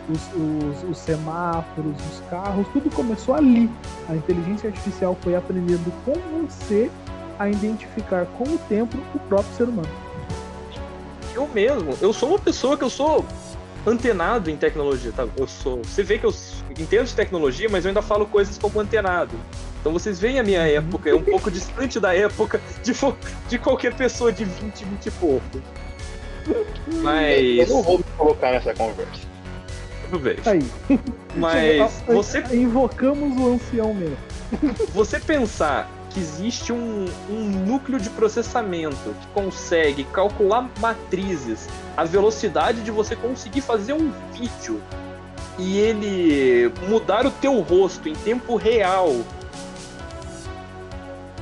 [0.08, 3.70] os, os, os, semáforos, os carros, tudo começou ali.
[4.08, 6.14] A inteligência artificial foi aprendendo com
[6.46, 6.90] você
[7.38, 9.88] a identificar com o tempo o próprio ser humano.
[11.34, 13.24] Eu mesmo, eu sou uma pessoa que eu sou
[13.86, 15.26] antenado em tecnologia, tá?
[15.36, 16.34] Eu sou, você vê que eu
[16.70, 19.34] entendo de tecnologia, mas eu ainda falo coisas como antenado.
[19.80, 22.92] Então vocês veem a minha época, é um pouco distante da época de,
[23.48, 25.62] de qualquer pessoa de 20, 20 e pouco.
[27.02, 27.68] Mas.
[27.68, 29.28] Eu não vou me colocar nessa conversa.
[30.10, 30.36] Tudo bem.
[30.46, 31.00] Aí.
[31.36, 34.16] Mas você, Invocamos o ancião mesmo.
[34.92, 42.80] você pensar que existe um, um núcleo de processamento que consegue calcular matrizes, a velocidade
[42.80, 44.80] de você conseguir fazer um vídeo
[45.58, 49.12] e ele mudar o teu rosto em tempo real.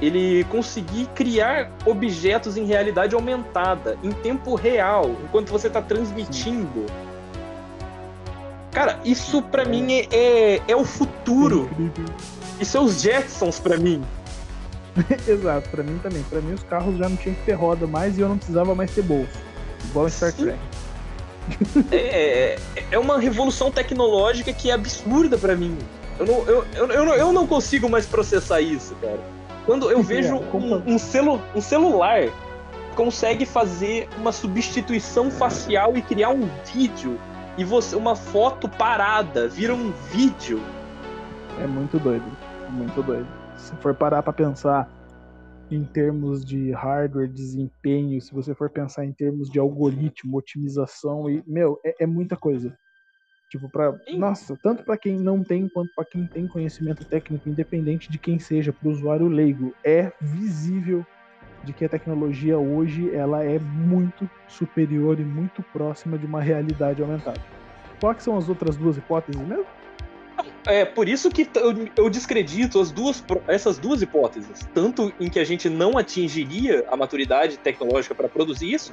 [0.00, 6.86] Ele conseguir criar objetos em realidade aumentada, em tempo real, enquanto você está transmitindo.
[8.72, 11.70] Cara, isso pra mim é, é, é o futuro.
[12.60, 14.02] Isso é os Jetsons pra mim.
[15.26, 16.22] Exato, pra mim também.
[16.24, 18.74] Pra mim os carros já não tinham que ter roda mais e eu não precisava
[18.74, 19.32] mais ter bolso.
[19.86, 20.32] Igual em Star.
[20.32, 20.58] Trek.
[21.92, 22.58] É,
[22.90, 25.78] é uma revolução tecnológica que é absurda pra mim.
[26.18, 29.20] Eu não, eu, eu, eu, não, eu não consigo mais processar isso, cara.
[29.66, 32.30] Quando eu vejo um, um, celu, um celular
[32.94, 37.18] consegue fazer uma substituição facial e criar um vídeo
[37.58, 40.60] e você uma foto parada vira um vídeo.
[41.60, 42.24] É muito doido.
[42.70, 43.26] Muito doido.
[43.56, 44.88] Se for parar pra pensar
[45.70, 51.42] em termos de hardware, desempenho, se você for pensar em termos de algoritmo, otimização e,
[51.46, 52.76] meu, é, é muita coisa.
[53.48, 53.92] Tipo, pra.
[54.08, 54.18] Sim.
[54.18, 58.38] Nossa, tanto pra quem não tem quanto pra quem tem conhecimento técnico, independente de quem
[58.38, 61.04] seja, pro usuário leigo, é visível
[61.62, 67.02] de que a tecnologia hoje ela é muito superior e muito próxima de uma realidade
[67.02, 67.40] aumentada.
[68.00, 69.66] Quais são as outras duas hipóteses mesmo?
[70.66, 74.68] É por isso que eu, eu descredito as duas, essas duas hipóteses.
[74.74, 78.92] Tanto em que a gente não atingiria a maturidade tecnológica para produzir isso,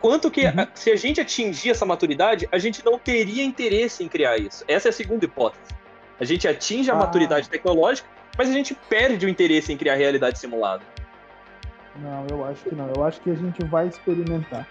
[0.00, 0.66] quanto que Uhum.
[0.74, 4.64] se a gente atingir essa maturidade, a gente não teria interesse em criar isso.
[4.66, 5.74] Essa é a segunda hipótese.
[6.18, 6.96] A gente atinge a Ah.
[6.96, 10.82] maturidade tecnológica, mas a gente perde o interesse em criar realidade simulada.
[11.96, 12.90] Não, eu acho que não.
[12.96, 14.66] Eu acho que a gente vai experimentar.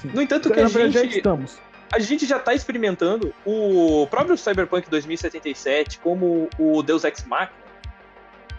[0.00, 0.10] Sim.
[0.12, 1.58] No entanto, que Na a verdade, já gente, estamos.
[1.92, 7.64] A gente já está experimentando o próprio Cyberpunk 2077 como o Deus Ex Machina.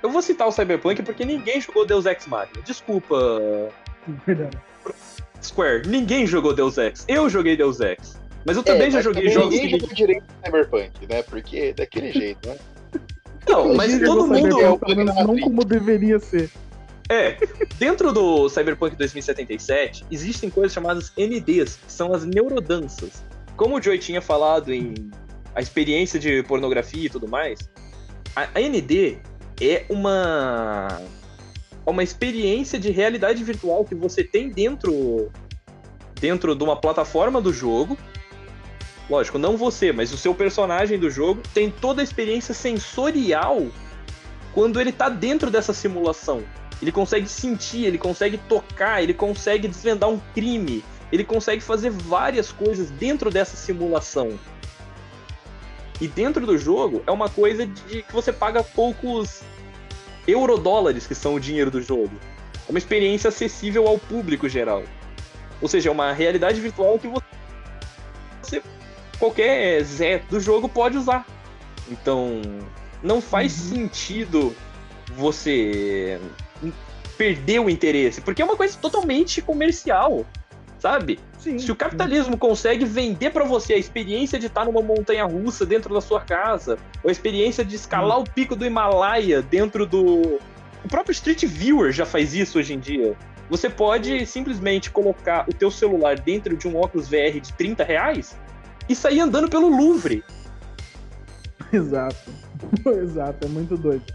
[0.03, 2.61] Eu vou citar o Cyberpunk porque ninguém jogou Deus Ex Machina.
[2.63, 3.15] Desculpa,
[4.25, 4.57] Verdade.
[5.41, 7.05] Square, ninguém jogou Deus Ex.
[7.07, 8.19] Eu joguei Deus Ex.
[8.45, 9.79] Mas eu também É, já joguei também jogos Ninguém que.
[9.79, 11.23] jogou direito no Cyberpunk, né?
[11.23, 12.57] Porque é daquele jeito, né?
[13.47, 14.57] Não, mas todo mundo.
[15.27, 16.49] Não como deveria ser.
[17.09, 17.37] É,
[17.77, 23.23] dentro do Cyberpunk 2077, existem coisas chamadas NDs, que são as neurodanças.
[23.55, 24.93] Como o Joey tinha falado em
[25.53, 27.59] a experiência de pornografia e tudo mais,
[28.35, 29.17] a ND
[29.61, 31.01] é uma
[31.85, 35.31] uma experiência de realidade virtual que você tem dentro
[36.19, 37.97] dentro de uma plataforma do jogo.
[39.07, 43.67] Lógico, não você, mas o seu personagem do jogo tem toda a experiência sensorial
[44.51, 46.43] quando ele tá dentro dessa simulação.
[46.81, 52.51] Ele consegue sentir, ele consegue tocar, ele consegue desvendar um crime, ele consegue fazer várias
[52.51, 54.37] coisas dentro dessa simulação.
[56.01, 59.41] E dentro do jogo é uma coisa de que você paga poucos
[60.27, 62.11] eurodólares, que são o dinheiro do jogo.
[62.67, 64.83] É uma experiência acessível ao público geral.
[65.61, 68.61] Ou seja, é uma realidade virtual que você
[69.17, 71.25] qualquer Zé do jogo pode usar.
[71.89, 72.41] Então,
[73.01, 73.69] não faz Uhum.
[73.69, 74.55] sentido
[75.15, 76.19] você
[77.17, 80.25] perder o interesse, porque é uma coisa totalmente comercial,
[80.79, 81.19] sabe?
[81.39, 81.59] Sim.
[81.59, 85.93] Se o capitalismo consegue vender pra você a experiência de estar numa montanha russa dentro
[85.93, 90.39] da sua casa, ou a experiência de escalar o pico do Himalaia dentro do.
[90.83, 93.15] O próprio Street Viewer já faz isso hoje em dia.
[93.49, 98.35] Você pode simplesmente colocar o teu celular dentro de um óculos VR de 30 reais
[98.89, 100.23] e sair andando pelo Louvre.
[101.71, 102.31] Exato.
[102.85, 104.05] Exato, é muito doido.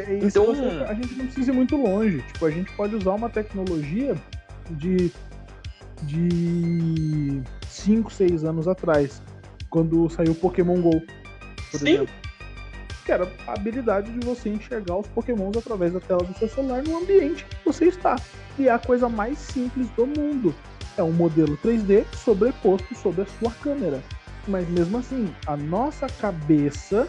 [0.00, 2.22] Se Então- você- a gente não precisa ir muito longe.
[2.32, 4.14] Tipo, a gente pode usar uma tecnologia
[4.70, 5.10] de
[6.04, 9.22] de 5, 6 anos atrás,
[9.70, 11.00] quando saiu o Pokémon GO,
[11.70, 11.88] por Sim.
[11.94, 12.14] exemplo.
[13.04, 16.82] Que era a habilidade de você enxergar os Pokémons através da tela do seu celular
[16.82, 18.16] no ambiente que você está.
[18.58, 20.54] E é a coisa mais simples do mundo.
[20.96, 24.02] É um modelo 3D sobreposto sobre a sua câmera.
[24.48, 27.06] Mas mesmo assim, a nossa cabeça,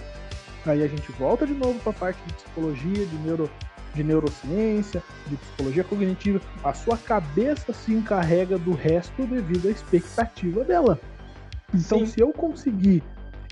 [0.69, 3.49] aí a gente volta de novo para a parte de psicologia, de, neuro,
[3.93, 10.63] de neurociência, de psicologia cognitiva, a sua cabeça se encarrega do resto devido à expectativa
[10.63, 10.99] dela.
[11.73, 12.05] Então, Sim.
[12.05, 13.03] se eu conseguir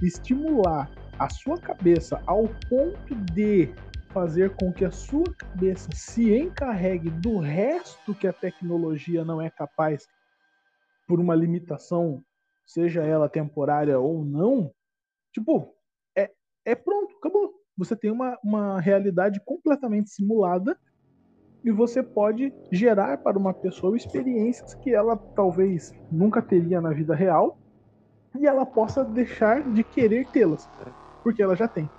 [0.02, 3.74] estimular a sua cabeça ao ponto de
[4.10, 9.50] fazer com que a sua cabeça se encarregue do resto que a tecnologia não é
[9.50, 10.08] capaz
[11.08, 12.24] por uma limitação,
[12.66, 14.72] seja ela temporária ou não,
[15.34, 15.74] tipo,
[16.66, 17.54] é, pronto, acabou.
[17.78, 20.78] Você tem uma, uma realidade completamente simulada
[21.64, 27.16] e você pode gerar para uma pessoa experiências que ela talvez nunca teria na vida
[27.16, 27.58] real
[28.40, 30.68] e ela possa deixar de querer tê-las,
[31.24, 31.90] porque ela já tem.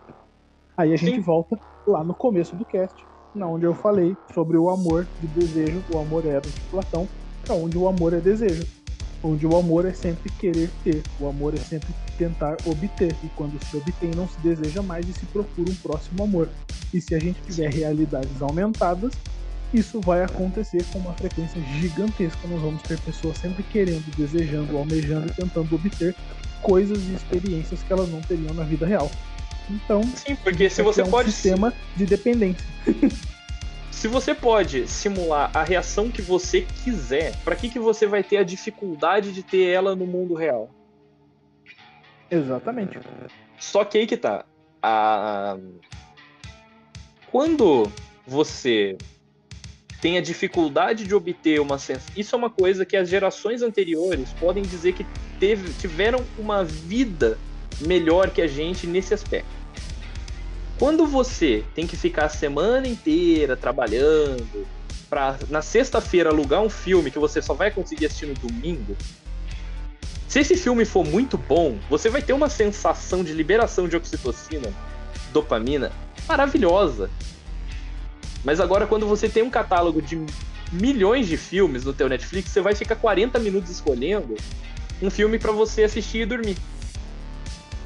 [0.76, 1.20] Aí a gente Sim.
[1.20, 5.82] volta lá no começo do cast, na onde eu falei sobre o amor de desejo,
[5.94, 7.06] o amor era de Platão,
[7.50, 8.81] onde o amor é desejo,
[9.22, 11.88] onde o amor é sempre querer ter, o amor é sempre
[12.18, 16.24] tentar obter, e quando se obtém não se deseja mais e se procura um próximo
[16.24, 16.48] amor.
[16.92, 19.12] E se a gente tiver realidades aumentadas,
[19.72, 22.46] isso vai acontecer com uma frequência gigantesca.
[22.48, 26.14] Nós vamos ter pessoas sempre querendo, desejando, almejando e tentando obter
[26.60, 29.10] coisas e experiências que elas não teriam na vida real.
[29.70, 32.66] Então, sim, porque se você é um pode sistema de dependência.
[34.02, 38.38] se você pode simular a reação que você quiser, para que que você vai ter
[38.38, 40.68] a dificuldade de ter ela no mundo real?
[42.28, 42.98] Exatamente.
[43.60, 44.44] Só que aí que tá.
[44.82, 45.56] A...
[47.30, 47.88] Quando
[48.26, 48.98] você
[50.00, 52.12] tem a dificuldade de obter uma sensação.
[52.16, 55.06] Isso é uma coisa que as gerações anteriores podem dizer que
[55.38, 57.38] teve, tiveram uma vida
[57.80, 59.61] melhor que a gente nesse aspecto.
[60.82, 64.66] Quando você tem que ficar a semana inteira trabalhando
[65.08, 68.96] para na sexta-feira alugar um filme que você só vai conseguir assistir no domingo,
[70.26, 74.74] se esse filme for muito bom, você vai ter uma sensação de liberação de oxitocina,
[75.32, 75.92] dopamina
[76.26, 77.08] maravilhosa.
[78.42, 80.20] Mas agora, quando você tem um catálogo de
[80.72, 84.34] milhões de filmes no teu Netflix, você vai ficar 40 minutos escolhendo
[85.00, 86.56] um filme para você assistir e dormir.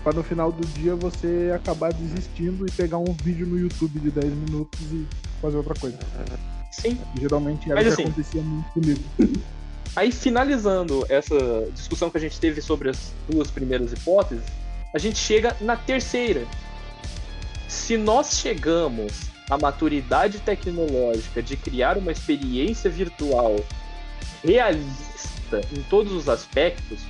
[0.07, 4.09] Para no final do dia você acabar desistindo e pegar um vídeo no YouTube de
[4.13, 5.05] 10 minutos e
[5.43, 5.99] fazer outra coisa.
[6.71, 6.97] Sim.
[7.21, 9.01] Geralmente era o que assim, acontecia muito comigo.
[9.97, 11.35] Aí, finalizando essa
[11.75, 14.45] discussão que a gente teve sobre as duas primeiras hipóteses,
[14.95, 16.47] a gente chega na terceira.
[17.67, 19.13] Se nós chegamos
[19.51, 23.57] a maturidade tecnológica de criar uma experiência virtual
[24.45, 27.01] realista em todos os aspectos,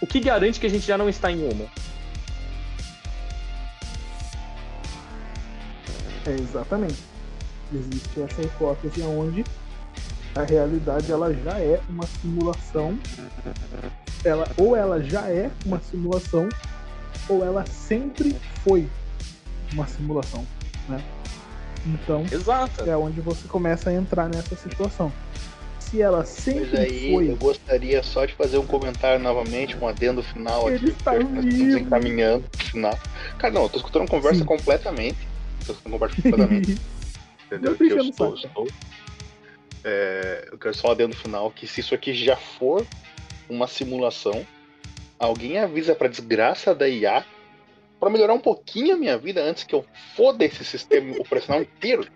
[0.00, 1.66] o que garante que a gente já não está em uma?
[6.28, 7.02] É, exatamente.
[7.72, 9.44] Existe essa hipótese onde
[10.34, 12.98] a realidade ela já é uma simulação,
[14.24, 16.48] ela ou ela já é uma simulação
[17.28, 18.88] ou ela sempre foi
[19.72, 20.46] uma simulação,
[20.88, 21.02] né?
[21.86, 22.88] Então, Exato.
[22.88, 25.12] é onde você começa a entrar nessa situação.
[25.78, 27.30] Se ela sempre Mas aí, foi.
[27.30, 30.88] Eu gostaria só de fazer um comentário novamente, um adendo final Ele aqui.
[30.88, 31.78] Está vivo.
[31.78, 32.98] encaminhando pro final.
[33.38, 34.44] Cara, não, eu tô escutando conversa Sim.
[34.44, 35.27] completamente.
[35.66, 36.78] Tô escutando conversa completamente.
[37.46, 37.76] entendeu?
[37.76, 38.68] Que eu estou, estou.
[39.84, 42.86] É, eu quero só adendo final que se isso aqui já for
[43.48, 44.46] uma simulação,
[45.18, 47.24] alguém avisa pra desgraça da IA
[47.98, 52.06] para melhorar um pouquinho a minha vida antes que eu foda esse sistema operacional inteiro.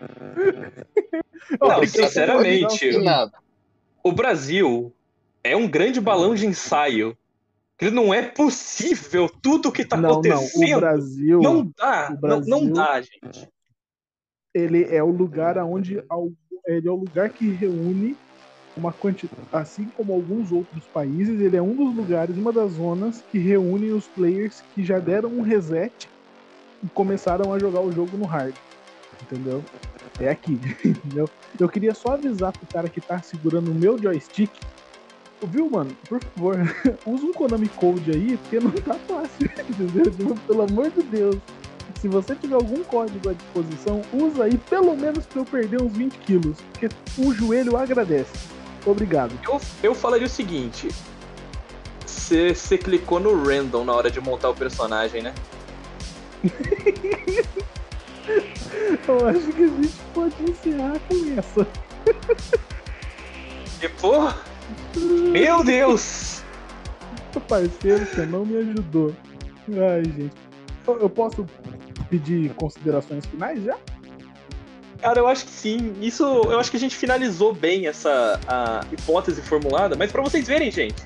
[1.60, 2.90] Não, sinceramente,
[4.02, 4.94] o Brasil
[5.42, 7.16] é um grande balão de ensaio.
[7.92, 10.70] Não é possível tudo que tá não, acontecendo.
[10.70, 11.40] Não, o Brasil.
[11.42, 13.48] Não dá, Brasil, não, não dá, gente.
[14.54, 16.02] Ele é o lugar onde
[16.66, 18.16] ele é o lugar que reúne
[18.76, 23.22] uma quantidade, assim como alguns outros países, ele é um dos lugares, uma das zonas
[23.30, 26.08] que reúne os players que já deram um reset
[26.82, 28.54] e começaram a jogar o jogo no hard.
[29.22, 29.64] Entendeu?
[30.20, 31.28] É aqui, entendeu?
[31.58, 34.50] Eu queria só avisar pro cara que tá segurando o meu joystick.
[35.46, 35.90] Viu, mano?
[36.08, 36.56] Por favor,
[37.06, 40.36] usa um Konami Code aí, porque não tá fácil, entendeu?
[40.46, 41.36] Pelo amor de Deus.
[42.00, 45.96] Se você tiver algum código à disposição, usa aí pelo menos pra eu perder uns
[45.96, 46.56] 20 quilos.
[46.72, 46.88] Porque
[47.18, 48.32] o joelho agradece.
[48.84, 49.32] Obrigado.
[49.42, 50.88] Eu, eu falaria o seguinte:
[52.06, 55.34] você clicou no random na hora de montar o personagem, né?
[59.08, 61.66] eu acho que a gente pode encerrar com essa.
[63.82, 64.32] E pô,
[65.30, 66.42] meu Deus!
[67.48, 69.14] Parceiro, você não me ajudou.
[69.68, 70.36] Ai, gente.
[70.86, 71.44] Eu posso
[72.08, 73.76] pedir considerações finais já?
[75.00, 75.94] Cara, eu acho que sim.
[76.00, 78.40] Isso, eu acho que a gente finalizou bem essa
[78.92, 81.02] hipótese formulada, mas para vocês verem, gente,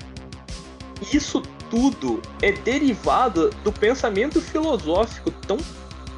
[1.11, 5.57] isso tudo é derivado do pensamento filosófico tão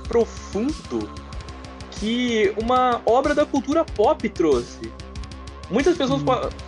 [0.07, 1.09] profundo
[1.91, 4.91] que uma obra da cultura pop trouxe.
[5.71, 6.21] Muitas pessoas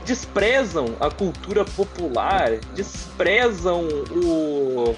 [0.05, 4.95] desprezam a cultura popular, desprezam o,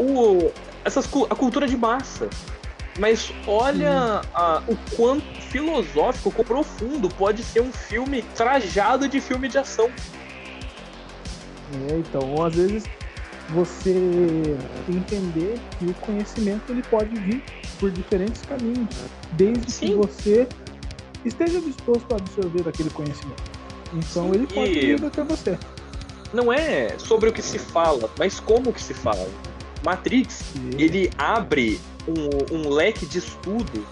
[0.00, 0.52] o
[0.84, 2.28] essas, a cultura de massa.
[2.98, 9.48] Mas olha a, o quanto filosófico, quão profundo pode ser um filme trajado de filme
[9.48, 9.88] de ação.
[11.88, 12.84] É, então, às vezes
[13.48, 14.56] você
[14.88, 17.42] entender que o conhecimento ele pode vir
[17.78, 18.88] por diferentes caminhos,
[19.32, 19.86] desde Sim.
[19.86, 20.48] que você
[21.24, 23.42] esteja disposto a absorver aquele conhecimento.
[23.92, 25.58] Então Sim, ele pode vir até você.
[26.32, 29.28] Não é sobre o que se fala, mas como que se fala.
[29.84, 30.42] Matrix
[30.78, 33.84] E- ele abre um, um leque de estudo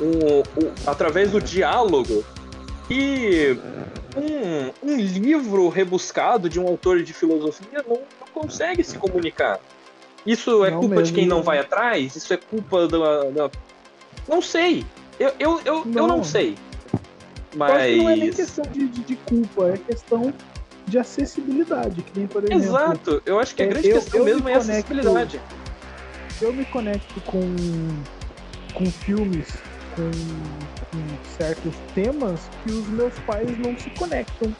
[0.00, 2.24] um- um- através do diálogo
[2.88, 3.58] e
[4.82, 9.58] um, livro rebuscado de um autor de filosofia não, não consegue se comunicar.
[10.26, 11.14] Isso é Não culpa de mesmo.
[11.16, 12.14] quem não vai atrás?
[12.16, 13.24] Isso é culpa da.
[13.30, 13.50] da-
[14.28, 14.84] Não sei.
[15.18, 16.24] Eu, eu, eu, eu não Não.
[16.24, 16.56] sei.
[17.54, 18.36] Eu acho que não é nem Mas.
[18.36, 20.32] questão de, de, de culpa, é questão
[20.86, 22.64] de acessibilidade, que nem por exemplo.
[22.64, 23.22] Exato.
[23.26, 25.40] Eu acho que a É, grande eu- questão eu me mesmo é a acessibilidade.
[26.40, 27.40] eu me conecto com,
[28.74, 29.54] com filmes,
[29.96, 34.52] com, com certos temas que os meus pais não se conectam.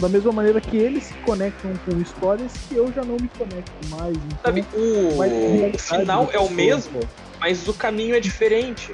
[0.00, 3.88] Da mesma maneira que eles se conectam com histórias que eu já não me conecto
[3.90, 4.16] mais.
[4.16, 6.98] Então, Sabe, o, o final é o mesmo,
[7.40, 8.90] mas o caminho é diferente.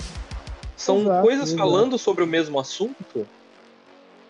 [0.81, 1.59] São Exato, coisas exato.
[1.59, 3.29] falando sobre o mesmo assunto,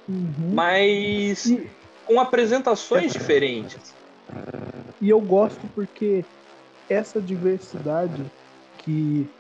[0.09, 0.55] uhum.
[0.55, 1.71] mas E-
[2.05, 3.97] com apresentações diferentes.
[5.01, 6.27] E eu gosto porque
[6.89, 8.31] essa diversidade
[8.83, 9.33] que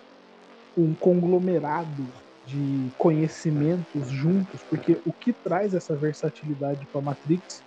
[0.76, 2.12] um conglomerado
[2.44, 7.64] de conhecimentos juntos, porque o que traz essa versatilidade para Matrix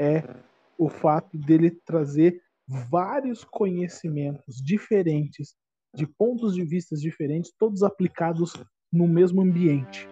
[0.00, 0.22] é
[0.78, 2.42] o fato dele trazer
[2.90, 5.54] vários conhecimentos diferentes,
[5.94, 8.52] de pontos de vista diferentes, todos aplicados
[8.92, 10.08] no mesmo ambiente.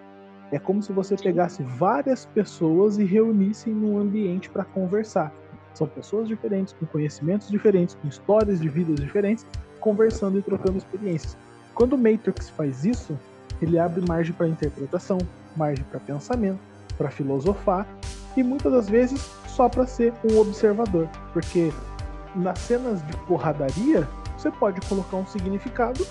[0.52, 5.32] É como se você pegasse várias pessoas e reunisse num ambiente para conversar.
[5.72, 9.44] São pessoas diferentes, com conhecimentos diferentes, com histórias de vidas diferentes,
[9.80, 11.36] conversando e trocando experiências.
[11.74, 13.18] Quando o Matrix faz isso,
[13.60, 15.18] ele abre margem para interpretação,
[15.56, 16.60] margem para pensamento,
[16.96, 17.86] para filosofar
[18.36, 21.72] e muitas das vezes só para ser um observador, porque
[22.36, 26.06] nas cenas de porradaria você pode colocar um significado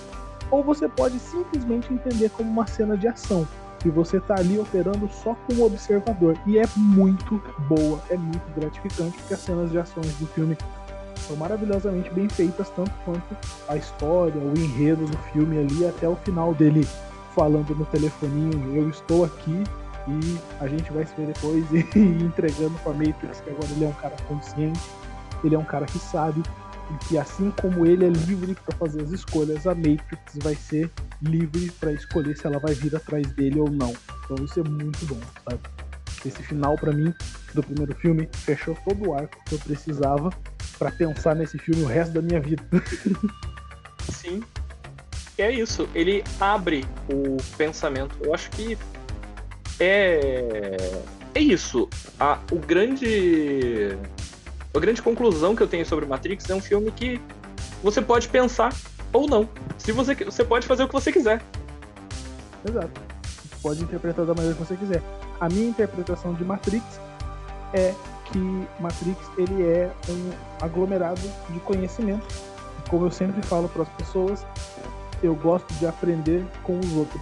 [0.52, 3.48] ou você pode simplesmente entender como uma cena de ação
[3.86, 6.38] e você tá ali operando só como observador.
[6.46, 10.58] E é muito boa, é muito gratificante porque as cenas de ações do filme
[11.28, 13.38] são maravilhosamente bem feitas tanto quanto
[13.68, 16.88] a história, o enredo do filme ali até o final dele
[17.36, 19.64] falando no telefoninho, eu estou aqui
[20.08, 23.88] e a gente vai se ver depois e entregando pra Matrix que agora ele é
[23.88, 24.82] um cara consciente,
[25.44, 26.44] ele é um cara que sabe
[26.92, 30.92] e que assim como ele é livre para fazer as escolhas, a Matrix vai ser
[31.22, 33.94] livre para escolher se ela vai vir atrás dele ou não.
[34.26, 35.62] Então isso é muito bom, sabe?
[36.26, 37.14] Esse final pra mim
[37.54, 40.30] do primeiro filme fechou todo o arco que eu precisava
[40.78, 42.64] para pensar nesse filme o resto da minha vida.
[44.12, 44.42] Sim.
[45.38, 45.90] É isso.
[45.96, 48.16] Ele abre o pensamento.
[48.22, 48.78] Eu acho que
[49.80, 50.78] é.
[51.36, 51.90] É isso.
[52.20, 53.98] A, o grande.
[54.76, 57.22] A grande conclusão que eu tenho sobre Matrix é um filme que
[57.84, 58.74] você pode pensar
[59.14, 59.48] ou não.
[59.78, 61.44] Se você, você pode fazer o que você quiser.
[62.68, 63.02] Exato.
[63.62, 65.02] Pode interpretar da maneira que você quiser.
[65.40, 66.84] A minha interpretação de Matrix
[67.72, 67.94] é
[68.32, 70.32] que Matrix ele é um
[70.66, 71.22] aglomerado
[71.52, 72.26] de conhecimento.
[72.90, 74.44] Como eu sempre falo para as pessoas,
[75.22, 77.22] eu gosto de aprender com os outros.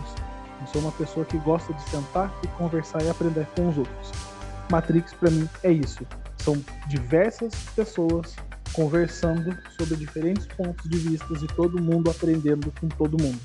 [0.62, 4.12] Eu sou uma pessoa que gosta de sentar e conversar e aprender com os outros.
[4.72, 6.06] Matrix para mim é isso.
[6.44, 8.36] São diversas pessoas
[8.74, 13.40] conversando sobre diferentes pontos de vista e todo mundo aprendendo com todo mundo.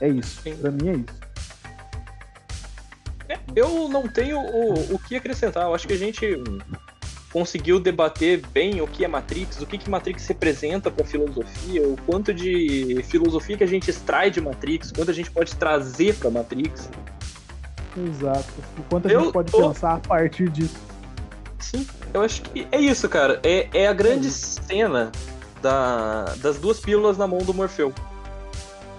[0.00, 0.40] É isso.
[0.60, 1.20] Para mim é isso.
[3.28, 5.64] É, Eu não tenho o, o que acrescentar.
[5.64, 6.26] Eu acho que a gente
[7.32, 11.82] conseguiu debater bem o que é Matrix, o que, que Matrix representa para a filosofia,
[11.88, 15.54] o quanto de filosofia que a gente extrai de Matrix, o quanto a gente pode
[15.56, 16.90] trazer para Matrix.
[17.96, 18.52] Exato.
[18.78, 20.76] O quanto a Eu gente pode tô- pensar a partir disso.
[21.62, 23.40] Sim, eu acho que é isso, cara.
[23.42, 25.10] É, é a grande cena
[25.62, 27.92] da- das duas pílulas na mão do Morfeu.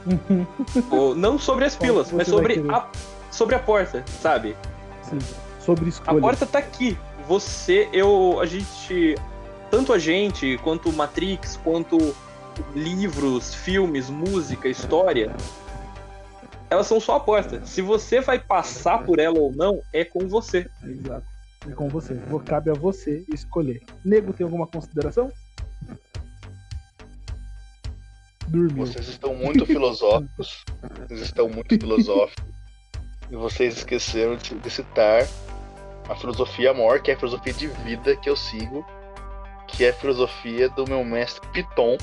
[0.92, 2.88] Ou, não sobre as pílulas, mas sobre a,
[3.32, 4.56] sobre a porta, sabe?
[5.04, 5.20] Sim.
[5.60, 6.22] Sobre A escolha.
[6.22, 6.98] porta tá aqui.
[7.28, 9.16] Você, eu, a gente,
[9.72, 12.14] tanto a gente, quanto Matrix, quanto
[12.76, 15.34] livros, filmes, música, história,
[16.70, 17.62] elas são só a porta.
[17.66, 20.68] Se você vai passar por ela ou não, é com você.
[20.84, 21.33] Exato.
[21.70, 22.20] É com você.
[22.46, 23.82] Cabe a você escolher.
[24.04, 25.32] Nego, tem alguma consideração?
[28.48, 28.86] Dormiu.
[28.86, 30.66] Vocês estão muito filosóficos.
[31.08, 32.54] Vocês estão muito filosóficos.
[33.32, 35.26] E vocês esqueceram de, citar
[36.08, 38.86] a filosofia maior, que é a filosofia de vida que eu sigo,
[39.68, 41.98] que é a filosofia do meu mestre Piton,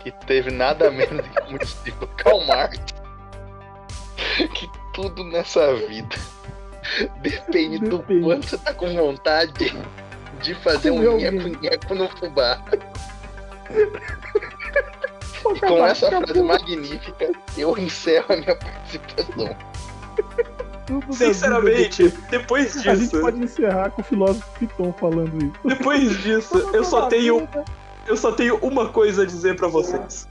[0.00, 2.78] que teve nada menos do que como disse o Karl Marx,
[4.54, 6.14] que tudo nessa vida
[7.20, 8.22] depende do Depende.
[8.22, 9.72] quanto você tá com vontade
[10.42, 12.62] de fazer Comer um nheco-nheco no fubá.
[15.42, 19.56] Pô, E com essa frase magnífica, eu encerro a minha participação.
[20.86, 22.90] tudo Sinceramente, depois vida.
[22.90, 25.54] A gente disso, pode encerrar com o filósofo Piton falando isso.
[25.64, 27.48] depois disso, eu só tenho,
[28.06, 30.28] eu só tenho uma coisa a dizer pra vocês.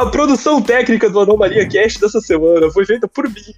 [0.00, 3.52] A produção técnica do Anomalia Cast dessa semana foi feita por mim,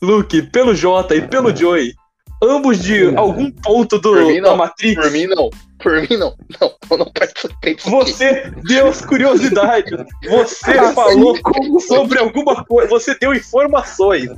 [0.00, 1.92] Luke, pelo Jota e pelo Joey.
[2.40, 4.56] Ambos de algum ponto do, Por mim, da não.
[4.56, 5.02] Matrix.
[5.02, 5.50] Por mim, não.
[5.82, 6.36] Por mim, não.
[6.60, 7.90] Não, eu não participei disso.
[7.90, 9.90] Você deu as curiosidades.
[10.28, 12.88] Você Assim falou como- sobre alguma coisa.
[12.90, 14.28] Você deu informações.
[14.28, 14.34] Você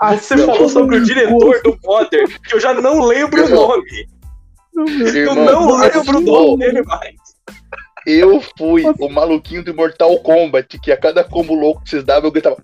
[0.00, 4.08] Assim falou sobre o diretor do Mother, que eu já não lembro o nome.
[4.74, 7.14] Não, Eu Irmão, não lembro o nome dele mais.
[8.06, 12.28] Eu fui o maluquinho do Mortal Kombat, que a cada combo louco que vocês davam,
[12.28, 12.56] eu gritava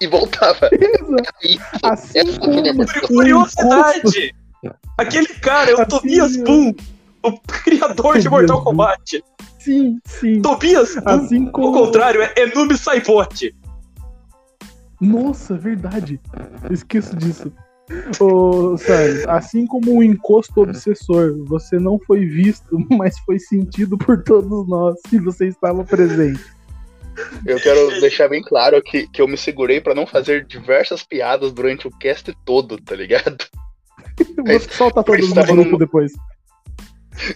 [0.00, 0.70] e voltava.
[1.42, 3.00] Isso, Assim essa.
[3.06, 4.34] Curiosidade.
[4.96, 6.36] Aquele cara é o Assim, Tobias.
[6.36, 6.74] Boom,
[7.22, 8.64] o criador de Tobias Mortal.
[8.64, 9.24] Kombat.
[9.58, 10.40] Sim, sim.
[10.40, 11.72] Tobias Boom, Assim ao como.
[11.72, 13.54] contrário, é, é Noob Saibot.
[15.00, 16.20] Nossa, verdade.
[16.64, 17.52] Eu esqueço disso.
[18.20, 24.22] Ô, Salles, assim como o encosto obsessor, você não foi visto, mas foi sentido por
[24.22, 26.40] todos nós e você estava presente.
[27.44, 31.52] Eu quero deixar bem claro que, que eu me segurei pra não fazer diversas piadas
[31.52, 33.44] durante o cast todo, tá ligado?
[34.46, 36.12] Você solta todos no Freestyle grupo no- depois.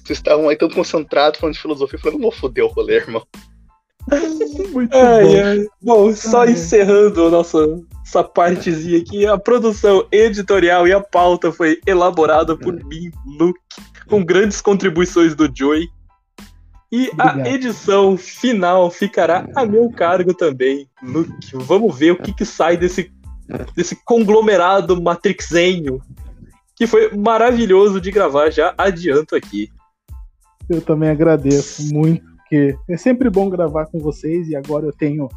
[0.03, 2.95] Vocês estavam aí tão concentrados falando de filosofia, eu falei, não vou foder o rolê,
[2.97, 3.27] irmão.
[4.73, 5.45] Muito Ai, bom.
[5.45, 5.67] ai.
[5.83, 7.59] Bom, só Ai, encerrando a nossa
[8.05, 13.59] essa partezinha aqui, a produção editorial e a pauta foi elaborada por mim, Luke,
[14.07, 15.89] com grandes contribuições do Joey.
[16.93, 17.41] E Obrigado.
[17.41, 21.35] a edição final ficará a meu cargo também, Luke.
[21.55, 23.11] Vamos ver o que, que sai desse,
[23.75, 26.01] desse conglomerado matrixenho,
[26.77, 29.71] que foi maravilhoso de gravar, já adianto aqui.
[30.69, 35.29] Eu também agradeço muito, porque é sempre bom gravar com vocês e agora eu tenho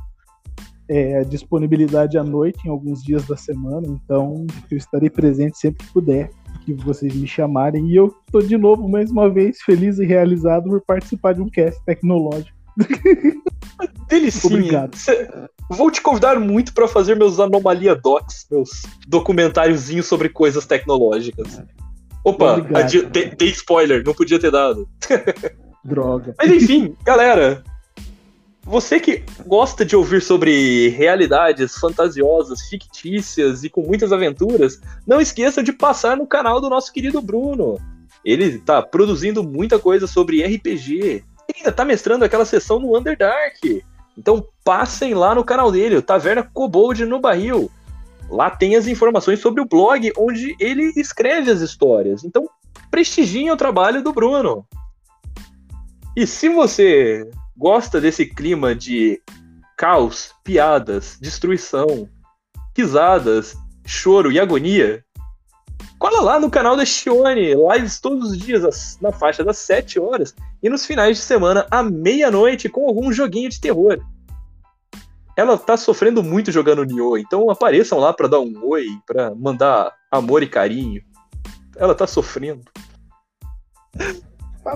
[0.89, 5.85] é, a disponibilidade à noite em alguns dias da semana, então eu estarei presente sempre
[5.85, 6.29] que puder,
[6.65, 7.87] que vocês me chamarem.
[7.87, 11.49] E eu estou de novo, mais uma vez, feliz e realizado por participar de um
[11.49, 12.55] cast tecnológico.
[14.07, 14.55] Delicinha.
[14.55, 14.95] Obrigado.
[14.95, 15.27] Cê-
[15.69, 21.61] Vou te convidar muito para fazer meus Anomalia Docs, meus documentáriozinhos sobre coisas tecnológicas.
[22.23, 22.61] Opa,
[23.37, 24.87] dei spoiler, não podia ter dado.
[25.83, 26.33] Droga.
[26.37, 27.63] Mas enfim, galera,
[28.67, 35.63] você que gosta de ouvir sobre realidades fantasiosas, fictícias e com muitas aventuras, não esqueça
[35.63, 37.79] de passar no canal do nosso querido Bruno.
[38.25, 41.23] Ele tá produzindo muita coisa sobre RPG.
[41.47, 43.81] Ele ainda tá mestrando aquela sessão no Underdark.
[44.17, 47.71] Então passem lá no canal dele, o Taverna Kobold no Barril.
[48.29, 52.25] Lá tem as informações sobre o blog onde ele escreve as histórias.
[52.25, 52.49] Então
[52.91, 54.65] prestigiem o trabalho do Bruno.
[56.17, 59.21] E se você gosta desse clima de
[59.75, 62.07] caos, piadas, destruição,
[62.75, 63.55] risadas,
[63.85, 65.03] choro e agonia,
[65.97, 70.35] cola lá no canal da Shione, lives todos os dias na faixa das 7 horas
[70.61, 73.99] e nos finais de semana à meia-noite com algum joguinho de terror.
[75.35, 79.93] Ela tá sofrendo muito jogando Nioh, então apareçam lá pra dar um oi, pra mandar
[80.11, 81.01] amor e carinho.
[81.75, 82.63] Ela tá sofrendo.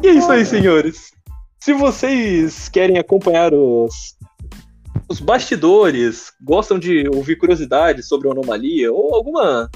[0.03, 1.11] E é isso aí, senhores.
[1.63, 4.17] Se vocês querem acompanhar os,
[5.07, 9.69] os bastidores, gostam de ouvir curiosidades sobre a anomalia, ou alguma.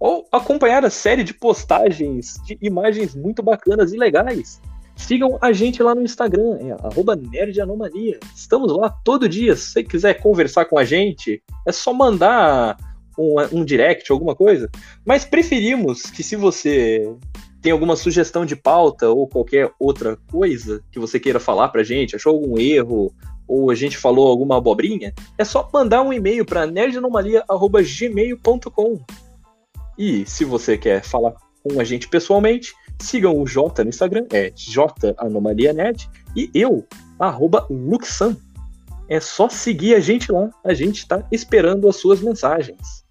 [0.00, 4.58] Ou acompanhar a série de postagens de imagens muito bacanas e legais,
[4.94, 6.74] sigam a gente lá no Instagram, é
[7.14, 8.18] nerdanomalia.
[8.34, 9.54] Estamos lá todo dia.
[9.54, 12.74] Se você quiser conversar com a gente, é só mandar
[13.18, 14.70] um, um direct, alguma coisa.
[15.04, 17.06] Mas preferimos que se você
[17.66, 22.14] tem alguma sugestão de pauta ou qualquer outra coisa que você queira falar pra gente,
[22.14, 23.12] achou algum erro
[23.48, 29.00] ou a gente falou alguma abobrinha, é só mandar um e-mail para nerdanomalia@gmail.com.
[29.98, 31.34] E se você quer falar
[31.64, 32.72] com a gente pessoalmente,
[33.02, 36.86] sigam o Jota no Instagram, é JAnomaliaNerd, e eu,
[37.18, 38.36] arroba Luxan.
[39.08, 43.04] É só seguir a gente lá, a gente tá esperando as suas mensagens.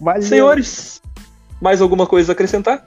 [0.00, 0.22] Valeu.
[0.22, 1.02] Senhores,
[1.60, 2.84] mais alguma coisa a acrescentar?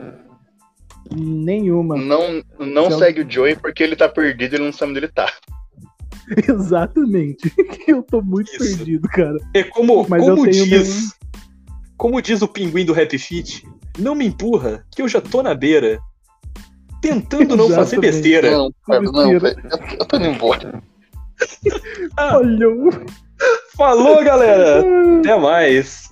[1.14, 1.98] Nenhuma.
[1.98, 5.00] Não, não Então- segue o Joey porque ele tá perdido e ele não sabe onde
[5.02, 5.32] ele tá.
[6.48, 7.52] Exatamente.
[7.88, 8.78] Eu tô muito Isso.
[8.78, 9.38] perdido, cara.
[9.54, 11.14] É como, Mas como eu tenho diz.
[11.98, 13.68] Como diz o pinguim do Rap Fit,
[14.00, 16.00] não me empurra, que eu já tô na beira.
[17.02, 18.50] Tentando não fazer besteira.
[18.52, 19.32] Não, cara, não.
[19.32, 19.40] Eu,
[20.08, 20.82] tô indo embora.
[22.16, 22.90] Ah, Olha, o-
[23.76, 24.84] falou, galera!
[25.20, 26.12] Até mais.